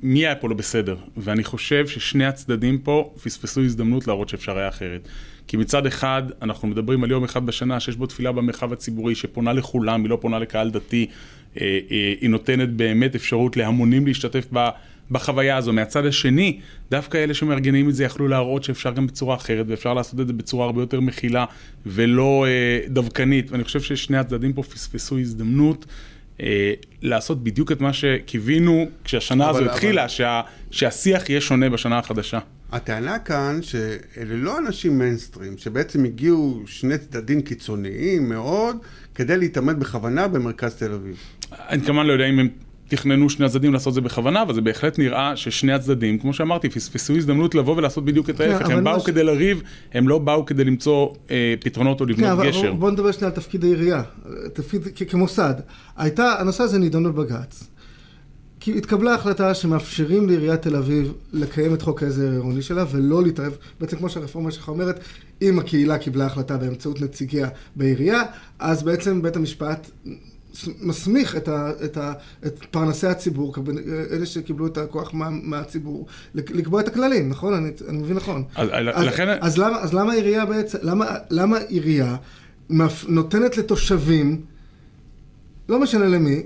מי 0.03 0.19
היה 0.19 0.35
פה 0.35 0.49
לא 0.49 0.55
בסדר. 0.55 0.97
ואני 1.17 1.43
חושב 1.43 1.87
ששני 1.87 2.25
הצדדים 2.25 2.77
פה 2.77 3.13
פספסו 3.23 3.61
הזדמנות 3.61 4.07
להראות 4.07 4.29
שאפשר 4.29 4.57
היה 4.57 4.67
אחרת. 4.67 5.07
כי 5.47 5.57
מצד 5.57 5.85
אחד, 5.85 6.23
אנחנו 6.41 6.67
מדברים 6.67 7.03
על 7.03 7.11
יום 7.11 7.23
אחד 7.23 7.45
בשנה 7.45 7.79
שיש 7.79 7.95
בו 7.95 8.05
תפילה 8.05 8.31
במרחב 8.31 8.73
הציבורי, 8.73 9.15
שפונה 9.15 9.53
לכולם, 9.53 10.01
היא 10.01 10.09
לא 10.09 10.17
פונה 10.21 10.39
לקהל 10.39 10.69
דתי, 10.69 11.07
היא 11.55 12.29
נותנת 12.29 12.69
באמת 12.69 13.15
אפשרות 13.15 13.57
להמונים 13.57 14.07
להשתתף 14.07 14.47
ב... 14.53 14.69
בחוויה 15.11 15.57
הזו. 15.57 15.73
מהצד 15.73 16.05
השני, 16.05 16.59
דווקא 16.91 17.17
אלה 17.17 17.33
שמארגנים 17.33 17.89
את 17.89 17.95
זה 17.95 18.03
יכלו 18.03 18.27
להראות 18.27 18.63
שאפשר 18.63 18.91
גם 18.91 19.07
בצורה 19.07 19.35
אחרת, 19.35 19.65
ואפשר 19.69 19.93
לעשות 19.93 20.19
את 20.19 20.27
זה 20.27 20.33
בצורה 20.33 20.65
הרבה 20.65 20.81
יותר 20.81 20.99
מכילה 20.99 21.45
ולא 21.85 22.45
אה, 22.47 22.87
דווקנית. 22.89 23.51
ואני 23.51 23.63
חושב 23.63 23.81
ששני 23.81 24.17
הצדדים 24.17 24.53
פה 24.53 24.63
פספסו 24.63 25.19
הזדמנות 25.19 25.85
אה, 26.41 26.73
לעשות 27.01 27.43
בדיוק 27.43 27.71
את 27.71 27.81
מה 27.81 27.93
שקיווינו 27.93 28.89
כשהשנה 29.03 29.49
הזו 29.49 29.59
אבל- 29.59 29.69
התחילה, 29.69 30.09
שה, 30.09 30.41
שהשיח 30.71 31.29
יהיה 31.29 31.41
שונה 31.41 31.69
בשנה 31.69 31.99
החדשה. 31.99 32.39
הטענה 32.71 33.19
כאן 33.19 33.59
שאלה 33.61 34.35
לא 34.35 34.57
אנשים 34.59 34.99
מיינסטרים, 34.99 35.57
שבעצם 35.57 36.05
הגיעו 36.05 36.63
שני 36.65 36.97
צדדים 36.97 37.41
קיצוניים 37.41 38.29
מאוד 38.29 38.77
כדי 39.15 39.37
להתעמד 39.37 39.79
בכוונה 39.79 40.27
במרכז 40.27 40.75
תל 40.75 40.91
אביב. 40.91 41.17
אני 41.51 41.81
כמובן 41.81 42.05
לא 42.05 42.13
יודע 42.13 42.25
אם 42.25 42.39
הם 42.39 42.47
תכננו 42.87 43.29
שני 43.29 43.45
הצדדים 43.45 43.73
לעשות 43.73 43.93
זה 43.93 44.01
בכוונה, 44.01 44.41
אבל 44.41 44.53
זה 44.53 44.61
בהחלט 44.61 44.99
נראה 44.99 45.35
ששני 45.35 45.73
הצדדים, 45.73 46.19
כמו 46.19 46.33
שאמרתי, 46.33 46.69
פספסו 46.69 47.15
הזדמנות 47.15 47.55
לבוא 47.55 47.77
ולעשות 47.77 48.05
בדיוק 48.05 48.29
את 48.29 48.39
ההפך. 48.39 48.65
אבל 48.65 48.73
הם 48.73 48.83
באו 48.83 48.99
כדי 48.99 49.23
לריב, 49.23 49.61
הם 49.93 50.07
לא 50.07 50.19
באו 50.19 50.45
כדי 50.45 50.63
למצוא 50.63 51.09
אה, 51.31 51.53
פתרונות 51.59 52.01
או 52.01 52.05
כן, 52.05 52.11
לבנות 52.11 52.29
אבל 52.29 52.47
גשר. 52.47 52.73
בוא 52.73 52.91
נדבר 52.91 53.11
שנייה 53.11 53.29
על 53.29 53.35
תפקיד 53.35 53.63
העירייה, 53.63 54.03
תפקיד 54.53 55.09
כמוסד. 55.09 55.53
הייתה, 55.97 56.35
הנושא 56.39 56.63
הזה 56.63 56.79
נידון 56.79 57.03
בבג"ץ. 57.03 57.69
כי 58.59 58.77
התקבלה 58.77 59.13
החלטה 59.13 59.53
שמאפשרים 59.53 60.27
לעיריית 60.27 60.61
תל 60.61 60.75
אביב 60.75 61.13
לקיים 61.33 61.73
את 61.73 61.81
חוק 61.81 62.03
העזר 62.03 62.29
העירוני 62.29 62.61
שלה 62.61 62.85
ולא 62.91 63.23
להתערב, 63.23 63.57
בעצם 63.79 63.97
כמו 63.97 64.09
שהרפורמה 64.09 64.51
שלך 64.51 64.67
אומרת, 64.67 64.99
אם 65.41 65.59
הקהילה 65.59 65.97
קיבלה 65.97 66.25
החלטה 66.25 66.57
באמצעות 66.57 67.01
נציגיה 67.01 67.47
בעירייה, 67.75 68.23
אז 68.59 68.83
בעצם 68.83 69.21
בית 69.21 69.35
המשפט 69.35 69.89
מסמיך 70.81 71.35
את, 71.35 71.47
ה, 71.47 71.71
את, 71.85 71.97
ה, 71.97 72.13
את 72.45 72.59
פרנסי 72.71 73.07
הציבור, 73.07 73.53
אלה 74.11 74.25
שקיבלו 74.25 74.67
את 74.67 74.77
הכוח 74.77 75.13
מה, 75.13 75.29
מהציבור, 75.29 76.05
לק- 76.35 76.51
לקבוע 76.51 76.81
את 76.81 76.87
הכללים, 76.87 77.29
נכון? 77.29 77.53
אני, 77.53 77.69
אני 77.89 77.97
מבין 77.97 78.15
נכון. 78.17 78.43
אז- 78.55 79.05
לכן- 79.05 79.37
אז 79.41 79.57
למה, 79.57 79.77
אז 79.79 79.93
למה 79.93 80.13
עירייה 80.13 80.45
בעצם, 80.45 80.77
למה, 80.81 81.05
למה 81.29 81.57
עירייה 81.57 82.15
נותנת 83.07 83.57
לתושבים, 83.57 84.41
לא 85.69 85.79
משנה 85.79 86.05
למי, 86.05 86.43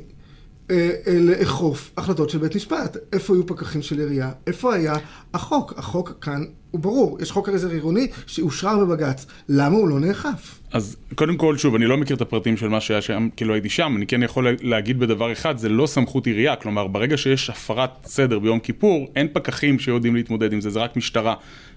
אה, 0.72 0.76
אה, 1.08 1.20
לאכוף 1.20 1.92
החלטות 1.98 2.30
של 2.30 2.38
בית 2.38 2.56
משפט? 2.56 2.98
איפה 3.14 3.34
היו 3.36 3.48
פקחים 3.48 3.82
של 3.82 4.00
עירייה? 4.00 4.32
איפה 4.48 4.74
היה 4.74 4.94
החוק? 5.34 5.74
החוק 5.78 6.12
כאן 6.22 6.44
הוא 6.72 6.82
ברור, 6.82 7.18
יש 7.22 7.32
חוק 7.32 7.50
עזר 7.50 7.70
עירוני 7.70 8.08
שאושר 8.28 8.78
בבג"ץ, 8.78 9.26
למה 9.50 9.76
הוא 9.76 9.88
לא 9.88 10.00
נאכף? 10.00 10.60
אז 10.74 10.98
קודם 11.16 11.38
כל, 11.38 11.58
שוב, 11.58 11.76
אני 11.76 11.86
לא 11.86 11.98
מכיר 11.98 12.16
את 12.16 12.22
הפרטים 12.22 12.58
של 12.58 12.68
מה 12.68 12.82
שהיה 12.82 13.02
שם, 13.02 13.30
כי 13.36 13.46
לא 13.46 13.54
הייתי 13.54 13.70
שם, 13.70 13.94
אני 13.98 14.08
כן 14.08 14.24
יכול 14.24 14.48
להגיד 14.62 15.00
בדבר 15.00 15.32
אחד, 15.32 15.58
זה 15.58 15.70
לא 15.70 15.88
סמכות 15.88 16.28
עירייה, 16.28 16.56
כלומר, 16.56 16.88
ברגע 16.88 17.18
שיש 17.18 17.50
הפרת 17.50 17.90
סדר 18.06 18.40
ביום 18.40 18.60
כיפור, 18.60 19.08
אין 19.16 19.28
פקחים 19.34 19.80
שיודעים 19.80 20.16
להתמודד 20.16 20.54
עם 20.54 20.62
זה, 20.62 20.70
זה 20.70 20.80
רק 20.80 20.98
משטרה. 20.98 21.36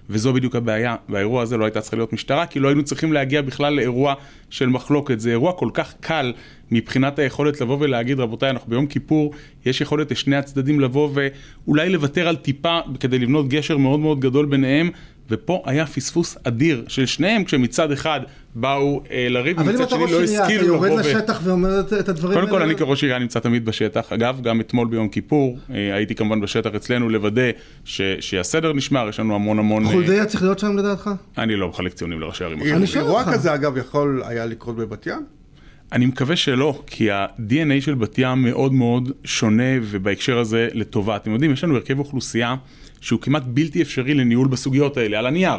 וזו 0.09 0.33
בדיוק 0.33 0.55
הבעיה, 0.55 0.95
והאירוע 1.09 1.41
הזה 1.41 1.57
לא 1.57 1.65
הייתה 1.65 1.81
צריכה 1.81 1.97
להיות 1.97 2.13
משטרה, 2.13 2.45
כי 2.45 2.59
לא 2.59 2.67
היינו 2.67 2.83
צריכים 2.83 3.13
להגיע 3.13 3.41
בכלל 3.41 3.73
לאירוע 3.73 4.13
של 4.49 4.69
מחלוקת. 4.69 5.19
זה 5.19 5.29
אירוע 5.29 5.53
כל 5.53 5.69
כך 5.73 5.93
קל 5.99 6.33
מבחינת 6.71 7.19
היכולת 7.19 7.61
לבוא 7.61 7.77
ולהגיד, 7.79 8.19
רבותיי, 8.19 8.49
אנחנו 8.49 8.69
ביום 8.69 8.87
כיפור, 8.87 9.33
יש 9.65 9.81
יכולת 9.81 10.11
לשני 10.11 10.35
הצדדים 10.35 10.79
לבוא 10.79 11.09
ואולי 11.13 11.89
לוותר 11.89 12.27
על 12.27 12.35
טיפה 12.35 12.79
כדי 12.99 13.19
לבנות 13.19 13.47
גשר 13.47 13.77
מאוד 13.77 13.99
מאוד 13.99 14.19
גדול 14.19 14.45
ביניהם. 14.45 14.89
ופה 15.29 15.61
היה 15.65 15.85
פספוס 15.85 16.37
אדיר 16.43 16.83
של 16.87 17.05
שניהם, 17.05 17.43
כשמצד 17.43 17.91
אחד 17.91 18.19
באו 18.55 19.03
אה, 19.11 19.27
לריב, 19.29 19.59
אבל 19.59 19.69
אם 19.69 19.75
ומצד 19.75 19.87
אתה 19.87 19.95
שני 19.95 20.03
ראש 20.03 20.11
לא 20.11 20.19
עירייה, 20.19 20.35
אתה 20.43 20.45
השכילו 20.45 20.65
יורד 20.65 20.89
לבוא 20.91 20.97
ו... 20.97 20.99
לשטח 20.99 21.39
ואומר 21.43 21.79
את- 21.79 21.93
את 21.93 22.09
הדברים 22.09 22.35
קודם 22.39 22.49
כל, 22.49 22.55
האלה? 22.55 22.65
אני 22.65 22.75
כראש 22.75 23.03
עירייה 23.03 23.19
נמצא 23.19 23.39
תמיד 23.39 23.65
בשטח. 23.65 24.11
אגב, 24.13 24.41
גם 24.41 24.61
אתמול 24.61 24.87
ביום 24.87 25.09
כיפור, 25.09 25.57
אה, 25.73 25.95
הייתי 25.95 26.15
כמובן 26.15 26.41
בשטח 26.41 26.69
אצלנו 26.75 27.09
לוודא 27.09 27.41
ש- 27.85 28.01
שהסדר 28.19 28.73
נשמר, 28.73 29.09
יש 29.09 29.19
לנו 29.19 29.35
המון 29.35 29.59
המון... 29.59 29.85
אה, 29.85 29.91
חולדאי 29.91 30.25
צריך 30.25 30.43
להיות 30.43 30.59
שם 30.59 30.77
לדעתך? 30.77 31.09
אני 31.37 31.55
לא 31.55 31.67
מחלק 31.69 31.93
ציונים 31.93 32.19
לראשי 32.19 32.43
ערים. 32.43 32.61
אני 32.75 32.87
שואל 32.87 33.03
אירוע. 33.03 33.23
כזה, 33.33 33.53
אגב, 33.53 33.77
יכול 33.77 34.21
היה 34.25 34.45
לקרות 34.45 34.75
בבת 34.75 35.07
ים? 35.07 35.25
אני 35.91 36.05
מקווה 36.05 36.35
שלא, 36.35 36.81
כי 36.87 37.11
ה-DNA 37.11 37.81
של 37.81 37.93
בת 37.93 38.15
ים 38.17 38.41
מאוד 38.41 38.73
מאוד 38.73 39.11
שונה, 39.23 39.63
ובהקשר 39.81 40.37
הזה 40.39 40.67
לטובה. 40.73 41.15
אתם 41.15 41.31
יודעים, 41.31 41.51
יש 41.51 41.63
לנו 41.63 41.75
הרכב 41.75 41.99
אוכלוסייה 41.99 42.55
שהוא 43.05 43.21
כמעט 43.21 43.43
בלתי 43.45 43.81
אפשרי 43.81 44.13
לניהול 44.13 44.47
בסוגיות 44.47 44.97
האלה, 44.97 45.19
על 45.19 45.25
הנייר. 45.25 45.57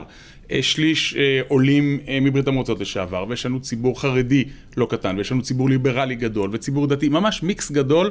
אה, 0.50 0.62
שליש 0.62 1.14
אה, 1.14 1.40
עולים 1.48 1.98
אה, 2.08 2.18
מברית 2.20 2.48
המועצות 2.48 2.80
לשעבר, 2.80 3.24
ויש 3.28 3.46
לנו 3.46 3.60
ציבור 3.60 4.00
חרדי 4.00 4.44
לא 4.76 4.86
קטן, 4.90 5.16
ויש 5.16 5.32
לנו 5.32 5.42
ציבור 5.42 5.68
ליברלי 5.70 6.14
גדול, 6.14 6.50
וציבור 6.52 6.86
דתי, 6.86 7.08
ממש 7.08 7.42
מיקס 7.42 7.70
גדול. 7.70 8.10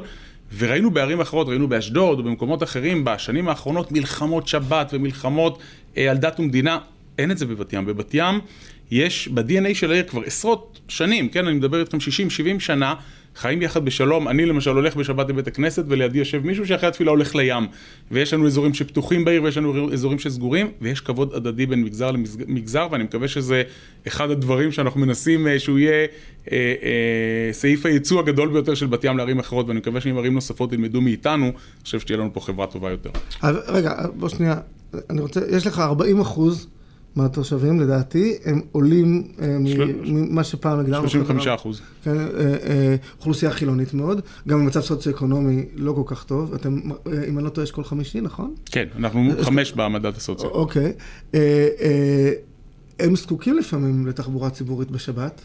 וראינו 0.58 0.90
בערים 0.90 1.20
אחרות, 1.20 1.48
ראינו 1.48 1.68
באשדוד 1.68 2.20
ובמקומות 2.20 2.62
אחרים 2.62 3.04
בשנים 3.04 3.48
האחרונות 3.48 3.92
מלחמות 3.92 4.48
שבת 4.48 4.90
ומלחמות 4.92 5.58
על 5.96 6.16
דת 6.16 6.40
ומדינה. 6.40 6.78
אין 7.18 7.30
את 7.30 7.38
זה 7.38 7.46
בבת 7.46 7.72
ים. 7.72 7.86
בבת 7.86 8.14
ים 8.14 8.40
יש 8.90 9.28
ב-DNA 9.28 9.74
של 9.74 9.90
העיר 9.90 10.04
כבר 10.04 10.22
עשרות 10.22 10.80
שנים, 10.88 11.28
כן, 11.28 11.46
אני 11.46 11.56
מדבר 11.56 11.80
איתכם 11.80 11.98
60-70 11.98 12.00
שנה, 12.58 12.94
חיים 13.36 13.62
יחד 13.62 13.84
בשלום. 13.84 14.28
אני 14.28 14.46
למשל 14.46 14.70
הולך 14.70 14.96
בשבת 14.96 15.28
לבית 15.28 15.46
הכנסת 15.46 15.84
ולידי 15.88 16.18
יושב 16.18 16.46
מישהו 16.46 16.66
שאחרי 16.66 16.88
התפילה 16.88 17.10
הולך 17.10 17.34
לים. 17.34 17.66
ויש 18.10 18.34
לנו 18.34 18.46
אזורים 18.46 18.74
שפתוחים 18.74 19.24
בעיר 19.24 19.42
ויש 19.42 19.56
לנו 19.56 19.92
אזורים 19.92 20.18
שסגורים, 20.18 20.70
ויש 20.80 21.00
כבוד 21.00 21.34
הדדי 21.34 21.66
בין 21.66 21.82
מגזר 21.82 22.10
למגזר, 22.10 22.88
ואני 22.90 23.04
מקווה 23.04 23.28
שזה 23.28 23.62
אחד 24.06 24.30
הדברים 24.30 24.72
שאנחנו 24.72 25.00
מנסים 25.00 25.46
אה, 25.46 25.58
שהוא 25.58 25.78
יהיה 25.78 26.06
אה, 26.52 26.74
אה, 26.82 27.52
סעיף 27.52 27.86
הייצוא 27.86 28.20
הגדול 28.20 28.48
ביותר 28.48 28.74
של 28.74 28.86
בת 28.86 29.04
ים 29.04 29.18
לערים 29.18 29.38
אחרות, 29.38 29.68
ואני 29.68 29.78
מקווה 29.78 30.00
שאם 30.00 30.16
ערים 30.16 30.34
נוספות 30.34 30.72
ילמדו 30.72 31.00
מאיתנו, 31.00 31.44
אני 31.44 31.52
חושב 31.84 32.00
שתהיה 32.00 32.18
לנו 32.18 32.32
פה 32.32 32.40
חברה 32.40 32.66
טובה 32.66 32.90
יותר. 32.90 33.10
רגע, 33.68 33.94
בוא 34.14 34.28
שנייה, 34.28 34.54
אני 35.10 35.20
רוצה, 35.20 35.40
יש 35.50 35.66
לך 35.66 35.78
40 35.78 36.20
אחוז 36.20 36.68
מהתושבים, 37.16 37.80
לדעתי, 37.80 38.34
הם 38.44 38.60
עולים 38.72 39.28
אה, 39.42 39.56
של- 39.66 39.94
ממה 40.04 40.44
שפעם 40.44 40.78
הגדרנו. 40.80 41.08
35 41.08 41.46
אחוז. 41.46 41.80
כן, 42.04 42.10
אה, 42.18 42.24
אה, 42.40 42.96
אוכלוסייה 43.18 43.50
חילונית 43.52 43.94
מאוד, 43.94 44.20
גם 44.48 44.58
במצב 44.60 44.80
סוציו-אקונומי 44.80 45.64
לא 45.74 45.92
כל 45.92 46.14
כך 46.14 46.24
טוב. 46.24 46.54
אתם, 46.54 46.80
אם 47.28 47.38
אני 47.38 47.44
לא 47.44 47.50
טועה, 47.50 47.64
אשכול 47.64 47.84
חמישי, 47.84 48.20
נכון? 48.20 48.54
כן, 48.66 48.84
אנחנו 48.96 49.30
חמש 49.42 49.72
במדד 49.72 50.16
הסוציו. 50.16 50.48
אוקיי. 50.50 50.92
הם 53.00 53.16
זקוקים 53.16 53.56
לפעמים 53.58 54.06
לתחבורה 54.06 54.50
ציבורית 54.50 54.90
בשבת. 54.90 55.40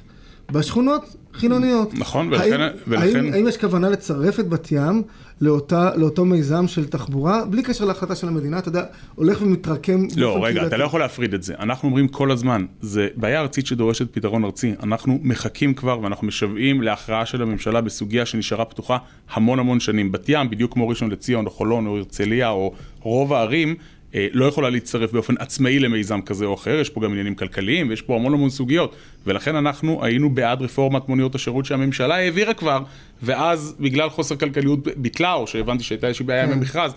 בשכונות 0.51 1.01
חילוניות. 1.33 1.93
נכון, 1.93 2.27
ולכן- 2.27 2.61
האם, 2.61 2.71
ולכן- 2.87 3.15
האם, 3.25 3.33
האם 3.33 3.47
יש 3.47 3.57
כוונה 3.57 3.89
לצרף 3.89 4.39
את 4.39 4.47
בת 4.49 4.71
ים 4.71 5.03
לאותה, 5.41 5.95
לאותו 5.95 6.25
מיזם 6.25 6.67
של 6.67 6.87
תחבורה, 6.87 7.45
בלי 7.45 7.63
קשר 7.63 7.85
להחלטה 7.85 8.15
של 8.15 8.27
המדינה, 8.27 8.59
אתה 8.59 8.69
יודע, 8.69 8.83
הולך 9.15 9.41
ומתרקם 9.41 10.07
לא, 10.15 10.45
רגע, 10.45 10.67
אתה. 10.67 10.77
לא 10.77 10.83
יכול 10.83 10.99
להפריד 10.99 11.33
את 11.33 11.43
זה. 11.43 11.53
אנחנו 11.59 11.87
אומרים 11.87 12.07
כל 12.07 12.31
הזמן, 12.31 12.65
זה 12.81 13.07
בעיה 13.15 13.41
ארצית 13.41 13.67
שדורשת 13.67 14.13
פתרון 14.13 14.45
ארצי. 14.45 14.73
אנחנו 14.83 15.19
מחכים 15.23 15.73
כבר 15.73 15.99
ואנחנו 15.99 16.27
משוועים 16.27 16.81
להכרעה 16.81 17.25
של 17.25 17.41
הממשלה 17.41 17.81
בסוגיה 17.81 18.25
שנשארה 18.25 18.65
פתוחה 18.65 18.97
המון 19.31 19.59
המון 19.59 19.79
שנים. 19.79 20.11
בת 20.11 20.29
ים, 20.29 20.49
בדיוק 20.49 20.73
כמו 20.73 20.87
ראשון 20.87 21.11
לציון 21.11 21.45
או 21.45 21.51
חולון 21.51 21.87
או 21.87 21.97
הרצליה 21.97 22.49
או 22.49 22.73
רוב 23.01 23.33
הערים, 23.33 23.75
לא 24.13 24.45
יכולה 24.45 24.69
להצטרף 24.69 25.11
באופן 25.11 25.33
עצמאי 25.39 25.79
למיזם 25.79 26.21
כזה 26.21 26.45
או 26.45 26.53
אחר, 26.53 26.79
יש 26.79 26.89
פה 26.89 27.01
גם 27.01 27.11
עניינים 27.11 27.35
כלכליים 27.35 27.89
ויש 27.89 28.01
פה 28.01 28.15
המון 28.15 28.33
המון 28.33 28.49
סוגיות. 28.49 28.95
ולכן 29.25 29.55
אנחנו 29.55 30.05
היינו 30.05 30.29
בעד 30.29 30.61
רפורמת 30.61 31.09
מוניות 31.09 31.35
השירות 31.35 31.65
שהממשלה 31.65 32.15
העבירה 32.15 32.53
כבר, 32.53 32.83
ואז 33.23 33.75
בגלל 33.79 34.09
חוסר 34.09 34.35
כלכליות 34.35 34.87
ביטלה, 34.97 35.33
או 35.33 35.47
שהבנתי 35.47 35.83
שהייתה 35.83 36.07
איזושהי 36.07 36.25
בעיה 36.25 36.43
עם 36.43 36.51
המכרז. 36.51 36.93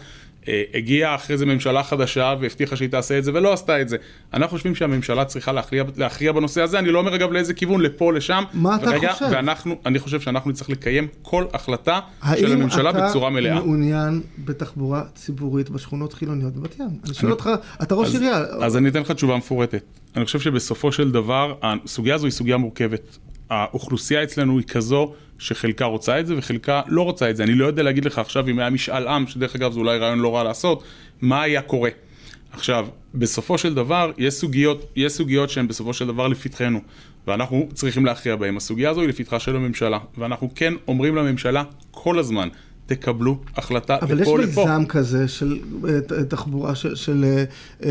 אה, 0.49 0.63
הגיעה 0.75 1.15
אחרי 1.15 1.39
זה 1.39 1.47
ממשלה 1.47 1.83
חדשה 1.83 2.35
והבטיחה 2.41 2.77
שהיא 2.77 2.89
תעשה 2.89 3.19
את 3.19 3.25
זה 3.25 3.31
ולא 3.35 3.53
עשתה 3.53 3.81
את 3.81 3.89
זה. 3.89 3.97
אנחנו 4.35 4.57
חושבים 4.57 4.75
שהממשלה 4.75 5.25
צריכה 5.25 5.53
להכריע, 5.53 5.85
להכריע 5.97 6.33
בנושא 6.33 6.63
הזה, 6.63 6.79
אני 6.79 6.91
לא 6.91 6.99
אומר 6.99 7.15
אגב 7.15 7.33
לאיזה 7.33 7.55
כיוון, 7.55 7.81
לפה, 7.81 8.13
לשם. 8.13 8.45
מה 8.53 8.77
אתה 8.77 8.91
ורגע, 8.91 9.13
חושב? 9.13 9.27
ואנחנו, 9.31 9.77
אני 9.87 9.99
חושב 9.99 10.21
שאנחנו 10.21 10.51
נצטרך 10.51 10.71
לקיים 10.71 11.09
כל 11.23 11.45
החלטה 11.53 12.01
של 12.37 12.47
האם 12.47 12.61
הממשלה 12.61 12.91
אתה 12.91 13.09
בצורה 13.09 13.31
מלאה. 13.31 13.55
מעוניין 13.55 14.21
בתחבורה 14.39 15.03
ציבורית 15.15 15.71
בשכונות 15.71 16.13
חילוניות 16.13 16.53
בבת 16.55 16.79
ים? 16.81 16.87
אני 17.05 17.15
שואל 17.15 17.33
אותך, 17.33 17.51
אתה 17.83 17.95
ראש 17.95 18.09
אז- 18.09 18.15
עירייה. 18.15 18.39
אז 18.39 18.77
אני 18.77 18.89
אתן 18.89 19.01
לך 19.01 19.11
תשובה 19.11 19.37
מפורטת. 19.37 19.83
אני 20.17 20.25
חושב 20.25 20.41
שבסופו 20.41 20.93
של 20.93 21.11
דבר, 21.11 21.55
הסוגיה 21.63 22.15
הזו 22.15 22.27
היא 22.27 22.33
סוגיה 22.33 22.57
מורכבת. 22.57 23.19
האוכלוסייה 23.51 24.23
אצלנו 24.23 24.59
היא 24.59 24.67
כזו 24.67 25.13
שחלקה 25.39 25.85
רוצה 25.85 26.21
את 26.21 26.27
זה 26.27 26.35
וחלקה 26.39 26.83
לא 26.87 27.03
רוצה 27.03 27.31
את 27.31 27.37
זה. 27.37 27.45
אני 27.45 27.55
לא 27.55 27.67
יודע 27.67 27.83
להגיד 27.83 28.05
לך 28.05 28.19
עכשיו 28.19 28.49
אם 28.49 28.59
היה 28.59 28.71
משאל 28.71 29.09
עם, 29.09 29.27
שדרך 29.27 29.57
אגב 29.57 29.73
זה 29.73 29.79
אולי 29.79 29.99
רעיון 29.99 30.19
לא 30.19 30.37
רע 30.37 30.45
לעשות, 30.45 30.83
מה 31.21 31.43
היה 31.43 31.63
קורה. 31.63 31.91
עכשיו, 32.53 32.87
בסופו 33.15 33.59
של 33.59 33.75
דבר, 33.75 34.13
יש 34.19 34.35
סוגיות, 34.35 34.93
יש 34.97 35.13
סוגיות 35.13 35.51
שהן 35.51 35.69
בסופו 35.69 35.95
של 35.95 36.07
דבר 36.07 36.29
לפתחנו, 36.29 36.81
ואנחנו 37.27 37.69
צריכים 37.75 38.07
להכריע 38.07 38.37
בהן. 38.37 38.57
הסוגיה 38.57 38.91
הזו 38.91 39.01
היא 39.01 39.09
לפתחה 39.09 39.41
של 39.41 39.57
הממשלה, 39.57 39.99
ואנחנו 40.19 40.51
כן 40.55 40.75
אומרים 40.89 41.17
לממשלה 41.17 41.63
כל 41.91 42.19
הזמן, 42.19 42.49
תקבלו 42.87 43.39
החלטה 43.57 43.97
אבל 44.03 44.21
יש 44.21 44.29
לפה 44.29 44.39
לפה. 44.39 44.65
מיזם 44.67 44.85
כזה 44.87 45.29
של 45.29 45.59
אה, 45.89 46.01
ת- 46.01 46.13
תחבורה, 46.13 46.75
של, 46.75 46.95
של, 46.95 47.25
אה, 47.25 47.31
אה, 47.31 47.45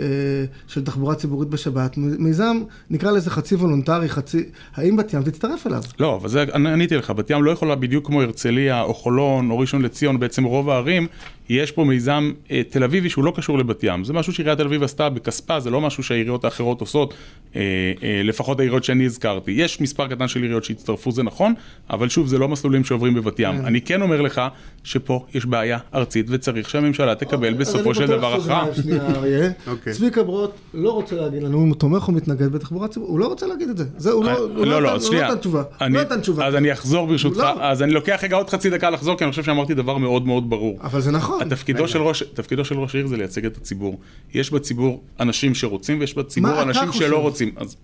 אה, 0.00 0.44
של 0.66 0.84
תחבורה 0.84 1.14
ציבורית 1.14 1.48
בשבת, 1.48 1.96
מיזם, 1.96 2.56
נקרא 2.90 3.10
לזה 3.10 3.30
חצי 3.30 3.54
וולונטרי, 3.54 4.08
חצי, 4.08 4.44
האם 4.74 4.96
בת 4.96 5.14
ים 5.14 5.22
תצטרף 5.22 5.66
אליו? 5.66 5.82
לא, 5.98 6.16
אבל 6.16 6.28
זה, 6.28 6.42
אני 6.42 6.72
עניתי 6.72 6.96
לך, 6.96 7.10
בת 7.10 7.30
ים 7.30 7.42
לא 7.44 7.50
יכולה 7.50 7.74
בדיוק 7.74 8.06
כמו 8.06 8.22
הרצליה 8.22 8.82
או 8.82 8.94
חולון 8.94 9.50
או 9.50 9.58
ראשון 9.58 9.82
לציון, 9.82 10.20
בעצם 10.20 10.44
רוב 10.44 10.70
הערים, 10.70 11.06
יש 11.48 11.72
פה 11.72 11.84
מיזם 11.84 12.32
אה, 12.50 12.62
תל 12.70 12.84
אביבי 12.84 13.10
שהוא 13.10 13.24
לא 13.24 13.32
קשור 13.36 13.58
לבת 13.58 13.80
ים. 13.84 14.04
זה 14.04 14.12
משהו 14.12 14.32
שעיריית 14.32 14.58
תל 14.58 14.66
אביב 14.66 14.82
עשתה 14.82 15.08
בכספה, 15.08 15.60
זה 15.60 15.70
לא 15.70 15.80
משהו 15.80 16.02
שהעיריות 16.02 16.44
האחרות 16.44 16.80
עושות, 16.80 17.14
אה, 17.56 17.60
אה, 18.02 18.20
לפחות 18.24 18.60
העיריות 18.60 18.84
שאני 18.84 19.04
הזכרתי. 19.06 19.50
יש 19.50 19.80
מספר 19.80 20.06
קטן 20.08 20.28
של 20.28 20.42
עיריות 20.42 20.64
שהצטרפו, 20.64 21.12
זה 21.12 21.22
נכון, 21.22 21.54
אבל 21.90 22.08
שוב, 22.08 22.26
זה 22.26 22.38
לא 22.38 22.48
מסלולים 22.48 22.84
שעוברים 22.84 23.14
בבת 23.14 23.38
ים. 23.40 23.54
אני 23.64 23.80
כן 23.80 24.02
אומר 24.02 24.20
לך 24.20 24.40
שפה 24.84 25.24
יש 25.34 25.46
בעיה 25.46 25.78
ארצית 25.94 26.26
וצריך 26.28 26.70
שהממשלה 26.70 27.14
תקבל 27.14 27.54
בסופו 27.54 27.94
של 27.94 28.06
דבר 28.06 28.34
הכרעה. 28.34 28.66
אריה. 29.00 29.50
אוקיי. 29.66 29.92
צביקה 29.92 30.22
ברוט 30.22 30.50
לא 30.74 30.90
רוצה 30.90 31.16
להגיד 31.16 31.42
לנו 31.42 31.62
אם 31.62 31.68
הוא 31.68 31.76
תומך 31.76 32.08
או 32.08 32.12
מתנגד 32.12 32.52
בתחבורה 32.52 32.88
ציבורית, 32.88 33.10
הוא 33.10 33.18
לא 33.18 33.26
רוצה 33.26 33.46
להגיד 33.46 33.68
את 33.68 33.76
זה. 33.76 33.84
זה, 33.96 34.10
הוא 34.10 34.24
לא 34.24 34.32
לא, 34.56 34.82
לא, 34.82 34.94
נתן- 34.94 35.00
שנייה. 35.04 35.28
לא 35.30 35.34
תשובה. 35.34 35.62
לא 35.80 35.88
נתן 35.88 36.20
תשובה. 36.20 36.46
אז 36.46 36.54
אני 36.54 36.72
אחזור 36.72 37.06
ברשותך, 37.06 37.38
לא. 37.38 37.62
אז 37.62 37.82
אני 37.82 37.92
לוקח 37.92 38.20
רגע 38.22 38.36
עוד 38.36 38.50
חצי 38.50 38.70
דקה 38.70 38.90
לחזור, 38.90 39.16
כי 39.18 39.24
אני 39.24 39.30
חושב 39.30 39.42
שאמרתי 39.42 39.74
דבר 39.74 39.98
מאוד 39.98 40.26
מאוד 40.26 40.50
ברור. 40.50 40.78
אבל 40.82 41.00
זה 41.00 41.10
נכון. 41.10 41.33
תפקידו 41.48 41.88
של, 41.88 42.02
ראש, 42.02 42.22
תפקידו 42.22 42.64
של 42.64 42.78
ראש 42.78 42.94
העיר 42.94 43.06
זה 43.06 43.16
לייצג 43.16 43.46
את 43.46 43.56
הציבור. 43.56 44.00
יש 44.34 44.50
בציבור 44.50 45.02
אנשים 45.20 45.54
שרוצים 45.54 46.00
ויש 46.00 46.14
בציבור 46.14 46.62
אנשים? 46.62 46.92
שלא 46.92 47.18
רוצים. 47.18 47.54
אז 47.56 47.76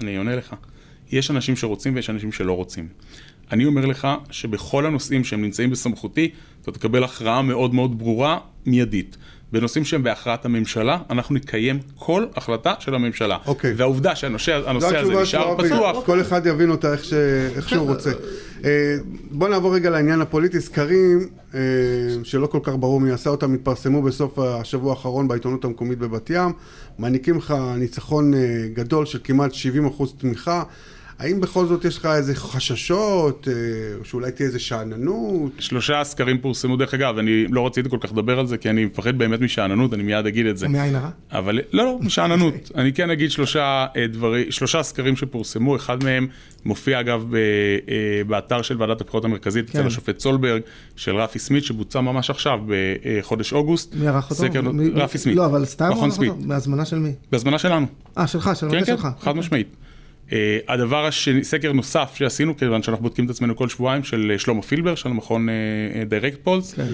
אני 0.00 0.16
עונה 0.16 0.36
לך. 0.36 0.54
יש 1.12 1.30
אנשים 1.30 1.56
שרוצים 1.56 1.94
ויש 1.94 2.10
אנשים 2.10 2.32
שלא 2.32 2.52
רוצים. 2.52 2.88
אני 3.52 3.64
אומר 3.64 3.86
לך 3.86 4.08
שבכל 4.30 4.86
הנושאים 4.86 5.24
שהם 5.24 5.42
נמצאים 5.42 5.70
בסמכותי, 5.70 6.30
אתה 6.62 6.72
תקבל 6.72 7.04
הכרעה 7.04 7.42
מאוד 7.42 7.74
מאוד 7.74 7.98
ברורה, 7.98 8.38
מיידית. 8.66 9.16
בנושאים 9.52 9.84
שהם 9.84 10.02
בהכרעת 10.02 10.44
הממשלה, 10.44 10.98
אנחנו 11.10 11.34
נקיים 11.34 11.78
כל 11.96 12.26
החלטה 12.36 12.74
של 12.78 12.94
הממשלה. 12.94 13.38
אוקיי. 13.46 13.74
והנושא 13.76 14.14
שהנושא 14.14 14.98
הזה 14.98 15.22
נשאר 15.22 15.56
פתוח. 15.58 16.04
כל 16.06 16.20
אחד 16.20 16.46
יבין 16.46 16.70
אותה 16.70 16.92
איך, 16.92 17.04
ש... 17.04 17.12
איך 17.56 17.68
שהוא 17.68 17.88
רוצה. 17.88 18.10
אה, 18.64 18.96
בוא 19.30 19.48
נעבור 19.48 19.74
רגע 19.74 19.90
לעניין 19.90 20.20
הפוליטי. 20.20 20.60
סקרים, 20.60 21.28
אה, 21.54 21.60
שלא 22.22 22.46
כל 22.46 22.58
כך 22.62 22.72
ברור 22.80 23.00
מי 23.00 23.10
עשה 23.10 23.30
אותם, 23.30 23.54
התפרסמו 23.54 24.02
בסוף 24.02 24.38
השבוע 24.38 24.90
האחרון 24.90 25.28
בעיתונות 25.28 25.64
המקומית 25.64 25.98
בבת 25.98 26.30
ים, 26.30 26.52
מעניקים 26.98 27.38
לך 27.38 27.54
ניצחון 27.78 28.34
אה, 28.34 28.40
גדול 28.72 29.06
של 29.06 29.18
כמעט 29.24 29.50
70% 29.98 30.04
תמיכה. 30.18 30.62
האם 31.18 31.40
בכל 31.40 31.66
זאת 31.66 31.84
יש 31.84 31.98
לך 31.98 32.06
איזה 32.06 32.34
חששות, 32.34 33.48
אה, 33.48 33.54
או 34.00 34.04
שאולי 34.04 34.30
תהיה 34.32 34.46
איזה 34.46 34.58
שאננות? 34.58 35.52
שלושה 35.58 36.04
סקרים 36.04 36.38
פורסמו, 36.40 36.76
דרך 36.76 36.94
אגב, 36.94 37.18
אני 37.18 37.46
לא 37.50 37.66
רציתי 37.66 37.90
כל 37.90 37.96
כך 38.00 38.12
לדבר 38.12 38.38
על 38.38 38.46
זה, 38.46 38.56
כי 38.58 38.70
אני 38.70 38.84
מפחד 38.84 39.18
באמת 39.18 39.40
משאננות, 39.40 39.94
אני 39.94 40.02
מיד 40.02 40.26
אגיד 40.26 40.46
את 40.46 40.58
זה. 40.58 40.68
מעין 40.68 40.94
הרע? 40.94 41.10
אבל 41.32 41.60
לא, 41.72 41.84
לא, 41.84 41.98
משאננות. 42.02 42.54
אני 42.76 42.92
כן 42.92 43.10
אגיד 43.10 43.30
שלושה 43.30 43.86
אה, 43.96 44.06
דברים, 44.06 44.50
שלושה 44.50 44.82
סקרים 44.82 45.16
שפורסמו, 45.16 45.76
אחד 45.76 46.04
מהם 46.04 46.26
מופיע 46.64 47.00
אגב 47.00 47.26
ב, 47.30 47.34
אה, 47.34 47.40
באתר 48.26 48.62
של 48.62 48.82
ועדת 48.82 49.00
הבחירות 49.00 49.24
המרכזית, 49.24 49.68
אצל 49.70 49.80
כן. 49.80 49.86
השופט 49.86 50.20
סולברג, 50.20 50.60
של 50.96 51.16
רפי 51.16 51.38
סמית, 51.38 51.64
שבוצע 51.64 52.00
ממש 52.00 52.30
עכשיו, 52.30 52.58
בחודש 52.66 53.52
אוגוסט. 53.52 53.94
מי 53.94 54.08
ערך 54.08 54.24
אותו? 54.30 54.34
סקר, 54.34 54.60
מי- 54.62 54.90
רפי 54.90 55.18
סמית. 55.18 55.36
לא, 55.36 55.46
אבל 55.46 55.64
סתם 55.64 55.84
הוא 55.92 56.04
ערך. 56.04 56.18
אותו? 56.18 56.34
בהזמנה 56.46 56.84
של 56.84 56.98
מי? 56.98 57.12
בהזמנה 57.32 57.58
שלנו. 57.58 57.86
אה, 58.18 58.26
שלך, 58.26 58.50
של 58.54 58.70
כן, 58.70 58.78
כן, 58.84 58.96
שלך. 58.96 59.08
חד 59.20 59.36
משמעית. 59.36 59.74
אה, 60.28 60.32
הדבר 60.68 61.06
השני, 61.06 61.44
סקר 61.44 61.72
נוסף 61.72 62.14
שעשינו, 62.14 62.56
כיוון 62.56 62.82
שאנחנו 62.82 63.02
בודקים 63.02 63.24
את 63.24 63.30
עצמנו 63.30 63.56
כל 63.56 63.68
שבועיים, 63.68 64.04
של 64.04 64.30
אה, 64.34 64.38
שלמה 64.38 64.62
פילבר, 64.62 64.94
של 64.94 65.08
המכון 65.08 65.48
Direct 66.08 66.38
Polls, 66.42 66.74
כן. 66.74 66.86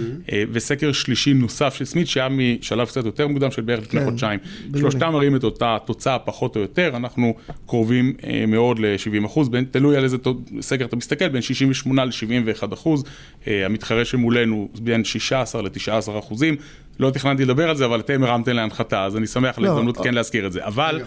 וסקר 0.53 0.93
שלישי 0.93 1.35
נוסף 1.35 1.75
של 1.75 1.85
סמית, 1.85 2.09
שהיה 2.09 2.29
משלב 2.29 2.87
קצת 2.89 3.05
יותר 3.05 3.29
מוקדם, 3.29 3.51
של 3.51 3.63
בערך 3.63 3.81
לפני 3.85 4.01
כן, 4.01 4.07
חודשיים. 4.07 4.41
שלושתם 4.79 5.13
מראים 5.13 5.37
את 5.37 5.45
אותה 5.45 5.77
תוצאה 5.85 6.19
פחות 6.19 6.57
או 6.57 6.61
יותר, 6.61 6.91
אנחנו 6.97 7.35
קרובים 7.67 8.13
אה, 8.19 8.25
מאוד 8.49 8.79
ל-70 8.79 9.27
אחוז, 9.27 9.49
בין- 9.49 9.65
תלוי 9.71 9.97
על 9.97 10.05
איזה 10.05 10.19
תו- 10.19 10.41
סקר 10.61 10.85
אתה 10.85 10.97
מסתכל, 10.97 11.29
בין 11.29 11.43
68 11.43 12.05
ל-71 12.05 12.75
אחוז, 12.75 13.03
אה, 13.05 13.47
המתחרה 13.67 14.05
שמולנו 14.05 14.69
בין 14.83 15.05
16 15.05 15.63
ל-19 15.63 16.19
אחוזים. 16.19 16.57
לא 17.01 17.11
תכננתי 17.11 17.45
לדבר 17.45 17.71
על 17.71 17.77
זה, 17.77 17.85
אבל 17.85 18.01
אתם 18.01 18.25
הרמתם 18.25 18.53
להנחתה, 18.53 19.05
אז 19.05 19.17
אני 19.17 19.27
שמח 19.27 19.59
על 19.59 19.65
לא, 19.65 19.69
ההזדמנות 19.69 19.99
אה. 19.99 20.05
כן 20.05 20.15
להזכיר 20.15 20.47
את 20.47 20.53
זה. 20.53 20.67
אבל 20.67 21.01
אה, 21.01 21.07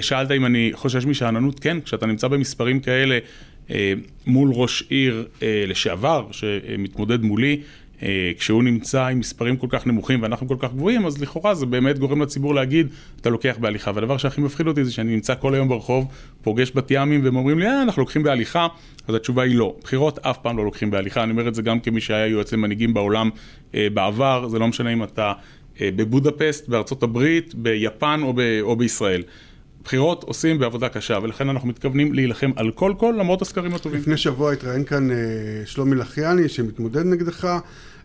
שאלת 0.00 0.30
אם 0.30 0.46
אני 0.46 0.70
חושש 0.74 1.06
משאננות, 1.06 1.60
כן, 1.60 1.80
כשאתה 1.80 2.06
נמצא 2.06 2.28
במספרים 2.28 2.80
כאלה 2.80 3.18
אה, 3.70 3.92
מול 4.26 4.50
ראש 4.52 4.84
עיר 4.88 5.26
אה, 5.42 5.64
לשעבר, 5.66 6.26
שמתמודד 6.32 7.22
מולי, 7.22 7.60
אה, 8.02 8.32
כשהוא 8.38 8.62
נמצא 8.62 9.06
עם 9.06 9.18
מספרים 9.18 9.56
כל 9.56 9.66
כך 9.70 9.86
נמוכים 9.86 10.22
ואנחנו 10.22 10.48
כל 10.48 10.56
כך 10.58 10.72
גבוהים, 10.72 11.06
אז 11.06 11.22
לכאורה 11.22 11.54
זה 11.54 11.66
באמת 11.66 11.98
גורם 11.98 12.22
לציבור 12.22 12.54
להגיד, 12.54 12.86
אתה 13.20 13.30
לוקח 13.30 13.56
בהליכה. 13.60 13.90
והדבר 13.94 14.16
שהכי 14.16 14.40
מפחיד 14.40 14.66
אותי 14.66 14.84
זה 14.84 14.92
שאני 14.92 15.14
נמצא 15.14 15.34
כל 15.34 15.54
היום 15.54 15.68
ברחוב, 15.68 16.06
פוגש 16.42 16.72
בת 16.74 16.90
ימים 16.90 17.24
והם 17.24 17.36
אומרים 17.36 17.58
לי, 17.58 17.66
אה, 17.66 17.82
אנחנו 17.82 18.02
לוקחים 18.02 18.22
בהליכה, 18.22 18.68
אז 19.08 19.14
התשובה 19.14 19.42
היא 19.42 19.56
לא. 19.56 19.76
בחירות 19.82 20.18
אף 20.18 20.38
פעם 20.38 20.56
לא 20.56 20.64
לוקחים 20.64 20.90
בהליכה, 20.90 21.22
אני 21.22 21.30
אומר 21.30 21.48
את 21.48 21.54
זה 21.54 21.62
גם 21.62 21.80
כמי 21.80 22.00
שהיה 22.00 22.26
יועץ 22.26 22.52
למנהיגים 22.52 22.94
בעולם 22.94 23.30
אה, 23.74 23.88
בעבר, 23.94 24.48
זה 24.48 24.58
לא 24.58 24.68
משנה 24.68 24.92
אם 24.92 25.02
אתה 25.02 25.32
אה, 25.80 25.88
בבודפסט, 25.96 26.68
בארצות 26.68 27.02
הברית, 27.02 27.54
ביפן 27.54 28.20
או, 28.22 28.32
ב, 28.32 28.40
או 28.60 28.76
בישראל. 28.76 29.22
בחירות 29.84 30.24
עושים 30.24 30.58
בעבודה 30.58 30.88
קשה, 30.88 31.18
ולכן 31.22 31.48
אנחנו 31.48 31.68
מתכוונים 31.68 32.14
להילחם 32.14 32.50
על 32.56 32.70
כל 32.70 32.94
כל 32.98 33.14
למרות 33.18 33.42
הסקרים 33.42 33.74
הטובים. 33.74 34.00
לפני 34.00 34.16
שבוע 34.16 34.52
התראיין 34.52 34.84
כאן 34.84 35.10
אה, 35.10 35.16
שלומי 35.64 35.96
לחיאני 35.96 36.48
שמתמודד 36.48 37.06
נגדך. 37.06 37.58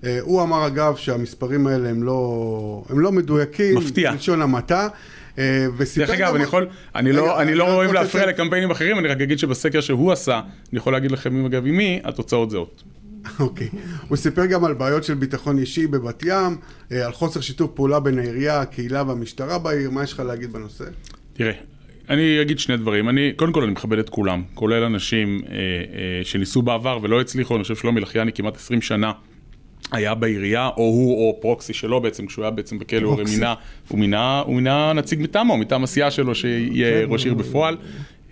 אה, 0.04 0.20
הוא 0.22 0.44
אמר 0.44 0.68
אגב 0.68 0.96
שהמספרים 0.96 1.68
האלה 1.68 1.90
הם 1.90 2.04
לא, 2.04 2.84
הם 2.90 3.00
לא 3.00 3.12
מדויקים, 3.12 3.78
מפתיע. 3.78 4.12
בלשון 4.12 4.42
המעטה. 4.42 4.88
אה, 5.38 5.66
וסיפר 5.78 6.06
דרך 6.06 6.16
אגב, 6.16 6.36
אני 6.36 6.44
יכול, 6.44 6.68
אני 6.96 7.12
רגע, 7.12 7.20
לא, 7.22 7.42
אני 7.42 7.56
לא 7.56 7.64
רק 7.64 7.70
אוהב 7.70 7.92
להפריע 7.92 8.26
לקמפיינים 8.26 8.72
אחרים, 8.72 9.00
אני 9.00 9.08
רק 9.08 9.22
אגיד 9.22 9.40
שבסקר 9.40 9.82
שהוא 9.82 10.12
עשה, 10.12 10.42
אני 10.72 10.80
יכול 10.80 10.94
להגיד 10.94 11.12
לכם 11.12 11.46
אגב 11.46 11.66
עם 11.66 11.78
מי, 11.78 12.00
התוצאות 12.04 12.50
זהות. 12.50 12.84
אוקיי. 13.40 13.70
הוא 14.08 14.18
סיפר 14.18 14.46
גם 14.46 14.66
על 14.66 14.74
בעיות 14.74 15.04
של 15.04 15.14
ביטחון 15.14 15.58
אישי 15.58 15.88
בבת 15.88 16.24
ים, 16.24 16.58
אה, 16.92 17.06
על 17.06 17.12
חוסר 17.12 17.42
שיתוף 17.42 17.72
פעולה 17.74 18.00
בין 18.00 18.20
העירייה, 18.20 18.62
הקהילה 18.62 19.04
והמשטרה 19.08 19.60
בעיר, 19.60 19.92
מה 19.92 20.04
יש 20.04 20.14
לך 20.14 20.20
להגיד 20.20 20.54
בנושא? 20.54 20.86
תראה, 21.38 21.54
אני 22.10 22.42
אגיד 22.42 22.60
שני 22.60 22.78
דברים. 22.78 23.10
אני, 23.10 23.34
קודם 23.36 23.54
כל 23.54 23.64
אני 23.64 23.72
מכבד 23.72 24.00
את 24.00 24.10
כולם, 24.10 24.44
כולל 24.54 24.84
אנשים 24.84 25.42
אה, 25.48 25.56
אה, 25.56 26.24
שניסו 26.24 26.62
בעבר 26.62 27.00
ולא 27.02 27.22
הצליחו, 27.22 27.56
אני 27.56 27.64
חושב 27.64 27.76
שלומי 27.76 28.02
לחיאני 28.02 28.32
כמעט 28.34 28.56
20 28.56 28.82
שנה. 28.82 29.12
היה 29.92 30.16
בעירייה, 30.16 30.68
או 30.68 30.84
הוא 30.84 31.28
או 31.28 31.42
פרוקסי 31.42 31.74
שלו 31.74 32.02
בעצם, 32.02 32.26
כשהוא 32.26 32.44
היה 32.44 32.52
בעצם 32.52 32.80
בכלא, 32.80 33.08
הוא. 33.08 33.24
מינה, 33.24 33.54
הוא 33.88 34.00
מינה, 34.00 34.40
הוא 34.40 34.56
מינה 34.56 34.94
נציג 34.94 35.22
מטעמו, 35.22 35.58
מטעם 35.58 35.84
הסיעה 35.84 36.12
שלו, 36.12 36.36
שיהיה 36.36 37.06
כן, 37.06 37.12
ראש 37.12 37.26
עיר 37.26 37.34
בפועל. 37.34 37.78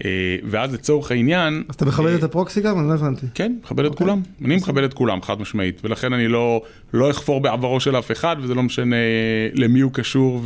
אה, 0.06 0.10
ואז 0.44 0.74
לצורך 0.74 1.12
העניין... 1.12 1.64
אז 1.70 1.76
אתה 1.76 1.86
מכבד 1.86 2.10
אה, 2.10 2.16
את 2.16 2.24
הפרוקסי 2.24 2.62
גם? 2.62 2.80
אני 2.80 2.88
לא 2.88 2.94
הבנתי. 2.94 3.26
כן, 3.34 3.56
מכבד 3.64 3.86
את 3.86 3.92
אוקיי. 3.92 4.08
כולם. 4.08 4.22
אני 4.46 4.56
מכבד 4.56 4.84
את 4.84 4.94
כולם, 4.94 5.22
חד 5.22 5.42
משמעית. 5.42 5.82
ולכן 5.84 6.14
אני 6.14 6.28
לא, 6.28 6.62
לא 6.94 7.12
אחפור 7.12 7.42
בעברו 7.42 7.80
של 7.80 7.98
אף 7.98 8.12
אחד, 8.12 8.36
וזה 8.42 8.56
לא 8.56 8.64
משנה 8.64 8.96
למי 9.54 9.80
הוא 9.80 9.92
קשור 9.92 10.42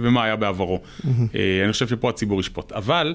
ומה 0.00 0.24
היה 0.24 0.36
בעברו. 0.36 0.80
אה, 1.34 1.60
אני 1.64 1.72
חושב 1.72 1.88
שפה 1.88 2.08
הציבור 2.10 2.40
ישפוט. 2.40 2.72
אבל, 2.72 3.14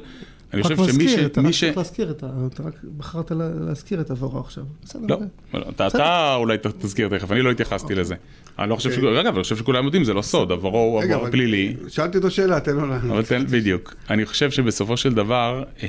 אני 0.54 0.64
חושב 0.64 0.76
שמי 0.94 1.08
ש... 1.10 1.14
אתה 1.16 1.42
רק 1.42 1.52
ש... 1.52 1.64
צריך 1.64 1.78
להזכיר 1.78 2.12
את 2.12 2.24
ה... 2.24 2.28
אתה 2.54 2.64
רק 2.64 2.74
בחרת 2.98 3.32
לה- 3.32 3.50
להזכיר 3.60 4.02
את 4.02 4.12
עברו 4.12 4.40
עכשיו. 4.40 4.64
בסדר. 4.84 5.02
לא, 5.10 5.16
אוקיי. 5.54 5.70
אתה, 5.70 5.88
אתה 5.88 6.36
אולי 6.36 6.58
תזכיר 6.80 7.10
תכף, 7.10 7.32
אני 7.32 7.42
לא 7.42 7.52
התייחסתי 7.52 7.96
לזה. 7.96 8.16
אני 8.60 8.70
לא 8.70 8.76
חושב, 8.76 8.92
ש... 8.92 8.98
אגב, 8.98 9.34
אני 9.34 9.44
חושב 9.44 9.58
שכולם 9.58 9.86
יודעים, 9.86 10.04
זה 10.04 10.14
לא 10.14 10.22
סוד, 10.22 10.52
עברו 10.52 10.78
הוא 10.80 11.04
עבר 11.04 11.16
אבל 11.22 11.32
פלילי. 11.32 11.76
שאלתי 11.88 12.18
אותו 12.18 12.32
שאלה, 12.32 12.60
תן 12.60 12.76
לו 12.76 12.88
לענות. 12.88 13.26
בדיוק. 13.52 13.96
אני 14.10 14.26
חושב 14.26 14.52
שבסופו 14.52 14.98
של 14.98 15.14
דבר, 15.14 15.64
אה, 15.84 15.88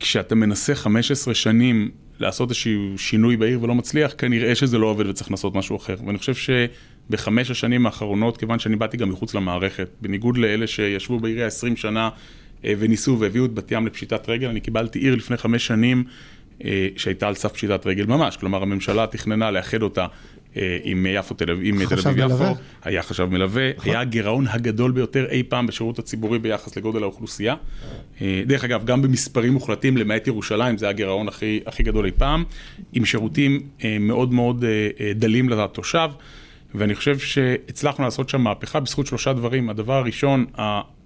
כשאתה 0.00 0.34
מנסה 0.34 0.74
15 0.74 1.34
שנים 1.34 1.90
לעשות 2.20 2.48
איזשהו 2.48 2.98
שינוי 2.98 3.36
בעיר 3.36 3.62
ולא 3.62 3.74
מצליח, 3.74 4.12
כנראה 4.18 4.54
שזה 4.54 4.78
לא 4.78 4.86
עובד 4.86 5.06
וצריך 5.06 5.30
לעשות 5.30 5.54
משהו 5.54 5.76
אחר. 5.76 5.96
ואני 6.06 6.18
חושב 6.18 6.34
שבחמש 6.34 7.50
השנים 7.50 7.86
האחרונות, 7.86 8.36
כיוון 8.36 8.58
שאני 8.58 8.76
באתי 8.76 8.96
גם 8.96 9.08
מחוץ 9.10 9.34
למערכת, 9.34 9.88
בניגוד 10.00 10.36
לאלה 10.36 10.66
שישבו 10.66 11.20
בעירייה 11.20 11.46
20 11.46 11.76
שנה 11.76 12.08
וניסו 12.64 13.16
והביאו 13.20 13.44
את 13.44 13.54
בת 13.54 13.72
ים 13.72 13.86
לפשיטת 13.86 14.28
רגל, 14.28 14.48
אני 14.48 14.60
קיבלתי 14.60 14.98
עיר 14.98 15.14
לפני 15.14 15.36
חמש 15.36 15.66
שנים 15.66 16.04
אה, 16.64 16.88
שהייתה 16.96 17.28
על 17.28 17.34
סף 17.34 17.52
פשיטת 17.52 17.86
רגל 17.86 18.06
ממש. 18.06 18.36
כלומר, 18.36 18.62
הממשלה 18.62 19.06
תכננה 19.06 19.50
לאחד 19.50 19.82
אותה. 19.82 20.06
אה, 20.56 20.78
עם 20.82 21.06
יפו 21.06 21.34
תל 21.34 21.50
אביב, 21.50 21.74
עם 21.74 21.86
תל 21.86 22.08
אביב. 22.08 22.24
יפו, 22.30 22.54
היה 22.84 23.02
חשב 23.02 23.24
מלווה, 23.24 23.70
היה 23.82 24.00
הגירעון 24.00 24.46
הגדול 24.48 24.90
ביותר 24.90 25.26
אי 25.30 25.42
פעם 25.42 25.66
בשירות 25.66 25.98
הציבורי 25.98 26.38
ביחס 26.38 26.76
לגודל 26.76 27.02
האוכלוסייה. 27.02 27.54
אה, 28.22 28.42
דרך 28.46 28.64
אגב, 28.64 28.84
גם 28.84 29.02
במספרים 29.02 29.52
מוחלטים, 29.52 29.96
למעט 29.96 30.26
ירושלים, 30.26 30.78
זה 30.78 30.88
הגירעון 30.88 31.28
הכי, 31.28 31.60
הכי 31.66 31.82
גדול 31.82 32.06
אי 32.06 32.10
פעם, 32.10 32.44
עם 32.92 33.04
שירותים 33.04 33.62
אה, 33.84 33.96
מאוד 34.00 34.32
מאוד 34.32 34.64
אה, 34.64 34.88
אה, 35.00 35.12
דלים 35.14 35.48
לתושב, 35.48 36.10
ואני 36.74 36.94
חושב 36.94 37.18
שהצלחנו 37.18 38.04
לעשות 38.04 38.28
שם 38.28 38.40
מהפכה 38.40 38.80
בזכות 38.80 39.06
שלושה 39.06 39.32
דברים. 39.32 39.70
הדבר 39.70 39.94
הראשון, 39.94 40.46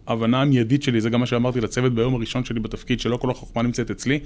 ההבנה 0.07 0.43
המיידית 0.43 0.83
שלי, 0.83 1.01
זה 1.01 1.11
גם 1.11 1.21
מה 1.21 1.27
שאמרתי 1.27 1.61
לצוות 1.61 1.95
ביום 1.95 2.15
הראשון 2.15 2.45
שלי 2.45 2.61
בתפקיד, 2.61 3.01
שלא 3.01 3.17
כל 3.17 3.31
החוכמה 3.31 3.63
נמצאת 3.63 3.91
אצלי. 3.91 4.21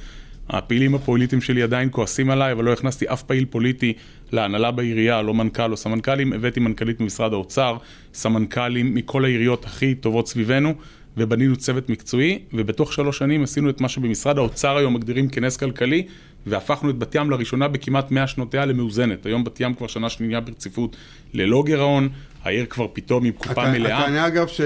הפעילים 0.49 0.95
הפוליטיים 0.95 1.43
שלי 1.43 1.63
עדיין 1.63 1.89
כועסים 1.93 2.31
עליי, 2.31 2.53
אבל 2.53 2.65
לא 2.65 2.73
הכנסתי 2.73 3.05
אף 3.13 3.23
פעיל 3.23 3.45
פוליטי 3.45 3.93
להנהלה 4.33 4.71
בעירייה, 4.71 5.23
לא 5.23 5.35
מנכ"ל 5.35 5.73
או 5.73 5.77
סמנכ"לים, 5.77 6.33
הבאתי 6.33 6.61
מנכ"לית 6.61 7.01
ממשרד 7.01 7.33
האוצר, 7.33 7.77
סמנכ"לים 8.15 8.95
מכל 8.95 9.25
העיריות 9.25 9.65
הכי 9.65 9.95
טובות 9.95 10.29
סביבנו, 10.29 10.75
ובנינו 11.17 11.57
צוות 11.57 11.89
מקצועי, 11.89 12.39
ובתוך 12.53 12.93
שלוש 12.93 13.19
שנים 13.19 13.43
עשינו 13.43 13.71
את 13.71 13.81
מה 13.81 13.89
שבמשרד 13.89 14.39
האוצר 14.39 14.77
היום 14.77 14.95
מגדירים 14.95 15.29
כנס 15.29 15.57
כלכלי, 15.57 16.07
והפכנו 16.49 16.91
את 16.91 16.99
בת 16.99 17.15
ים 17.15 17.31
לראשונה 17.31 17.69
בכמעט 17.69 18.11
100 18.11 18.27
שנותיה 18.27 18.67
למאוזנת. 18.67 19.27
היום 19.27 19.45
בת 19.45 19.61
ים 19.61 19.75
כבר 19.75 19.87
שנה 19.87 20.09
שנייה 20.11 20.41
ברציפות 20.41 20.97
ללא 21.35 21.63
גירעון, 21.67 22.09
העיר 22.45 22.67
כבר 22.67 22.87
פתאום 22.93 23.25
עם 23.25 23.33
קופה 23.33 23.63
הטע- 23.63 23.71
מלאה. 23.73 23.99
הטענה 23.99 24.27
אגב 24.27 24.47
ש... 24.47 24.61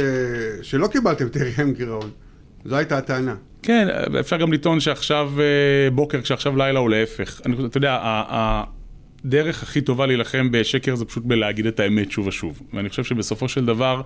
שלא 0.63 0.87
קיבלתם 0.87 1.27
עם 1.63 1.73
גירעון. 1.73 2.11
זו 2.65 2.77
הייתה 2.77 2.99
הטענה. 2.99 3.35
כן, 3.63 3.89
אפשר 4.21 4.37
גם 4.37 4.53
לטעון 4.53 4.81
שעכשיו 4.81 5.33
אה, 5.41 5.45
בוקר, 5.91 6.21
כשעכשיו 6.23 6.57
לילה 6.57 6.81
או 6.81 6.89
להפך. 6.89 7.41
אני, 7.47 7.67
אתה 7.67 7.77
יודע, 7.79 7.99
הדרך 9.25 9.63
הכי 9.63 9.81
טובה 9.81 10.07
להילחם 10.07 10.49
בשקר 10.53 10.95
זה 10.95 11.05
פשוט 11.05 11.25
בלהגיד 11.25 11.67
את 11.67 11.81
האמת 11.81 12.11
שוב 12.11 12.27
ושוב. 12.27 12.63
ואני 12.75 12.89
חושב 12.89 13.05
שבסופו 13.05 13.49
של 13.49 13.67
דבר, 13.67 14.03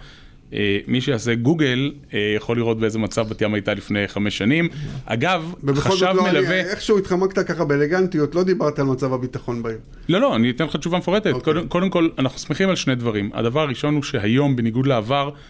מי 0.86 1.00
שיעשה 1.00 1.34
גוגל 1.34 1.92
אה, 2.14 2.34
יכול 2.36 2.56
לראות 2.56 2.80
באיזה 2.80 2.98
מצב 2.98 3.28
בת 3.28 3.42
ים 3.42 3.54
הייתה 3.54 3.74
לפני 3.74 4.08
חמש 4.08 4.38
שנים. 4.38 4.68
אגב, 5.04 5.54
חשב 5.76 6.06
לא, 6.06 6.28
אני, 6.28 6.38
מלווה... 6.38 6.60
איכשהו 6.60 6.98
התחמקת 6.98 7.38
ככה 7.38 7.64
באלגנטיות, 7.64 8.34
לא 8.34 8.42
דיברת 8.42 8.78
על 8.78 8.86
מצב 8.86 9.12
הביטחון 9.12 9.62
בעיר. 9.62 9.78
לא, 10.08 10.20
לא, 10.20 10.36
אני 10.36 10.50
אתן 10.50 10.64
לך 10.64 10.76
תשובה 10.76 10.98
מפורטת. 10.98 11.26
אוקיי. 11.26 11.42
קודם, 11.42 11.68
קודם 11.68 11.90
כל, 11.90 12.08
אנחנו 12.18 12.38
שמחים 12.38 12.68
על 12.68 12.76
שני 12.76 12.94
דברים. 12.94 13.30
הדבר 13.34 13.60
הראשון 13.60 13.94
הוא 13.94 14.02
שהיום, 14.02 14.56
בניגוד 14.56 14.86
לעבר, 14.86 15.30
אה, 15.30 15.40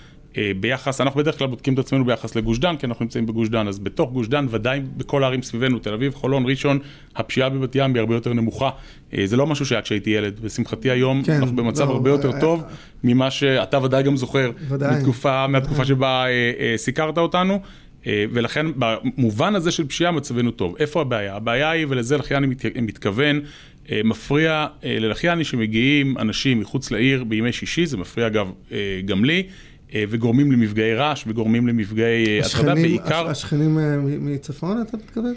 ביחס, 0.61 1.01
אנחנו 1.01 1.20
בדרך 1.20 1.39
כלל 1.39 1.47
בודקים 1.47 1.74
את 1.74 1.78
עצמנו 1.78 2.05
ביחס 2.05 2.37
לגוש 2.37 2.59
דן, 2.59 2.76
כי 2.76 2.87
אנחנו 2.87 3.05
נמצאים 3.05 3.26
בגוש 3.26 3.49
דן, 3.49 3.68
אז 3.68 3.78
בתוך 3.78 4.12
גוש 4.12 4.28
דן, 4.28 4.47
ודאי 4.51 4.80
בכל 4.97 5.22
הערים 5.24 5.43
סביבנו, 5.43 5.78
תל 5.78 5.93
אביב, 5.95 6.14
חולון, 6.14 6.47
ראשון, 6.47 6.78
הפשיעה 7.16 7.49
בבת 7.49 7.74
ים 7.76 7.95
היא 7.95 8.01
הרבה 8.01 8.14
יותר 8.14 8.32
נמוכה. 8.32 8.70
אה, 9.14 9.26
זה 9.26 9.37
לא 9.37 9.47
משהו 9.47 9.66
שהיה 9.66 9.82
כשהייתי 9.82 10.11
ילד, 10.11 10.41
לשמחתי 10.45 10.91
היום 10.91 11.22
כן, 11.22 11.32
אנחנו 11.32 11.57
במצב 11.57 11.89
לא, 11.89 11.93
הרבה 11.93 12.11
יותר 12.11 12.32
אה, 12.32 12.41
טוב 12.41 12.62
ממה 13.05 13.30
שאתה 13.30 13.82
ודאי 13.84 14.03
גם 14.03 14.16
זוכר, 14.16 14.51
ודאי. 14.68 14.99
מתקופה, 14.99 15.47
מהתקופה 15.47 15.84
שבה 15.84 16.24
אה, 16.26 16.30
אה, 16.61 16.74
סיקרת 16.76 17.18
אותנו. 17.18 17.61
אה, 18.07 18.24
ולכן 18.32 18.66
במובן 18.76 19.55
הזה 19.55 19.70
של 19.70 19.87
פשיעה 19.87 20.11
מצבנו 20.12 20.51
טוב. 20.51 20.74
איפה 20.78 21.01
הבעיה? 21.01 21.37
הבעיה 21.37 21.70
היא, 21.70 21.87
ולזה 21.89 22.16
לחיאני 22.16 22.47
מת- 22.47 22.76
מתכוון, 22.82 23.41
אה, 23.93 24.01
מפריע 24.05 24.66
אה, 24.84 24.97
ללחיאני 25.01 25.45
שמגיעים 25.45 26.18
אנשים 26.18 26.61
מחוץ 26.61 26.91
לעיר 26.91 27.24
בימי 27.24 27.53
שישי, 27.53 27.87
זה 27.87 27.97
מפריע 27.97 28.26
אגב 28.26 28.51
אה, 28.72 28.76
גם 29.05 29.24
לי, 29.24 29.39
אה, 29.43 29.43
וגורמים 29.95 30.53
למפגעי 30.53 30.95
רעש 30.95 31.24
וגורמים 31.26 31.66
למפגעי 31.66 32.41
אה, 32.41 32.47
הטרדה, 32.47 32.74
בעיקר... 32.74 33.28
הש- 33.28 33.45
השכנים 33.45 33.78
אה, 33.78 33.97
מצפון, 34.20 34.82
אתה 34.82 34.97
מתכוון? 34.97 35.34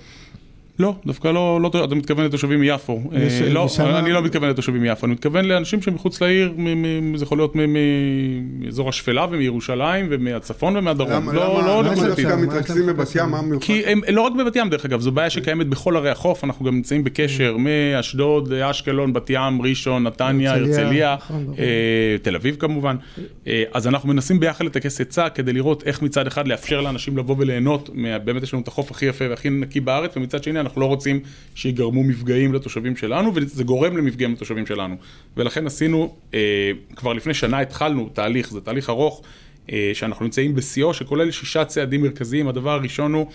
לא, 0.80 0.95
דווקא 1.05 1.27
לא, 1.27 1.59
לא, 1.61 1.86
אתה 1.86 1.95
מתכוון 1.95 2.25
לתושבים 2.25 2.59
מיפו. 2.59 3.01
יש- 3.11 3.41
אה, 3.41 3.49
לא, 3.49 3.65
משם- 3.65 3.82
אני 3.86 4.11
לא 4.11 4.21
מתכוון 4.21 4.49
לתושבים 4.49 4.82
מיפו, 4.82 5.05
אני 5.05 5.13
מתכוון 5.13 5.45
לאנשים 5.45 5.82
שמחוץ 5.82 6.21
לעיר, 6.21 6.53
מ- 6.57 7.11
מ- 7.11 7.17
זה 7.17 7.23
יכול 7.23 7.38
להיות 7.38 7.55
מ- 7.55 7.73
מ- 7.73 7.75
מאזור 8.65 8.89
השפלה 8.89 9.25
ומירושלים 9.32 10.07
ומהצפון 10.09 10.77
ומהדרום. 10.77 11.11
למה, 11.11 11.34
לא, 11.34 11.41
למה, 11.59 11.67
לא 11.67 11.84
למה 11.84 11.91
נקודתית. 11.93 12.25
דווקא 12.25 12.39
מה 12.41 12.47
מתרכזים 12.47 12.86
בבת 12.86 13.15
ים, 13.15 13.30
מה 13.30 13.41
מיוחד? 13.41 13.65
כי 13.65 13.82
הם 13.86 14.01
לא 14.09 14.21
רק 14.21 14.34
בבת 14.39 14.55
ים 14.55 14.69
דרך 14.69 14.86
אגב, 14.86 15.01
זו 15.01 15.11
בעיה 15.11 15.30
שקיימת 15.30 15.67
בכל 15.67 15.97
ערי 15.97 16.09
החוף, 16.09 16.43
אנחנו 16.43 16.65
גם 16.65 16.75
נמצאים 16.75 17.03
בקשר 17.03 17.55
מאשדוד, 17.57 18.53
אשקלון, 18.53 19.13
בת 19.13 19.30
ים, 19.30 19.61
ראשון, 19.61 20.03
נתניה, 20.03 20.53
הרצליה, 20.53 21.15
נכון. 21.19 21.53
אה, 21.59 21.65
תל 22.21 22.36
אביב 22.36 22.55
כמובן. 22.59 22.95
אה, 23.47 23.63
אז 23.73 23.88
אנחנו 23.88 24.09
מנסים 24.09 24.39
ביחד 24.39 24.65
לטכס 24.65 25.01
עצה 25.01 25.30
כדי 25.30 25.53
לראות 25.53 25.84
איך 25.86 26.01
מצד 26.01 26.27
אחד 26.27 26.47
לאפשר 26.47 26.82
לאנשים 26.82 27.17
לבוא 27.17 27.36
וליהנות, 27.39 27.89
באמת 28.23 28.43
יש 28.43 28.53
לנו 28.53 28.63
את 28.63 28.67
החוף 28.67 28.91
הכי 28.91 29.05
יפה 29.05 29.25
והכי 29.30 29.49
נקי 29.49 29.80
בארץ, 29.80 30.17
ומצד 30.17 30.43
שני 30.43 30.59
אנחנו 30.70 30.82
לא 30.82 30.86
רוצים 30.86 31.20
שיגרמו 31.55 32.03
מפגעים 32.03 32.53
לתושבים 32.53 32.95
שלנו, 32.95 33.32
וזה 33.36 33.63
גורם 33.63 33.97
למפגעים 33.97 34.34
לתושבים 34.34 34.65
שלנו. 34.65 34.95
ולכן 35.38 35.67
עשינו, 35.67 36.15
אה, 36.34 36.72
כבר 36.95 37.13
לפני 37.13 37.34
שנה 37.34 37.59
התחלנו 37.59 38.09
תהליך, 38.13 38.49
זה 38.51 38.61
תהליך 38.61 38.89
ארוך. 38.89 39.22
אה, 39.72 39.91
שאנחנו 39.93 40.26
נמצאים 40.26 40.55
בשיאו, 40.55 40.93
שכולל 40.93 41.32
שישה 41.32 41.65
צעדים 41.65 42.01
מרכזיים. 42.01 42.47
הדבר 42.47 42.72
הראשון 42.72 43.13
הוא, 43.13 43.32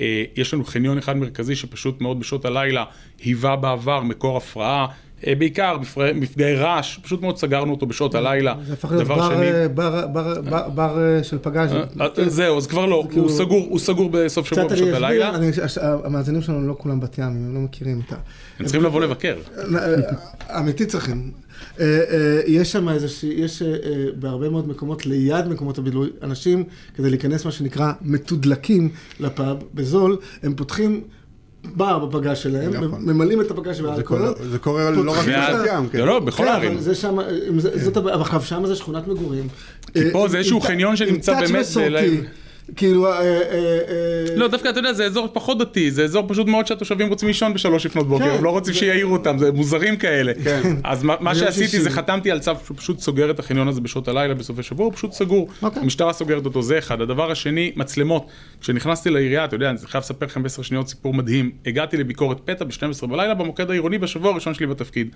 אה, 0.00 0.24
יש 0.36 0.54
לנו 0.54 0.64
חניון 0.64 0.98
אחד 0.98 1.16
מרכזי 1.16 1.56
שפשוט 1.56 2.00
מאוד 2.00 2.20
בשעות 2.20 2.44
הלילה 2.44 2.84
היווה 3.24 3.56
בעבר 3.56 4.02
מקור 4.02 4.36
הפרעה, 4.36 4.86
בעיקר 5.24 5.78
מפר- 5.80 6.12
מפגעי 6.14 6.54
רעש, 6.54 6.98
פשוט 6.98 7.22
מאוד 7.22 7.38
סגרנו 7.38 7.70
אותו 7.72 7.86
בשעות 7.86 8.14
הלילה. 8.14 8.54
זה 8.66 8.72
הפך 8.72 8.90
להיות 8.92 9.08
בר, 9.08 9.28
שני- 9.34 9.52
אה, 9.52 9.68
בר- 9.68 10.06
בר- 10.06 10.40
בר- 10.40 10.68
בר 10.68 10.98
אה, 11.16 11.24
של. 11.24 11.38
אה, 11.46 11.82
אה, 12.18 12.28
זהו, 12.28 12.56
אז 12.58 12.66
כבר 12.66 12.86
לא, 12.86 12.94
הוא 12.94 13.10
כאילו- 13.10 13.28
סגור, 13.28 13.66
הוא 13.70 13.78
סגור 13.78 14.10
בסוף 14.12 14.46
שבוע 14.46 14.66
בשעות 14.68 14.94
הלילה. 14.94 15.34
אני- 15.36 15.50
המאזינים 16.04 16.42
שלנו 16.42 16.68
לא 16.68 16.74
כולם 16.78 17.00
בת 17.00 17.18
ים, 17.18 17.24
הם 17.24 17.54
לא 17.54 17.60
מכירים 17.60 18.00
את 18.06 18.12
ה... 18.12 18.16
הם 18.58 18.64
צריכים 18.66 18.82
לבוא 18.82 19.00
לבקר. 19.00 19.36
אה, 19.74 19.94
אמיתי 20.58 20.86
צריכים. 20.86 21.30
אה, 21.80 21.84
אה, 21.84 22.40
יש 22.46 22.72
שם 22.72 22.88
איזושהי, 22.88 23.28
יש 23.36 23.62
אה, 23.62 23.68
אה, 23.68 23.76
בהרבה 24.18 24.48
מאוד 24.48 24.68
מקומות, 24.68 25.06
ליד 25.06 25.48
מקומות 25.48 25.78
הבילוי, 25.78 26.08
אנשים, 26.22 26.64
כדי 26.96 27.10
להיכנס 27.10 27.44
מה 27.44 27.50
שנקרא 27.52 27.92
מתודלקים 28.02 28.88
לפאב, 29.20 29.56
בזול, 29.74 30.16
הם 30.42 30.54
פותחים 30.54 31.00
בר 31.74 31.98
בפגש 31.98 32.42
שלהם, 32.42 32.70
נכון. 32.84 33.02
ממלאים 33.04 33.40
את 33.40 33.50
הפגש 33.50 33.76
זה 33.76 33.82
באלכוהול. 33.82 34.34
זה 34.50 34.58
קורה 34.58 34.90
לא 34.90 35.12
רק 35.12 35.26
בבת 35.26 35.66
ים, 35.72 35.88
כן. 35.88 35.98
לא, 35.98 36.06
לא, 36.06 36.18
בכל 36.20 36.42
כן, 36.42 36.48
הערים. 36.48 36.80
זה 36.80 36.94
שם, 36.94 37.16
זה- 37.58 37.84
זאת 37.84 37.96
הבעיה, 37.96 38.14
אבל 38.14 38.22
עכשיו 38.22 38.42
שם 38.42 38.66
זה 38.66 38.74
שכונת 38.76 39.08
מגורים. 39.08 39.48
כי 39.92 39.98
אה, 40.02 40.10
פה 40.12 40.28
זה 40.28 40.36
עם- 40.36 40.38
איזשהו 40.38 40.60
חניון 40.60 40.96
שנמצא 40.96 41.40
באמת 41.40 41.66
כאילו, 42.76 43.06
אה, 43.06 43.12
אה, 43.20 43.42
אה, 43.52 44.36
לא, 44.36 44.48
דווקא 44.48 44.68
אתה 44.68 44.78
יודע, 44.78 44.92
זה 44.92 45.04
אזור 45.04 45.28
פחות 45.32 45.58
דתי, 45.58 45.90
זה 45.90 46.04
אזור 46.04 46.24
פשוט 46.28 46.46
מאוד 46.46 46.66
שהתושבים 46.66 47.08
רוצים 47.08 47.28
לישון 47.28 47.54
בשלוש 47.54 47.86
לפנות 47.86 48.08
בוקר, 48.08 48.24
כן. 48.24 48.30
הם 48.30 48.44
לא 48.44 48.50
רוצים 48.50 48.74
שיעירו 48.74 49.12
אותם, 49.12 49.38
זה 49.38 49.52
מוזרים 49.52 49.96
כאלה. 49.96 50.32
כן. 50.44 50.62
אז 50.84 51.02
מה- 51.02 51.14
מה 51.20 51.32
ביום 51.34 51.44
שעשיתי. 51.46 51.80
זה 51.80 51.90
חתמתי 51.90 52.30
על 52.30 52.38
צו 52.38 52.52
שהוא 52.64 52.76
פשוט 52.76 52.98
סוגר 52.98 53.30
את 53.30 53.38
החניון 53.38 53.68
הזה 53.68 53.80
בשעות 53.80 54.08
הלילה 54.08 54.34
בסופי 54.34 54.62
שבוע, 54.62 54.86
הוא 54.86 54.92
פשוט 54.92 55.12
סגור. 55.12 55.48
אוקיי. 55.62 55.82
המשטרה 55.82 56.12
סוגרת 56.12 56.44
אותו, 56.44 56.62
זה 56.62 56.78
אחד. 56.78 57.00
הדבר 57.00 57.30
השני, 57.30 57.72
מצלמות. 57.76 58.26
כשנכנסתי 58.60 59.10
לעירייה, 59.10 59.44
אתה 59.44 59.56
יודע, 59.56 59.70
אני 59.70 59.78
חייב 59.84 60.04
לספר 60.04 60.26
לכם 60.26 60.42
בעשר 60.42 60.62
שניות 60.62 60.88
סיפור 60.88 61.14
מדהים. 61.14 61.50
הגעתי 61.66 61.96
לביקורת 61.96 62.40
פתע 62.44 62.64
ב-12 62.64 63.06
בלילה 63.06 63.34
במוקד 63.34 63.70
העירוני 63.70 63.98
בשבוע 63.98 64.30
הראשון 64.30 64.54
שלי 64.54 64.66
בתפקיד. 64.66 65.08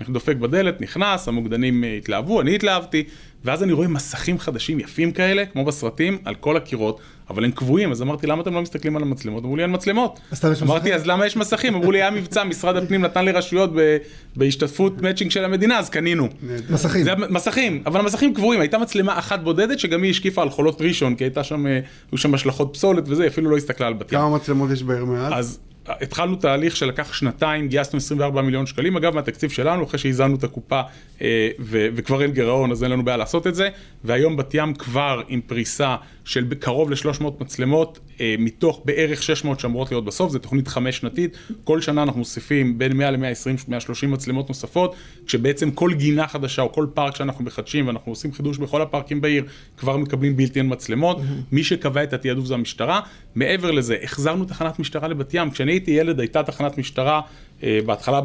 אני 0.00 0.12
דופק 0.12 0.36
בדלת, 0.36 0.80
נכנס, 0.80 1.28
המוקדנים 1.28 1.84
אה, 1.84 1.96
התלהבו, 1.96 2.40
אני 2.40 2.54
התלהבתי, 2.54 3.04
ואז 3.44 3.62
אני 3.62 3.72
רואה 3.72 3.88
מסכים 3.88 4.38
חדשים 4.38 4.80
יפים 4.80 5.12
כאלה, 5.12 5.46
כמו 5.46 5.64
בסרטים, 5.64 6.18
על 6.24 6.34
כל 6.34 6.56
הקירות, 6.56 7.00
אבל 7.30 7.44
הם 7.44 7.50
קבועים, 7.50 7.90
אז 7.90 8.02
אמרתי, 8.02 8.26
למה 8.26 8.42
אתם 8.42 8.54
לא 8.54 8.62
מסתכלים 8.62 8.96
על 8.96 9.02
המצלמות? 9.02 9.44
אמרו 9.44 9.56
לי, 9.56 9.62
אין 9.62 9.72
מצלמות. 9.74 10.20
אז 10.30 10.62
אמרתי? 10.62 10.94
אז 10.94 11.06
למה 11.06 11.26
יש 11.26 11.36
מסכים? 11.36 11.74
אמרו 11.74 11.92
לי, 11.92 12.02
היה 12.02 12.10
מבצע, 12.10 12.44
משרד 12.44 12.76
הפנים 12.76 13.02
נתן 13.02 13.24
לרשויות 13.24 13.70
ב- 13.76 13.96
בהשתתפות 14.36 15.02
מאצ'ינג 15.02 15.30
של 15.30 15.44
המדינה, 15.44 15.78
אז 15.78 15.90
קנינו. 15.90 16.28
מסכים. 16.70 17.04
זה 17.04 17.12
מסכים, 17.30 17.82
אבל 17.86 18.00
המסכים 18.00 18.34
קבועים, 18.34 18.60
הייתה 18.60 18.78
מצלמה 18.78 19.18
אחת 19.18 19.40
בודדת 19.40 19.78
שגם 19.78 20.02
היא 20.02 20.10
השקיפה 20.10 20.42
על 20.42 20.50
חולות 20.50 20.80
ראשון, 20.80 21.14
כי 21.14 21.24
הייתה 21.24 21.44
שם, 21.44 21.66
אה, 21.66 21.80
היו 22.12 22.18
שם 22.18 22.34
השלכות 22.34 22.70
פסולת 22.72 23.08
וזה, 23.08 23.22
היא 23.22 23.30
אפילו 23.30 23.50
לא 23.50 23.56
הסתכלה 23.56 23.86
על 23.86 23.94
בת 23.94 24.12
ים. 24.12 24.18
כמה 24.18 24.36
מצלמות 24.36 24.70
יש 24.70 24.82
בעיר 24.82 25.04
מאז? 25.04 25.58
התחלנו 25.88 26.36
תהליך 26.36 26.76
שלקח 26.76 27.12
שנתיים, 27.12 27.68
גייסנו 27.68 27.96
24 27.96 28.42
מיליון 28.42 28.66
שקלים, 28.66 28.96
אגב 28.96 29.14
מהתקציב 29.14 29.50
שלנו, 29.50 29.84
אחרי 29.84 29.98
שהזנו 29.98 30.36
את 30.36 30.44
הקופה 30.44 30.80
אה, 31.22 31.48
ו- 31.60 31.86
וכבר 31.94 32.22
אין 32.22 32.30
גירעון, 32.30 32.72
אז 32.72 32.82
אין 32.82 32.90
לנו 32.90 33.04
בעיה 33.04 33.16
לעשות 33.16 33.46
את 33.46 33.54
זה, 33.54 33.68
והיום 34.04 34.36
בת 34.36 34.54
ים 34.54 34.74
כבר 34.74 35.22
עם 35.28 35.40
פריסה 35.40 35.96
של 36.24 36.54
קרוב 36.54 36.90
ל-300 36.90 37.24
מצלמות, 37.40 37.98
אה, 38.20 38.34
מתוך 38.38 38.82
בערך 38.84 39.22
600 39.22 39.60
שאמורות 39.60 39.90
להיות 39.90 40.04
בסוף, 40.04 40.32
זו 40.32 40.38
תוכנית 40.38 40.68
חמש 40.68 40.96
שנתית, 40.96 41.36
כל 41.64 41.80
שנה 41.80 42.02
אנחנו 42.02 42.18
מוסיפים 42.18 42.78
בין 42.78 42.96
100 42.96 43.10
ל-120, 43.10 43.64
130 43.68 44.10
מצלמות 44.10 44.48
נוספות, 44.48 44.94
כשבעצם 45.26 45.70
כל 45.70 45.92
גינה 45.94 46.26
חדשה 46.26 46.62
או 46.62 46.72
כל 46.72 46.86
פארק 46.94 47.16
שאנחנו 47.16 47.44
מחדשים, 47.44 47.86
ואנחנו 47.86 48.12
עושים 48.12 48.32
חידוש 48.32 48.58
בכל 48.58 48.82
הפארקים 48.82 49.20
בעיר, 49.20 49.44
כבר 49.76 49.96
מקבלים 49.96 50.36
בלתי-אין 50.36 50.72
מצלמות, 50.72 51.18
מי 51.52 51.64
שקבע 51.64 52.02
את 52.02 52.12
התעדוף 52.12 52.46
זה 52.46 52.54
המשטרה, 52.54 53.00
מעבר 53.34 53.70
לזה, 53.70 53.96
החזרנו 54.02 54.44
תחנת 54.44 54.78
משטרה 54.78 55.08
לבת 55.08 55.34
ים, 55.34 55.50
כשאני 55.50 55.75
הייתי 55.76 55.90
ילד 55.90 56.20
הייתה 56.20 56.42
תחנת 56.42 56.78
משטרה, 56.78 57.20
אה, 57.62 57.78
בהתחלה 57.86 58.20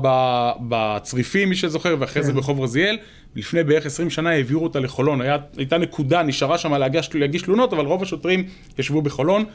בצריפים, 0.59 1.49
מי 1.49 1.55
שזוכר, 1.55 1.95
ואחרי 1.99 2.23
זה 2.23 2.33
ברחוב 2.33 2.61
רזיאל, 2.61 2.97
לפני 3.35 3.63
בערך 3.63 3.85
20 3.85 4.09
שנה 4.09 4.29
העבירו 4.29 4.63
אותה 4.63 4.79
לחולון, 4.79 5.21
היה, 5.21 5.37
הייתה 5.57 5.77
נקודה, 5.77 6.23
נשארה 6.23 6.57
שם 6.57 6.73
להגיש, 6.73 7.15
להגיש 7.15 7.41
תלונות, 7.41 7.73
אבל 7.73 7.85
רוב 7.85 8.01
השוטרים 8.01 8.43
ישבו 8.79 9.01
בחולון. 9.01 9.45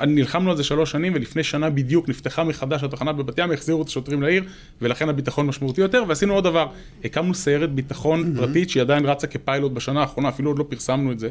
נלחמנו 0.00 0.50
על 0.50 0.56
זה 0.56 0.64
שלוש 0.64 0.90
שנים, 0.90 1.12
ולפני 1.14 1.42
שנה 1.42 1.70
בדיוק 1.70 2.08
נפתחה 2.08 2.44
מחדש 2.44 2.82
התחנה 2.82 3.12
בבת 3.12 3.38
ים, 3.38 3.52
החזירו 3.52 3.82
את 3.82 3.88
השוטרים 3.88 4.22
לעיר, 4.22 4.44
ולכן 4.82 5.08
הביטחון 5.08 5.46
משמעותי 5.46 5.80
יותר, 5.80 6.04
ועשינו 6.08 6.34
עוד 6.34 6.44
דבר, 6.44 6.66
הקמנו 7.04 7.34
סיירת 7.34 7.72
ביטחון 7.72 8.34
פרטית, 8.36 8.70
שהיא 8.70 8.80
עדיין 8.80 9.06
רצה 9.06 9.26
כפיילוט 9.26 9.72
בשנה 9.72 10.00
האחרונה, 10.00 10.28
אפילו 10.28 10.50
עוד 10.50 10.58
לא 10.58 10.64
פרסמנו 10.68 11.12
את 11.12 11.18
זה, 11.18 11.28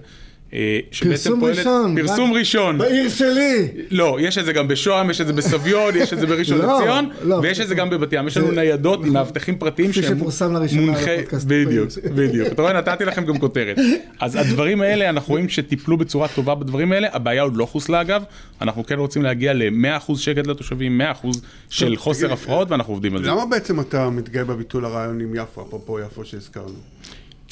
פרסום 1.00 1.40
פועלת- 1.40 1.58
ראשון. 1.58 1.96
פרסום 2.02 2.32
רק 2.32 2.38
ראשון. 2.40 2.78
בעיר 2.78 3.10
שלי. 3.10 3.68
לא, 3.92 4.18
יש 4.22 4.38
את 4.38 4.46
זה 4.46 4.54
גם 4.54 4.68
בשוהם, 4.68 5.10
יש 5.10 5.22
את 5.22 5.28
זה 5.28 5.34
בסביון, 5.34 5.94
יש 5.96 6.14
את 6.14 6.20
זה 6.20 6.28
בראשון 6.28 6.58
לא, 6.58 6.80
לציון, 6.80 7.10
לא, 7.24 7.36
ויש 7.36 7.60
את 7.60 7.68
זה 7.68 7.76
גם 7.76 7.90
בבת 7.90 8.14
ים. 8.14 8.28
יש 8.28 8.38
לנו 8.38 8.52
ניידות 8.52 9.06
עם 9.06 9.14
מאבטחים 9.14 9.56
פרטיים 9.58 9.92
כפי 9.92 10.02
שהם 10.04 10.18
שפורסם 10.18 10.54
לראשונה 10.54 10.82
מונחי- 10.82 11.10
על 11.10 11.16
הפודקאסט. 11.20 11.48
בדיוק, 11.48 11.90
בדיוק. 12.16 12.48
אתה 12.48 12.62
רואה, 12.62 12.74
נתתי 12.74 13.06
לכם 13.06 13.26
גם 13.26 13.38
כותרת. 13.38 13.78
אז 14.20 14.36
הדברים 14.36 14.82
האלה, 14.82 15.10
אנחנו 15.10 15.32
רואים 15.32 15.50
שטיפלו 15.50 15.98
בצורה 15.98 16.28
טובה 16.28 16.56
בדברים 16.56 16.92
האלה, 16.92 17.08
הבעיה 17.14 17.42
עוד 17.42 17.56
לא 17.58 17.66
חוסלה 17.66 18.02
אגב, 18.02 18.24
אנחנו 18.62 18.86
כן 18.86 19.00
רוצים 19.00 19.22
להגיע 19.22 19.54
ל-100% 19.54 20.18
שקט 20.18 20.48
לתושבים, 20.48 21.02
100% 21.02 21.28
של 21.70 21.96
חוסר 21.96 22.34
הפרעות, 22.34 22.72
ואנחנו 22.72 22.94
עובדים 22.94 23.16
על 23.16 23.24
זה. 23.24 23.30
למה 23.30 23.46
בעצם 23.46 23.80
אתה 23.80 24.10
מתגאה 24.10 24.44
בביטול 24.44 24.86
הרעיון 24.86 25.20
עם 25.22 25.36
יפו, 25.36 25.62
אפרופו 25.62 26.00
יפו 26.00 26.26
שהזכרנו? 26.26 26.76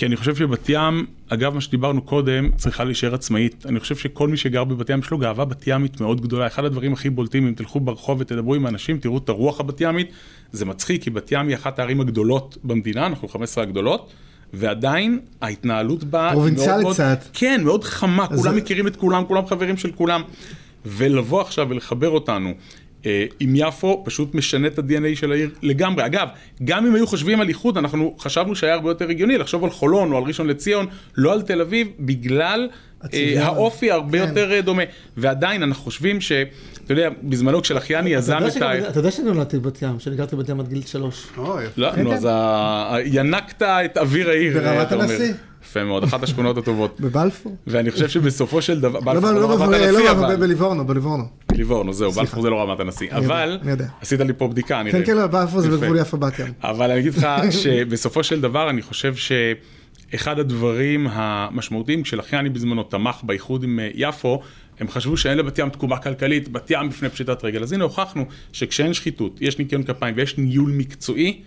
כי 0.01 0.05
אני 0.05 0.15
חושב 0.15 0.35
שבת 0.35 0.69
ים, 0.69 1.05
אגב 1.29 1.53
מה 1.53 1.61
שדיברנו 1.61 2.01
קודם, 2.01 2.51
צריכה 2.57 2.83
להישאר 2.83 3.13
עצמאית. 3.15 3.65
אני 3.65 3.79
חושב 3.79 3.95
שכל 3.95 4.27
מי 4.27 4.37
שגר 4.37 4.63
בבת 4.63 4.89
ים 4.89 4.99
יש 4.99 5.11
לו 5.11 5.17
גאווה 5.17 5.45
בת 5.45 5.63
ימית 5.67 6.01
מאוד 6.01 6.21
גדולה. 6.21 6.47
אחד 6.47 6.65
הדברים 6.65 6.93
הכי 6.93 7.09
בולטים, 7.09 7.47
אם 7.47 7.53
תלכו 7.53 7.79
ברחוב 7.79 8.21
ותדברו 8.21 8.55
עם 8.55 8.67
אנשים, 8.67 8.97
תראו 8.97 9.17
את 9.17 9.29
הרוח 9.29 9.59
הבת 9.59 9.81
ימית. 9.81 10.11
זה 10.51 10.65
מצחיק, 10.65 11.03
כי 11.03 11.09
בת 11.09 11.31
ים 11.31 11.47
היא 11.47 11.55
אחת 11.55 11.79
הערים 11.79 12.01
הגדולות 12.01 12.57
במדינה, 12.63 13.05
אנחנו 13.05 13.27
15 13.27 13.63
הגדולות. 13.63 14.11
ועדיין 14.53 15.19
ההתנהלות 15.41 16.03
בה... 16.03 16.29
פרובינציאלית 16.33 16.87
קצת. 16.91 17.23
כן, 17.33 17.61
מאוד 17.63 17.83
חמה, 17.83 18.27
כולם 18.27 18.41
זה- 18.41 18.51
מכירים 18.51 18.87
את 18.87 18.95
כולם, 18.95 19.25
כולם 19.25 19.45
חברים 19.45 19.77
של 19.77 19.91
כולם. 19.91 20.21
ולבוא 20.85 21.41
עכשיו 21.41 21.67
ולחבר 21.69 22.09
אותנו 22.09 22.53
עם 23.39 23.53
יפו, 23.55 24.01
פשוט 24.05 24.35
משנה 24.35 24.67
את 24.67 24.79
ה-DNA 24.79 25.15
של 25.15 25.31
העיר 25.31 25.49
לגמרי. 25.61 26.05
אגב, 26.05 26.27
גם 26.63 26.85
אם 26.85 26.95
היו 26.95 27.07
חושבים 27.07 27.41
על 27.41 27.47
איחוד, 27.47 27.77
אנחנו 27.77 28.15
חשבנו 28.19 28.55
שהיה 28.55 28.73
הרבה 28.73 28.89
יותר 28.89 29.09
הגיוני 29.09 29.37
לחשוב 29.37 29.63
על 29.63 29.69
חולון 29.69 30.11
או 30.11 30.17
על 30.17 30.23
ראשון 30.23 30.47
לציון, 30.47 30.85
לא 31.17 31.33
על 31.33 31.41
תל 31.41 31.61
אביב, 31.61 31.87
בגלל. 31.99 32.67
אה, 33.13 33.45
האופי 33.45 33.91
הרבה 33.91 34.19
כן. 34.19 34.27
יותר 34.27 34.51
אה, 34.51 34.61
דומה. 34.61 34.83
ועדיין 35.17 35.63
אנחנו 35.63 35.83
חושבים 35.83 36.21
ש... 36.21 36.31
אתה 36.85 36.93
יודע, 36.93 37.09
בזמנו 37.23 37.61
כשלחיאני 37.61 38.09
יזם 38.09 38.39
את 38.47 38.61
ה... 38.61 38.89
אתה 38.89 38.99
יודע 38.99 39.11
שנולדתי 39.11 39.59
בבת 39.59 39.81
ים, 39.81 39.99
שאני 39.99 40.15
גרתי 40.15 40.35
בבת 40.35 40.49
ים 40.49 40.59
עד 40.59 40.67
גיל 40.67 40.81
שלוש. 40.85 41.27
אוי, 41.37 41.63
יפה. 41.65 41.81
לא, 41.81 41.95
נו, 41.95 42.13
אז 42.13 42.27
ה- 42.31 42.95
ינקת 43.05 43.61
את 43.61 43.97
אוויר 43.97 44.29
העיר, 44.29 44.53
ברמת 44.53 44.67
אה, 44.67 44.83
אתה 44.83 44.95
אומר. 44.95 45.11
הנשיא. 45.11 45.33
יפה 45.63 45.83
מאוד, 45.83 46.03
אחת 46.03 46.23
השכונות 46.23 46.57
הטובות. 46.57 46.99
בבלפור? 47.01 47.55
ואני 47.67 47.91
חושב 47.91 48.09
שבסופו 48.09 48.61
של 48.61 48.81
דבר, 48.81 49.13
לא, 49.13 49.21
לא, 49.21 49.33
לא, 49.33 49.41
לא, 49.41 49.57
לא, 50.29 50.35
בליבורנו, 50.35 50.87
בליבורנו. 50.87 51.23
ליבורנו, 51.57 51.93
זהו, 51.93 52.11
בלפור 52.11 52.41
זה 52.43 52.49
לא 52.49 52.61
רמת 52.61 52.79
הנשיא. 52.79 53.11
אני 53.11 53.25
אבל, 53.25 53.59
אני. 53.61 53.71
עשית 54.01 54.19
לי 54.19 54.33
פה 54.33 54.47
בדיקה, 54.47 54.83
נראה. 54.83 54.99
כן, 54.99 55.05
כן, 55.05 55.17
לא, 55.17 55.27
בלפור 55.27 55.61
זה. 55.61 55.69
בגבול 55.69 55.97
יפה 55.99 56.17
בת 56.17 56.39
ים. 56.39 56.53
אבל 56.63 56.91
אני 56.91 56.99
אגיד 56.99 57.13
לך 57.13 57.27
שבסופו 57.51 58.23
של 58.23 58.41
דבר 58.41 58.69
אני 58.69 58.81
חושב 58.81 59.13
שאחד 59.15 60.39
הדברים 60.39 61.07
המשמעותיים, 61.11 62.03
כשלחיאני 62.03 62.49
בזמנו 62.49 62.83
תמך 62.83 63.15
באיחוד 63.23 63.63
עם 63.63 63.79
אה, 63.79 63.89
יפו, 63.95 64.41
הם 64.79 64.87
חשבו 64.87 65.17
שאין 65.17 65.37
לבת 65.37 65.59
ים 65.59 65.69
תקומה 65.69 65.97
כלכלית, 65.97 66.49
בת 66.49 66.71
ים 66.71 66.89
בפני 66.89 67.09
פשיטת 67.09 67.43
רגל. 67.43 67.63
אז 67.63 67.71
הנה 67.73 67.83
הוכחנו 67.83 68.25
שכשאין 68.53 68.93
שחיתות, 68.93 69.37
יש 69.41 69.57
ניקיון 69.59 69.83
כפיים 69.83 70.15
ויש 70.17 70.37
ניהול 70.37 70.71
מקצועי, 70.71 71.41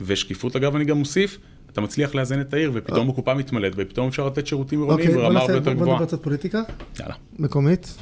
ושקיפות 0.00 0.56
אגב 0.56 0.76
אני 0.76 0.84
גם 0.84 0.98
מוסיף, 0.98 1.38
אתה 1.72 1.80
מצליח 1.80 2.14
לאזן 2.14 2.40
את 2.40 2.54
העיר 2.54 2.70
ופתאום 2.74 3.10
הקופה 3.10 3.34
מתמלאת 3.34 3.72
ופתאום 3.76 4.08
אפשר 4.08 4.26
לתת 4.26 4.46
שירותים 4.46 4.78
עירוניים 4.78 5.08
אוקיי, 5.08 5.14
בוא 5.14 5.28
ברמה 5.28 5.40
הרבה 5.40 5.52
יותר 5.52 5.72
בוא 5.72 5.82
גבוהה. 5.82 5.96
נדבר 5.96 6.06
קצת 6.06 6.22
פוליטיקה 6.22 6.62
יאללה. 7.00 7.14
מקומית. 7.38 7.96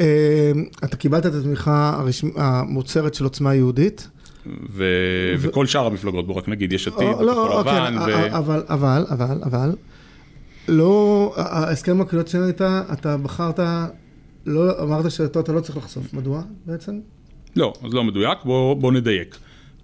אה, 0.00 0.52
אתה 0.84 0.96
קיבלת 0.96 1.26
את 1.26 1.34
התמיכה 1.34 2.00
הרשמ- 2.00 2.40
המוצהרת 2.40 3.14
של 3.14 3.24
עוצמה 3.24 3.54
יהודית. 3.54 4.08
ו- 4.70 5.34
וכל 5.38 5.66
שאר 5.66 5.86
המפלגות, 5.86 6.26
בוא 6.26 6.34
רק 6.34 6.48
נגיד, 6.48 6.72
יש 6.72 6.88
עתיד, 6.88 7.08
או, 7.08 7.22
לא, 7.22 7.32
כחול 7.32 7.52
אוקיי, 7.52 7.72
לבן, 7.80 7.98
א- 7.98 8.00
ו... 8.00 8.14
א- 8.34 8.38
אבל, 8.38 8.62
אבל, 8.68 9.04
אבל, 9.10 9.38
אבל, 9.44 9.72
לא, 10.68 11.32
ההסכם 11.36 12.00
הקואליציוני 12.00 12.46
איתה, 12.48 12.82
אתה 12.92 13.16
בחרת, 13.16 13.60
לא, 14.46 14.82
אמרת 14.82 15.10
שאותו 15.10 15.40
אתה 15.40 15.52
לא 15.52 15.60
צריך 15.60 15.76
לחשוף, 15.78 16.14
מדוע 16.14 16.42
בעצם? 16.66 17.00
לא, 17.56 17.72
אז 17.84 17.94
לא 17.94 18.04
מדויק, 18.04 18.38
בוא, 18.44 18.74
בוא 18.74 18.92
נדייק. 18.92 19.36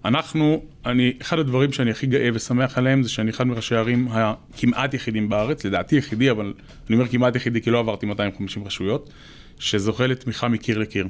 אנחנו, 0.05 0.61
אני, 0.85 1.13
אחד 1.21 1.39
הדברים 1.39 1.71
שאני 1.71 1.91
הכי 1.91 2.07
גאה 2.07 2.29
ושמח 2.33 2.77
עליהם 2.77 3.03
זה 3.03 3.09
שאני 3.09 3.29
אחד 3.31 3.47
מראשי 3.47 3.75
הערים 3.75 4.07
הכמעט 4.11 4.93
יחידים 4.93 5.29
בארץ, 5.29 5.65
לדעתי 5.65 5.95
יחידי, 5.95 6.31
אבל 6.31 6.53
אני 6.89 6.95
אומר 6.95 7.07
כמעט 7.07 7.35
יחידי 7.35 7.61
כי 7.61 7.71
לא 7.71 7.79
עברתי 7.79 8.05
250 8.05 8.65
רשויות, 8.65 9.09
שזוכה 9.59 10.07
לתמיכה 10.07 10.47
מקיר 10.47 10.77
לקיר. 10.77 11.07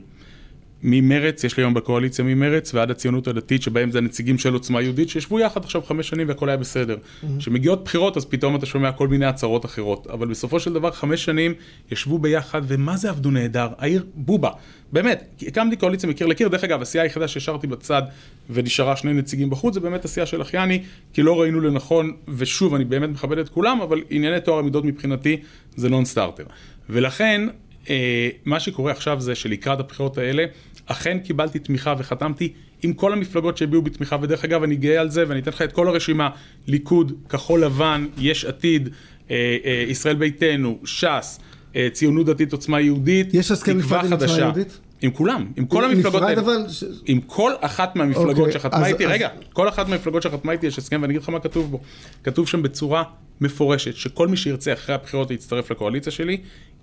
ממרץ, 0.83 1.43
יש 1.43 1.57
לי 1.57 1.63
היום 1.63 1.73
בקואליציה 1.73 2.25
ממרץ 2.25 2.73
ועד 2.73 2.91
הציונות 2.91 3.27
הדתית, 3.27 3.61
שבהם 3.61 3.91
זה 3.91 3.97
הנציגים 3.97 4.37
של 4.37 4.53
עוצמה 4.53 4.81
יהודית, 4.81 5.09
שישבו 5.09 5.39
יחד 5.39 5.63
עכשיו 5.63 5.81
חמש 5.81 6.09
שנים 6.09 6.27
והכל 6.27 6.49
היה 6.49 6.57
בסדר. 6.57 6.97
כשמגיעות 7.39 7.83
בחירות 7.83 8.17
אז 8.17 8.25
פתאום 8.25 8.55
אתה 8.55 8.65
שומע 8.65 8.91
כל 8.91 9.07
מיני 9.07 9.25
הצהרות 9.25 9.65
אחרות, 9.65 10.07
אבל 10.07 10.27
בסופו 10.27 10.59
של 10.59 10.73
דבר 10.73 10.91
חמש 10.91 11.25
שנים 11.25 11.53
ישבו 11.91 12.19
ביחד, 12.19 12.61
ומה 12.67 12.97
זה 12.97 13.09
עבדו 13.09 13.31
נהדר? 13.31 13.67
העיר 13.77 14.05
בובה. 14.15 14.49
באמת, 14.93 15.43
הקמתי 15.47 15.75
קואליציה 15.75 16.09
מקיר 16.09 16.27
לקיר, 16.27 16.47
דרך 16.47 16.63
אגב, 16.63 16.81
הסיעה 16.81 17.03
היחידה 17.03 17.27
שהשארתי 17.27 17.67
בצד 17.67 18.01
ונשארה 18.49 18.95
שני 18.95 19.13
נציגים 19.13 19.49
בחוץ, 19.49 19.73
זה 19.73 19.79
באמת 19.79 20.05
הסיעה 20.05 20.25
של 20.25 20.41
אחיאני, 20.41 20.83
כי 21.13 21.21
לא 21.21 21.41
ראינו 21.41 21.59
לנכון, 21.59 22.13
ושוב, 22.27 22.75
אני 22.75 22.85
באמת 22.85 23.09
מכבד 23.09 23.37
את 23.37 23.49
כולם, 23.49 23.81
אבל 23.81 24.01
ענייני 24.09 24.41
טוהר 24.41 24.59
המידות 24.59 24.85
מבחינתי 24.85 25.37
זה 25.75 25.89
נון 25.89 26.05
סטארטר. 26.05 26.43
ולכן, 26.89 27.47
מה 28.45 28.59
שקורה 28.59 28.91
עכשיו 28.91 29.21
זה 29.21 29.35
שלקראת 29.35 29.79
הבחירות 29.79 30.17
האלה, 30.17 30.45
אכן 30.85 31.19
קיבלתי 31.19 31.59
תמיכה 31.59 31.93
וחתמתי 31.97 32.53
עם 32.83 32.93
כל 32.93 33.13
המפלגות 33.13 33.57
שהביעו 33.57 33.81
בתמיכה, 33.81 34.17
ודרך 34.21 34.45
אגב, 34.45 34.63
אני 34.63 34.75
גאה 34.75 35.01
על 35.01 35.09
זה, 35.09 35.23
ואני 35.27 35.39
אתן 35.39 35.51
לך 35.51 35.61
את 35.61 35.71
כל 35.71 35.87
הרשימה, 35.87 36.29
ליכוד, 36.67 37.11
כחול 37.29 37.63
לבן, 37.63 38.05
יש 38.17 38.45
עתיד, 38.45 38.89
אה, 39.31 39.57
אה, 39.65 39.85
ישראל 39.87 40.15
ביתנו, 40.15 40.79
ש"ס, 40.85 41.39
אה, 41.75 41.87
ציונות 41.93 42.25
דתית, 42.25 42.51
עוצמה 42.51 42.81
יהודית, 42.81 43.33
יש 43.33 43.51
הסכם 43.51 43.77
נפרד 43.77 44.05
עם 44.05 44.13
עוצמה. 44.13 44.37
יהודית? 44.37 44.79
עם 45.01 45.11
כולם, 45.11 45.51
עם 45.57 45.65
כל 45.65 45.85
המפלגות 45.85 46.21
האלה. 46.21 46.41
אבל, 46.41 46.65
ש- 46.69 46.83
עם 47.05 47.21
כל 47.21 47.51
אחת 47.59 47.95
מהמפלגות 47.95 48.37
אוקיי, 48.37 48.53
שחתמה 48.53 48.79
אז- 48.79 48.85
איתי, 48.93 49.05
אז- 49.05 49.11
רגע, 49.11 49.29
כל 49.53 49.69
אחת 49.69 49.89
מהמפלגות 49.89 50.21
שחתמה 50.23 50.51
איתי 50.51 50.67
יש 50.67 50.77
הסכם, 50.77 50.99
ואני 51.01 51.11
אגיד 51.11 51.21
לך 51.21 51.29
מה 51.29 51.39
כתוב 51.39 51.71
בו. 51.71 51.79
כתוב 52.23 52.47
שם 52.47 52.61
בצורה 52.63 53.03
מפורשת, 53.41 53.95
שכל 53.95 54.27
מי 54.27 54.37
שירצה 54.37 54.73
אחרי 54.73 54.95
הבחירות 54.95 55.31
להצטרף 55.31 55.71
לקואליציה 55.71 56.11
שלי, 56.11 56.37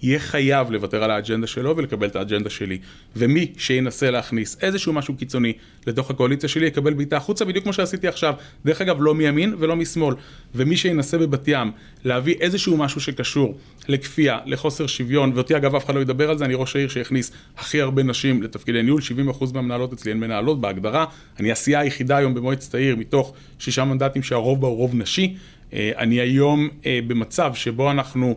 יהיה 0.04 0.18
חייב 0.18 0.70
לוותר 0.70 1.04
על 1.04 1.10
האג'נדה 1.10 1.46
שלו 1.46 1.76
ולקבל 1.76 2.06
את 2.06 2.16
האג'נדה 2.16 2.50
שלי. 2.50 2.78
ומי 3.16 3.52
שינסה 3.58 4.10
להכניס 4.10 4.56
איזשהו 4.60 4.92
משהו 4.92 5.14
קיצוני 5.14 5.52
לתוך 5.86 6.10
הקואליציה 6.10 6.48
שלי, 6.48 6.66
יקבל 6.66 6.92
בעיטה 6.92 7.16
החוצה, 7.16 7.44
בדיוק 7.44 7.64
כמו 7.64 7.72
שעשיתי 7.72 8.08
עכשיו. 8.08 8.34
דרך 8.64 8.80
אגב, 8.80 8.96
לא 9.00 9.14
מימין 9.14 9.54
ולא 9.58 9.76
משמאל. 9.76 10.14
ומי 10.54 10.76
שינסה 10.76 11.18
בבת 11.18 11.48
ים 11.48 11.72
להביא 12.04 12.34
איזשהו 12.40 12.76
משהו 12.76 13.00
שקשור 13.00 13.58
לכפייה, 13.88 14.38
לחוסר 14.46 14.86
שוויון, 14.86 15.32
ואותי 15.34 15.56
אגב 15.56 15.74
אף 15.74 15.84
אחד 15.84 15.94
לא 15.94 16.00
ידבר 16.00 16.30
על 16.30 16.38
זה, 16.38 16.44
אני 16.44 16.54
ראש 16.54 16.76
העיר 16.76 16.88
שהכניס 16.88 17.32
הכי 17.56 17.80
הרבה 17.80 18.02
נשים 18.02 18.42
לתפקידי 18.42 18.82
ניהול, 18.82 19.00
70% 19.40 19.44
מהמנהלות 19.54 19.92
אצלי 19.92 20.12
הן 20.12 20.18
מנהלות 20.18 20.60
בהגדרה. 20.60 21.04
אני 21.40 21.52
הסיעה 21.52 21.80
היחידה 21.80 22.16
היום 22.16 22.34
במועצת 22.34 22.74
העיר 22.74 22.96
מתוך 22.96 23.34
שישה 23.58 23.84
מנדטים 23.84 24.22
שהרוב 24.22 24.60
בה 24.60 24.66
הוא 24.66 24.76
רוב 24.76 24.94
נשי. 24.94 25.36
אה, 25.74 25.92
אני 25.98 26.20
היום 26.20 26.68
אה, 26.86 27.00
במצב 27.06 27.54
שבו 27.54 27.90
אנחנו 27.90 28.36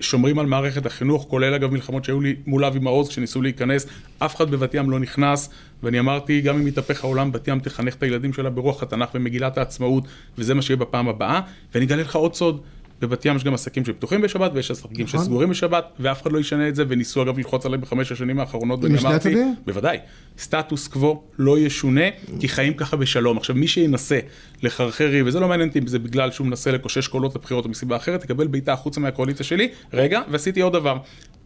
שומרים 0.00 0.38
על 0.38 0.46
מערכת 0.46 0.86
החינוך, 0.86 1.26
כולל 1.28 1.54
אגב 1.54 1.70
מלחמות 1.70 2.04
שהיו 2.04 2.20
לי 2.20 2.36
מול 2.46 2.64
אבי 2.64 2.78
מעוז 2.78 3.08
כשניסו 3.08 3.42
להיכנס, 3.42 3.86
אף 4.18 4.36
אחד 4.36 4.50
בבת 4.50 4.74
ים 4.74 4.90
לא 4.90 4.98
נכנס, 4.98 5.50
ואני 5.82 6.00
אמרתי, 6.00 6.40
גם 6.40 6.56
אם 6.56 6.66
יתהפך 6.66 7.04
העולם, 7.04 7.32
בת 7.32 7.48
ים 7.48 7.60
תחנך 7.60 7.94
את 7.94 8.02
הילדים 8.02 8.32
שלה 8.32 8.50
ברוח 8.50 8.82
התנ"ך 8.82 9.08
ומגילת 9.14 9.58
העצמאות, 9.58 10.04
וזה 10.38 10.54
מה 10.54 10.62
שיהיה 10.62 10.76
בפעם 10.76 11.08
הבאה, 11.08 11.40
ואני 11.74 11.84
אגלה 11.84 12.02
לך 12.02 12.16
עוד 12.16 12.34
סוד. 12.34 12.60
בבת 13.00 13.24
ים 13.24 13.36
יש 13.36 13.44
גם 13.44 13.54
עסקים 13.54 13.84
שפתוחים 13.84 14.20
בשבת 14.20 14.50
ויש 14.54 14.70
עסקים 14.70 15.06
נכון. 15.06 15.20
שסגורים 15.20 15.50
בשבת 15.50 15.84
ואף 16.00 16.22
אחד 16.22 16.32
לא 16.32 16.38
ישנה 16.38 16.68
את 16.68 16.74
זה 16.74 16.84
וניסו 16.88 17.22
אגב 17.22 17.38
ללחוץ 17.38 17.66
עליי 17.66 17.78
בחמש 17.78 18.12
השנים 18.12 18.40
האחרונות 18.40 18.84
ואני 18.84 18.98
אמרתי? 18.98 19.34
בוודאי, 19.66 19.98
סטטוס 20.38 20.88
קוו 20.88 21.22
לא 21.38 21.58
ישונה 21.58 22.04
כי 22.40 22.48
חיים 22.48 22.74
ככה 22.74 22.96
בשלום. 22.96 23.36
עכשיו 23.36 23.56
מי 23.56 23.68
שינסה 23.68 24.18
לחרחר 24.62 25.06
ריב, 25.06 25.26
וזה 25.26 25.40
לא 25.40 25.48
מעניין 25.48 25.68
אותי 25.68 25.78
אם 25.78 25.86
זה 25.86 25.98
בגלל 25.98 26.30
שהוא 26.30 26.46
מנסה 26.46 26.70
לקושש 26.70 27.08
קולות 27.08 27.34
לבחירות 27.34 27.64
או 27.64 27.70
מסיבה 27.70 27.96
אחרת, 27.96 28.24
יקבל 28.24 28.46
בעיטה 28.46 28.72
החוצה 28.72 29.00
מהקואליציה 29.00 29.46
שלי. 29.46 29.68
רגע, 29.92 30.20
ועשיתי 30.30 30.60
עוד 30.60 30.72
דבר. 30.72 30.96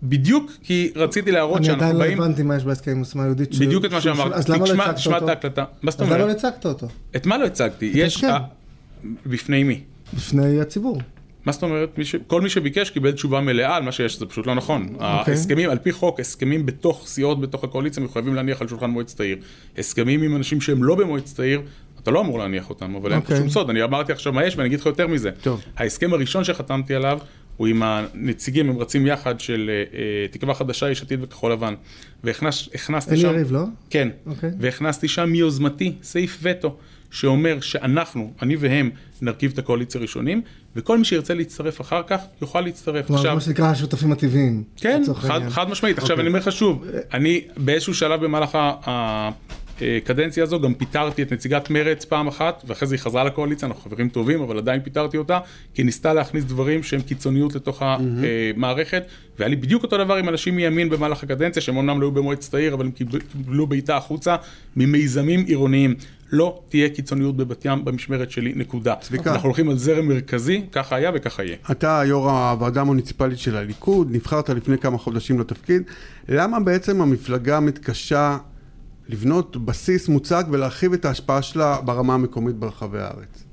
בדיוק 0.03 0.53
כי 0.63 0.93
רציתי 0.97 1.31
להראות 1.31 1.57
אני 1.57 1.67
שאנחנו 1.67 1.85
עדיין 1.85 1.97
לא 1.97 2.05
באים, 2.05 2.21
הבנתי 2.21 2.43
מה 2.43 2.57
יש 2.57 2.65
בהסכם 2.65 2.91
עם 2.91 2.99
עוצמה 2.99 3.25
יהודית. 3.25 3.55
בדיוק 3.55 3.85
את 3.85 3.93
מה 3.93 4.01
שאמרתי. 4.01 4.35
אז 4.35 4.49
למה 4.49 4.59
לא 4.67 4.83
הצגת 4.83 4.95
תשמע 4.95 5.17
את 5.17 5.23
אותו? 5.23 5.31
ההקלטה. 5.31 5.65
מה 5.83 5.91
זאת 5.91 6.01
אז 6.01 6.07
למה 6.07 6.19
לא 6.19 6.23
אומרת? 6.23 6.37
הצגת 6.37 6.67
אותו? 6.67 6.89
את 7.17 7.27
מה 7.27 7.39
לא 7.39 7.45
הצגתי? 7.45 7.91
יש... 7.95 8.25
אה, 8.25 8.39
בפני 9.27 9.63
מי? 9.63 9.81
בפני 10.15 10.61
הציבור. 10.61 10.99
מה 11.47 11.53
זאת 11.53 11.63
אומרת? 11.63 11.99
מי 11.99 12.05
ש... 12.05 12.15
כל 12.27 12.41
מי 12.41 12.49
שביקש 12.49 12.91
קיבל 12.91 13.13
תשובה 13.13 13.41
מלאה 13.41 13.77
על 13.77 13.83
מה 13.83 13.93
שיש, 13.93 14.19
זה 14.19 14.27
פשוט 14.27 14.47
לא 14.47 14.55
נכון. 14.55 14.89
אוקיי. 14.93 15.07
ההסכמים, 15.09 15.71
על 15.71 15.79
פי 15.79 15.93
חוק, 15.93 16.21
הסכמים 16.21 16.67
בתוך 16.67 17.07
סיעות 17.07 17.41
בתוך 17.41 17.65
הקואליציה 17.65 18.03
מחויבים 18.03 18.35
להניח 18.35 18.61
על 18.63 18.69
שולחן 18.69 18.91
מועצת 18.91 19.21
העיר. 19.21 19.37
הסכמים 19.79 20.23
עם 20.23 20.37
אנשים 20.37 20.61
שהם 20.61 20.85
לא 20.85 20.95
במועצת 20.95 21.41
העיר, 21.41 21.63
אתה 22.03 22.11
לא 22.11 22.21
אמור 22.21 22.39
להניח 22.39 22.71
אותם, 22.71 22.95
אבל 22.95 23.13
אין 23.13 23.21
פה 23.21 23.25
אוקיי. 23.25 23.39
שום 23.39 23.49
סוד. 23.49 23.71
אני 23.71 23.83
אמרתי 23.83 24.13
עכשיו 24.13 24.33
מה 24.33 24.45
יש 24.45 24.57
ואני 24.57 24.69
אגיד 24.69 24.81
לך 24.81 24.87
יותר 24.87 25.07
מזה. 25.07 25.31
טוב. 25.43 25.63
ההסכם 25.77 26.13
הראשון 26.13 26.45
שחתמתי 26.45 26.95
עליו 26.95 27.19
הוא 27.57 27.67
עם 27.67 27.83
הנציגים, 27.83 28.71
הם 28.71 28.79
רצים 28.79 29.07
יחד 29.07 29.41
של 29.41 29.71
אה, 29.71 29.99
אה, 29.99 30.29
תקווה 30.31 30.55
חדשה, 30.55 30.91
יש 30.91 31.03
עתיד 31.03 31.23
וכחול 31.23 31.53
לבן. 31.53 31.75
והכנסתי 32.25 33.11
אלי 33.11 33.21
שם... 33.21 33.29
יריב, 33.29 33.53
לא? 33.53 33.65
כן, 33.91 34.09
אוקיי. 34.27 34.51
והכנסתי 34.61 35.09
שם 35.09 35.31
מיוזמתי 35.31 35.93
סעיף 36.03 36.39
וטו, 36.43 36.77
שאומר 37.13 37.61
שאנחנו, 37.61 38.33
אני 38.43 38.57
והם, 38.57 38.91
נרכיב 39.23 39.51
את 39.53 39.59
הקואליציה 39.59 40.01
ראשונים, 40.01 40.43
וכל 40.77 40.99
מי 40.99 41.05
שירצה 41.05 41.35
להצטרף 41.35 41.81
אחר 41.81 42.03
כך, 42.07 42.21
יוכל 42.43 42.61
להצטרף. 42.61 43.07
כלומר, 43.07 43.21
עכשיו, 43.21 43.35
מה 43.35 43.41
שנקרא 43.41 43.67
השותפים 43.67 44.13
הטבעיים. 44.13 44.63
כן, 44.77 45.03
חד. 45.15 45.41
חד 45.49 45.71
משמעית. 45.71 45.99
עכשיו 45.99 46.11
אוקיי. 46.11 46.23
אני 46.23 46.29
אומר 46.29 46.39
לך 46.39 46.53
שוב, 46.53 46.85
אני 47.15 47.41
באיזשהו 47.57 47.95
שלב 47.95 48.25
במהלך 48.25 48.59
הקדנציה 49.81 50.45
הזו 50.45 50.61
גם 50.61 50.75
פיטרתי 50.75 51.23
את 51.23 51.33
נציגת 51.33 51.71
מרצ 51.71 52.05
פעם 52.05 52.29
אחת, 52.29 52.63
ואחרי 52.67 52.89
זה 52.89 52.95
היא 52.95 53.01
חזרה 53.01 53.25
לקואליציה, 53.25 53.69
אנחנו 53.69 53.83
חברים 53.83 54.09
טובים, 54.09 54.41
אבל 54.43 54.59
עדיין 54.59 54.81
פיטרתי 54.81 55.17
אותה, 55.17 55.39
כי 55.75 55.83
ניסתה 55.83 56.15
להכניס 56.15 56.45
דברים 56.45 56.83
שהם 56.83 57.01
קיצוניות 57.01 57.55
לתוך 57.55 57.83
המערכת, 57.83 59.03
והיה 59.39 59.49
לי 59.49 59.57
בדיוק 59.57 59.83
אותו 59.83 59.99
דבר 59.99 60.17
עם 60.17 60.29
אנשים 60.29 60.57
מימין 60.57 60.89
במהלך 60.89 61.23
הקדנציה, 61.23 61.63
שהם 61.63 61.77
אמנם 61.77 62.01
לא 62.01 62.07
היו 62.07 62.13
במועצת 62.13 62.55
העיר, 62.55 62.75
אבל 62.75 62.85
הם 62.85 62.91
קיבלו 62.91 63.67
בעיטה 63.67 63.97
החוצה 63.97 64.37
ממיזמים 64.77 65.45
עירוניים. 65.47 65.95
לא 66.33 66.63
תהיה 66.69 66.89
קיצוניות 66.89 67.37
בבת 67.37 67.65
ים 67.65 67.85
במשמרת 67.85 68.31
שלי, 68.31 68.53
נקודה. 68.57 68.95
צביקה. 69.01 69.33
אנחנו 69.33 69.49
הולכים 69.49 69.69
על 69.69 69.79
זרם 69.79 70.09
מרכזי, 70.09 70.63
ככה 70.73 70.97
היה 70.97 71.11
וככה 71.15 71.45
יהיה. 71.45 71.57
אתה 71.71 72.03
יו"ר 72.07 72.31
הוועדה 72.31 72.81
המוניציפלית 72.81 73.39
של 73.39 73.57
הליכוד, 73.57 74.09
נבחרת 74.11 74.51
לפני 74.51 74.79
כמה 74.79 74.99
חודשים 74.99 75.41
לתפקיד. 75.41 75.83
למה 76.29 76.61
בעצם 76.61 77.01
המפלגה 77.03 77.61
מתקשה 77.61 78.39
לבנות 79.09 79.57
בסיס 79.57 80.09
מוצק 80.09 80.47
ולהרחיב 80.51 80.93
את 80.93 81.05
ההשפעה 81.05 81.43
שלה 81.43 81.81
ברמה 81.81 82.15
המקומית 82.15 82.57
ברחבי 82.57 82.99
הארץ? 82.99 83.45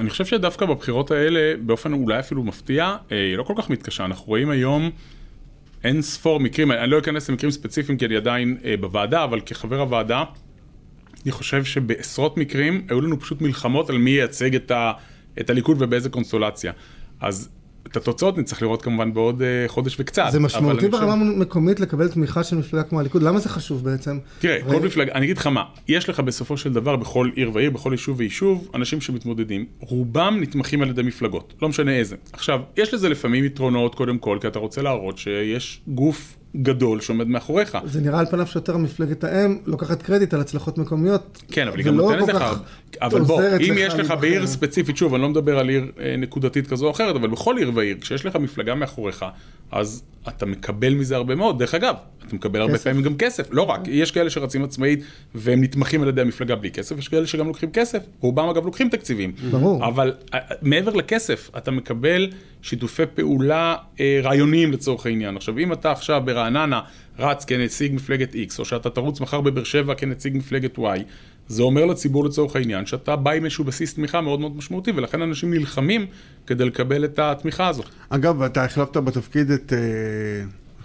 אני 0.00 0.10
חושב 0.10 0.24
שדווקא 0.24 0.66
בבחירות 0.66 1.10
האלה, 1.10 1.54
באופן 1.60 1.92
אולי 1.92 2.18
אפילו 2.18 2.42
מפתיע, 2.42 2.96
אה, 3.12 3.16
היא 3.16 3.36
לא 3.36 3.42
כל 3.42 3.54
כך 3.56 3.70
מתקשה. 3.70 4.04
אנחנו 4.04 4.26
רואים 4.26 4.50
היום 4.50 4.90
אין 5.84 6.02
ספור 6.02 6.40
מקרים, 6.40 6.72
אני 6.72 6.90
לא 6.90 6.98
אכנס 6.98 7.30
למקרים 7.30 7.50
ספציפיים 7.50 7.98
כי 7.98 8.06
אני 8.06 8.16
עדיין 8.16 8.56
אה, 8.64 8.74
בוועדה, 8.80 9.24
אבל 9.24 9.40
כחבר 9.40 9.80
הוועדה, 9.80 10.24
אני 11.26 11.32
חושב 11.32 11.64
שבעשרות 11.64 12.36
מקרים 12.36 12.82
היו 12.88 13.00
לנו 13.00 13.20
פשוט 13.20 13.40
מלחמות 13.42 13.90
על 13.90 13.98
מי 13.98 14.10
ייצג 14.10 14.54
את, 14.54 14.70
ה, 14.70 14.92
את 15.40 15.50
הליכוד 15.50 15.76
ובאיזה 15.82 16.08
קונסטולציה. 16.08 16.72
אז 17.20 17.48
את 17.86 17.96
התוצאות 17.96 18.38
נצטרך 18.38 18.62
לראות 18.62 18.82
כמובן 18.82 19.14
בעוד 19.14 19.42
אה, 19.42 19.64
חודש 19.66 19.96
וקצת. 20.00 20.26
זה 20.30 20.40
משמעותי 20.40 20.70
אני 20.86 20.90
חושב- 20.90 21.02
ברמה 21.04 21.24
מקומית 21.24 21.80
לקבל 21.80 22.08
תמיכה 22.08 22.44
של 22.44 22.56
מפלגה 22.56 22.82
כמו 22.82 23.00
הליכוד? 23.00 23.22
למה 23.22 23.38
זה 23.38 23.48
חשוב 23.48 23.84
בעצם? 23.84 24.18
תראה, 24.38 24.58
הרי- 24.62 24.78
כל 24.80 24.86
מפלגה, 24.86 25.12
אני 25.12 25.24
אגיד 25.24 25.38
לך 25.38 25.46
מה, 25.46 25.64
יש 25.88 26.08
לך 26.08 26.20
בסופו 26.20 26.56
של 26.56 26.72
דבר 26.72 26.96
בכל 26.96 27.30
עיר 27.34 27.50
ועיר, 27.54 27.70
בכל 27.70 27.90
יישוב 27.92 28.18
ויישוב, 28.20 28.70
אנשים 28.74 29.00
שמתמודדים, 29.00 29.64
רובם 29.80 30.38
נתמכים 30.40 30.82
על 30.82 30.88
ידי 30.90 31.02
מפלגות, 31.02 31.54
לא 31.62 31.68
משנה 31.68 31.96
איזה. 31.96 32.16
עכשיו, 32.32 32.60
יש 32.76 32.94
לזה 32.94 33.08
לפעמים 33.08 33.44
יתרונות 33.44 33.94
קודם 33.94 34.18
כל, 34.18 34.38
כי 34.40 34.46
אתה 34.46 34.58
רוצה 34.58 34.82
להראות 34.82 35.18
שיש 35.18 35.80
גוף 35.88 36.36
גדול 36.62 37.00
שעומד 37.00 37.28
מאחוריך. 37.28 37.78
זה 37.84 38.00
נראה 38.00 38.18
על 38.18 38.26
פניו 38.26 38.46
שיותר 38.46 38.76
מפלגת 38.76 39.24
האם 39.24 39.58
לוקחת 39.66 40.02
קרדיט 40.02 40.34
על 40.34 40.40
הצלחות 40.40 40.78
מקומיות. 40.78 41.42
כן, 41.50 41.68
אבל 41.68 41.78
היא 41.78 41.86
גם 41.86 41.94
נותנת 41.94 42.28
לך, 42.28 42.44
אבל 43.02 43.20
בוא, 43.20 43.42
אם 43.42 43.74
יש 43.76 43.94
לך. 43.94 44.14
בעיר 44.20 44.46
ספציפית, 44.46 44.96
שוב, 44.96 45.14
אני 45.14 45.22
לא 45.22 45.28
מדבר 45.28 45.58
על 45.58 45.68
עיר 45.68 45.92
אה, 46.00 46.16
נקודתית 46.18 46.66
כזו 46.66 46.86
או 46.86 46.90
אחרת, 46.90 47.16
אבל 47.16 47.28
בכל 47.28 47.56
עיר 47.56 47.72
ועיר, 47.74 47.96
כשיש 48.00 48.26
לך 48.26 48.36
מפלגה 48.36 48.74
מאחוריך, 48.74 49.24
אז 49.72 50.02
אתה 50.28 50.46
מקבל 50.46 50.94
מזה 50.94 51.16
הרבה 51.16 51.34
מאוד. 51.34 51.58
דרך 51.58 51.74
אגב, 51.74 51.94
אתה 52.26 52.36
מקבל 52.36 52.60
הרבה. 52.60 52.78
פעמים 52.78 53.02
גם 53.02 53.16
כסף. 53.16 53.48
לא 53.50 53.62
רק, 53.62 53.80
יש 53.86 54.10
כאלה 54.10 54.30
שרצים 54.30 54.64
עצמאית 54.64 55.00
והם 55.34 55.62
נתמכים 55.62 56.02
על 56.02 56.08
ידי 56.08 56.20
המפלגה 56.20 56.56
בלי 56.56 56.70
כסף, 56.70 56.98
יש 56.98 57.08
כאלה 57.08 57.26
שגם 57.26 57.46
לוקחים 57.46 57.70
כסף, 57.70 57.98
רובם 58.20 58.48
אגב 58.48 58.64
לוקחים 58.64 58.88
תקציבים. 58.88 59.32
ברור. 59.50 59.86
אבל 59.86 60.14
אה, 60.34 60.38
מעבר 60.62 60.94
לכסף, 60.94 61.50
אתה 61.56 61.70
מקבל 61.70 62.30
שיתופי 62.66 63.02
פעולה 63.14 63.76
אה, 64.00 64.20
רעיוניים 64.22 64.72
לצורך 64.72 65.06
העניין. 65.06 65.36
עכשיו, 65.36 65.58
אם 65.58 65.72
אתה 65.72 65.92
עכשיו 65.92 66.22
ברעננה 66.24 66.80
רץ 67.18 67.44
כנציג 67.44 67.94
מפלגת 67.94 68.32
X, 68.32 68.58
או 68.58 68.64
שאתה 68.64 68.90
תרוץ 68.90 69.20
מחר 69.20 69.40
בבאר 69.40 69.64
שבע 69.64 69.94
כנציג 69.94 70.36
מפלגת 70.36 70.78
Y, 70.78 70.82
זה 71.48 71.62
אומר 71.62 71.84
לציבור 71.84 72.24
לצורך 72.24 72.56
העניין 72.56 72.86
שאתה 72.86 73.16
בא 73.16 73.30
עם 73.30 73.44
איזשהו 73.44 73.64
בסיס 73.64 73.94
תמיכה 73.94 74.20
מאוד 74.20 74.40
מאוד 74.40 74.56
משמעותי, 74.56 74.92
ולכן 74.96 75.22
אנשים 75.22 75.54
נלחמים 75.54 76.06
כדי 76.46 76.64
לקבל 76.64 77.04
את 77.04 77.18
התמיכה 77.18 77.68
הזאת. 77.68 77.86
אגב, 78.08 78.42
אתה 78.42 78.64
החלפת 78.64 78.96
בתפקיד 78.96 79.50
את 79.50 79.72
אה, 79.72 79.78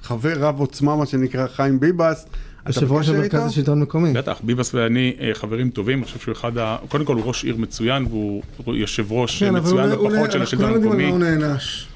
חבר 0.02 0.34
רב 0.40 0.60
עוצמה, 0.60 0.96
מה 0.96 1.06
שנקרא 1.06 1.48
חיים 1.48 1.80
ביבס. 1.80 2.26
יושב 2.68 2.92
ראש 2.92 3.10
המרכז? 3.10 3.48
לשלטון 3.48 3.80
מקומי. 3.82 4.14
בטח, 4.14 4.40
ביבס 4.44 4.74
ואני 4.76 5.14
אה, 5.22 5.30
חברים 5.34 5.70
טובים, 5.70 5.98
אני 5.98 6.06
חושב 6.06 6.20
שהוא 6.20 6.32
אחד 6.32 6.58
ה... 6.58 6.78
קודם 6.90 7.06
כל 7.06 7.16
הוא 7.16 7.24
ראש 7.26 7.44
עיר 7.44 7.56
מצוין, 7.58 8.06
והוא 8.10 8.44
יושב 8.76 9.12
ראש 9.12 9.44
כן, 9.44 9.56
אבל 9.56 9.60
מצוין 9.60 9.90
הוא- 9.92 10.00
הוא- 10.00 10.10
בפחות 10.10 10.32
של 10.32 10.38
אנחנו 10.40 10.44
השלטון 10.44 10.70
לא 10.70 10.76
יודעים 10.76 10.92
על 10.92 11.00
המקומי. 11.02 11.28
מה 11.28 11.36
הוא 11.38 11.48
נענש. 11.48 11.88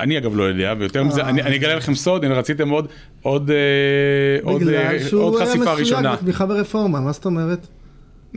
אני 0.00 0.18
אגב 0.18 0.36
לא 0.36 0.42
יודע, 0.42 0.74
ויותר 0.78 1.04
מזה, 1.04 1.22
אה. 1.22 1.28
אני 1.28 1.42
אני 1.42 1.56
אגלה 1.56 1.74
לכם 1.74 1.94
סוד, 1.94 2.24
הנה 2.24 2.34
רציתם 2.34 2.68
עוד, 2.68 2.88
עוד, 3.22 3.50
אה, 3.50 3.56
עוד, 4.42 4.60
בגלל 4.62 4.74
אה, 4.74 4.98
שהוא 5.08 5.38
היה 5.38 5.46
חשיפה 5.46 5.60
מסויג 5.64 5.78
ראשונה. 5.78 6.16
בתמיכה 6.16 6.46
ברפורמה, 6.46 7.00
מה 7.00 7.12
זאת 7.12 7.24
אומרת? 7.24 7.66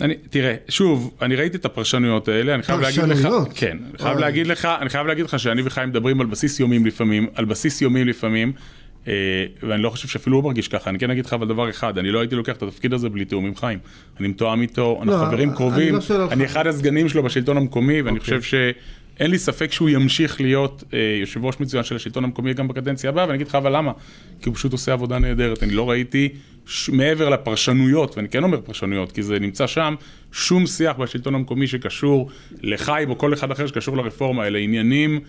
אני, 0.01 0.14
תראה, 0.30 0.55
שוב, 0.70 1.11
אני 1.22 1.36
ראיתי 1.36 1.57
את 1.57 1.66
הפרשנויות 1.66 2.28
האלה, 2.28 2.55
אני 2.55 2.64
חייב 2.64 2.80
להגיד 2.80 3.03
לך? 3.03 3.28
כן, 3.55 3.78
אני 3.89 3.97
חייב. 3.97 4.18
להגיד 4.18 4.47
לך, 4.47 4.68
אני 4.82 4.89
חייב 4.89 5.07
להגיד 5.07 5.26
לך 5.26 5.39
שאני 5.39 5.61
וחיים 5.66 5.89
מדברים 5.89 6.22
על 6.22 6.28
בסיס 6.28 6.59
יומים 6.59 6.86
לפעמים, 6.86 7.28
על 7.36 7.45
בסיס 7.45 7.82
יומי 7.82 8.05
לפעמים, 8.05 8.51
אה, 8.57 8.61
ואני 9.63 9.83
לא 9.83 9.89
חושב 9.89 10.07
שאפילו 10.07 10.37
הוא 10.37 10.43
מרגיש 10.43 10.67
ככה, 10.67 10.89
אני 10.89 10.99
כן 10.99 11.09
אגיד 11.09 11.25
לך 11.25 11.33
אבל 11.33 11.47
דבר 11.47 11.69
אחד, 11.69 11.97
אני 11.97 12.11
לא 12.11 12.19
הייתי 12.19 12.35
לוקח 12.35 12.55
את 12.55 12.63
התפקיד 12.63 12.93
הזה 12.93 13.09
בלי 13.09 13.25
תיאום 13.25 13.45
עם 13.45 13.55
חיים. 13.55 13.79
אני 14.19 14.27
מתואם 14.27 14.61
איתו, 14.61 14.99
אנחנו 15.03 15.21
לא, 15.21 15.25
חברים 15.25 15.49
אני 15.49 15.57
קרובים, 15.57 15.95
לא 15.95 16.01
שואל 16.01 16.21
על 16.21 16.27
אני. 16.31 16.45
אחד 16.45 16.67
הסגנים 16.67 17.09
שלו 17.09 17.23
בשלטון 17.23 17.57
המקומי, 17.57 18.01
ואני 18.01 18.19
אוקיי. 18.19 18.39
חושב 18.39 18.41
שאין 18.41 19.31
לי 19.31 19.37
ספק 19.37 19.71
שהוא 19.71 19.89
ימשיך 19.89 20.41
להיות 20.41 20.83
אה, 20.93 21.17
יושב 21.21 21.45
ראש 21.45 21.59
מצוין 21.59 21.83
של 21.83 21.95
השלטון 21.95 22.23
המקומי 22.23 22.53
גם 22.53 22.67
בקדנציה 22.67 23.09
הבאה, 23.09 23.25
ואני 23.25 23.35
אגיד 23.35 23.47
לך 23.47 23.55
אבל 23.55 23.77
למה, 23.77 23.91
כי 24.41 24.49
הוא 24.49 24.55
פשוט 24.55 24.71
עושה 24.71 24.93
עבודה 24.93 25.19
נהדרת, 25.19 25.63
אני 25.63 25.73
לא 25.73 25.89
ראיתי 25.89 26.29
ש... 26.65 26.89
מעבר 26.89 27.29
לפרשנויות, 27.29 28.17
ואני 28.17 28.29
כן 28.29 28.43
אומר 28.43 28.61
פרשנויות, 28.61 29.11
כי 29.11 29.23
זה 29.23 29.39
נמצא 29.39 29.67
שם, 29.67 29.95
שום 30.31 30.65
שיח 30.65 30.95
בשלטון 30.97 31.35
המקומי 31.35 31.67
שקשור 31.67 32.29
לחיים 32.61 33.09
או 33.09 33.17
כל 33.17 33.33
אחד 33.33 33.51
אחר 33.51 33.67
שקשור 33.67 33.97
לרפורמה, 33.97 34.47
אלה 34.47 34.59
עניינים 34.59 35.15
אה, 35.15 35.19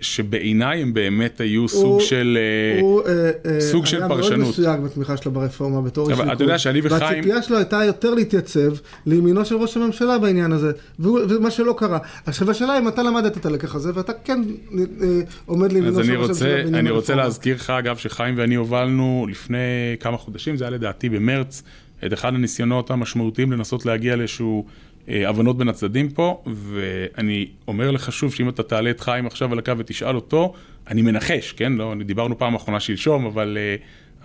שבעיניי 0.00 0.82
הם 0.82 0.94
באמת 0.94 1.40
היו 1.40 1.68
סוג 1.68 1.84
הוא- 1.84 2.00
של... 2.00 2.38
אה, 2.40 3.10
אה, 3.12 3.30
אה, 3.54 3.60
סוג 3.60 3.86
של 3.86 3.96
היה 3.98 4.08
מאוד 4.08 4.20
פרשנות. 4.20 4.48
מסויג 4.48 4.80
בתמיכה 4.80 5.16
שלו 5.16 5.32
ברפורמה 5.32 5.80
בתור 5.80 6.10
איש 6.10 6.18
אבל 6.18 6.32
אתה 6.32 6.44
יודע 6.44 6.58
שאני 6.58 6.80
וחיים- 6.84 7.02
והציפייה 7.02 7.42
שלו 7.42 7.56
הייתה 7.56 7.84
יותר 7.84 8.14
להתייצב 8.14 8.72
לימינו 9.06 9.44
של 9.44 9.54
ראש 9.56 9.76
הממשלה 9.76 10.18
בעניין 10.18 10.52
הזה, 10.52 10.70
והוא- 10.98 11.20
ומה 11.28 11.50
שלא 11.50 11.74
קרה. 11.78 11.98
עכשיו 12.26 12.50
השאלה 12.50 12.78
אם 12.78 12.88
אתה 12.88 13.02
למדת 13.02 13.36
את 13.36 13.46
הלקח 13.46 13.74
הזה, 13.74 13.90
ואתה 13.94 14.12
כן 14.24 14.42
אה, 14.78 14.84
עומד 15.46 15.72
לימינו 15.72 15.98
אז 16.00 16.06
של 16.06 16.10
אני 16.12 16.20
ראש 16.20 16.28
רוצה, 16.28 16.44
הממשלה 16.44 16.62
בעניין 16.64 16.74
אני 16.74 16.90
רוצה 16.90 17.12
הרפורמה. 17.12 17.22
להזכיר 17.28 17.54
לך, 17.56 17.70
אגב, 17.70 17.96
שחיים 17.96 18.34
ואני 18.38 18.54
הובלנו 18.54 19.26
לפני 19.30 19.56
כמה 20.00 20.16
חודשים, 20.16 20.56
זה 20.56 20.64
היה 20.64 20.70
לדעתי 20.70 21.08
במרץ, 21.08 21.62
את 22.06 22.12
אחד 22.12 22.34
הניסיונות 22.34 22.90
המשמעותיים 22.90 23.52
לנסות 23.52 23.86
להגיע 23.86 24.16
לאיזשהו 24.16 24.64
אה, 24.66 24.72
הבנות 25.08 25.58
בין 25.58 25.68
הצדדים 25.68 26.10
פה, 26.10 26.42
ואני 26.46 27.48
אומר 27.68 27.90
לך 27.90 28.12
שוב, 28.12 28.34
שאם 28.34 28.48
אתה 28.48 28.62
תעלה 28.62 28.90
את 28.90 29.00
חיים 29.00 29.26
עכשיו 29.26 29.52
על 29.52 29.58
הקו 29.58 29.72
ותשאל 29.78 30.14
אותו, 30.14 30.54
אני 30.88 31.02
מנחש, 31.02 31.52
כן? 31.52 31.72
לא, 31.72 31.94
דיברנו 32.06 32.38
פעם 32.38 32.54
אחרונה 32.54 32.80
שלשום, 32.80 33.26
אבל... 33.26 33.58
אה, 33.60 33.76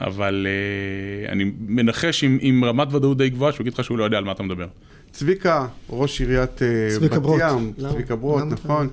אבל 0.02 0.48
אה, 0.50 1.32
אני 1.32 1.52
מנחש 1.60 2.24
עם, 2.24 2.38
עם 2.42 2.66
רמת 2.66 2.94
ודאות 2.94 3.18
די 3.18 3.30
גבוהה, 3.30 3.52
שהוא 3.52 3.64
יגיד 3.64 3.74
לך 3.74 3.84
שהוא 3.84 3.98
לא 3.98 4.04
יודע 4.04 4.18
על 4.18 4.24
מה 4.24 4.32
אתה 4.32 4.44
מדבר. 4.44 4.68
צביקה, 5.12 5.68
ראש 5.90 6.22
עיריית 6.22 6.62
אה, 6.62 6.68
צביקה 6.96 7.16
בת 7.16 7.22
ברוט. 7.22 7.42
ים? 7.42 7.74
צביקה 7.90 8.16
ברוט? 8.16 8.44
נכון. 8.44 8.90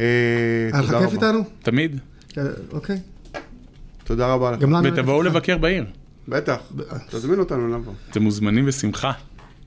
אה, 0.00 0.04
היה 0.72 0.82
לך 0.82 0.86
תודה 0.86 0.98
כיף 0.98 1.14
רבה. 1.14 1.26
איתנו? 1.26 1.44
תמיד. 1.62 2.00
אה, 2.38 2.42
אוקיי. 2.72 2.96
תודה 4.04 4.32
רבה 4.32 4.50
לך. 4.50 4.58
ותבואו. 4.84 5.22
לבקר 5.22 5.58
בעיר. 5.58 5.84
בטח, 6.28 6.56
תזמין 7.10 7.38
אותנו 7.38 7.68
לבוא. 7.78 7.92
אתם 8.10 8.22
מוזמנים 8.22 8.66
בשמחה. 8.66 9.12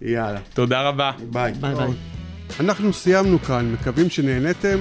יאללה, 0.01 0.39
תודה 0.53 0.81
רבה. 0.81 1.11
ביי. 1.31 1.53
ביי 1.53 1.75
ביי. 1.75 1.87
אנחנו 2.59 2.93
סיימנו 2.93 3.39
כאן, 3.39 3.71
מקווים 3.71 4.09
שנהנתם. 4.09 4.77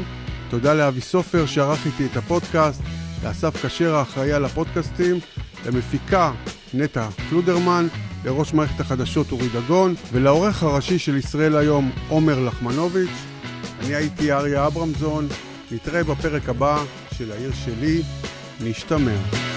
תודה 0.50 0.74
לאבי 0.74 1.00
סופר 1.00 1.46
שערך 1.46 1.86
איתי 1.86 2.06
את 2.06 2.16
הפודקאסט, 2.16 2.82
לאסף 3.24 3.66
כשר 3.66 3.94
האחראי 3.94 4.32
על 4.32 4.44
הפודקאסטים, 4.44 5.18
למפיקה 5.66 6.32
נטע 6.74 7.10
פלודרמן, 7.10 7.86
לראש 8.24 8.54
מערכת 8.54 8.80
החדשות 8.80 9.32
אורי 9.32 9.48
דגון, 9.48 9.94
ולעורך 10.12 10.62
הראשי 10.62 10.98
של 10.98 11.16
ישראל 11.16 11.56
היום 11.56 11.90
עומר 12.08 12.40
לחמנוביץ'. 12.40 13.24
אני 13.80 13.94
הייתי 13.94 14.32
אריה 14.32 14.66
אברמזון, 14.66 15.28
נתראה 15.70 16.04
בפרק 16.04 16.48
הבא 16.48 16.82
של 17.12 17.32
העיר 17.32 17.52
שלי, 17.64 18.02
נשתמע. 18.60 19.47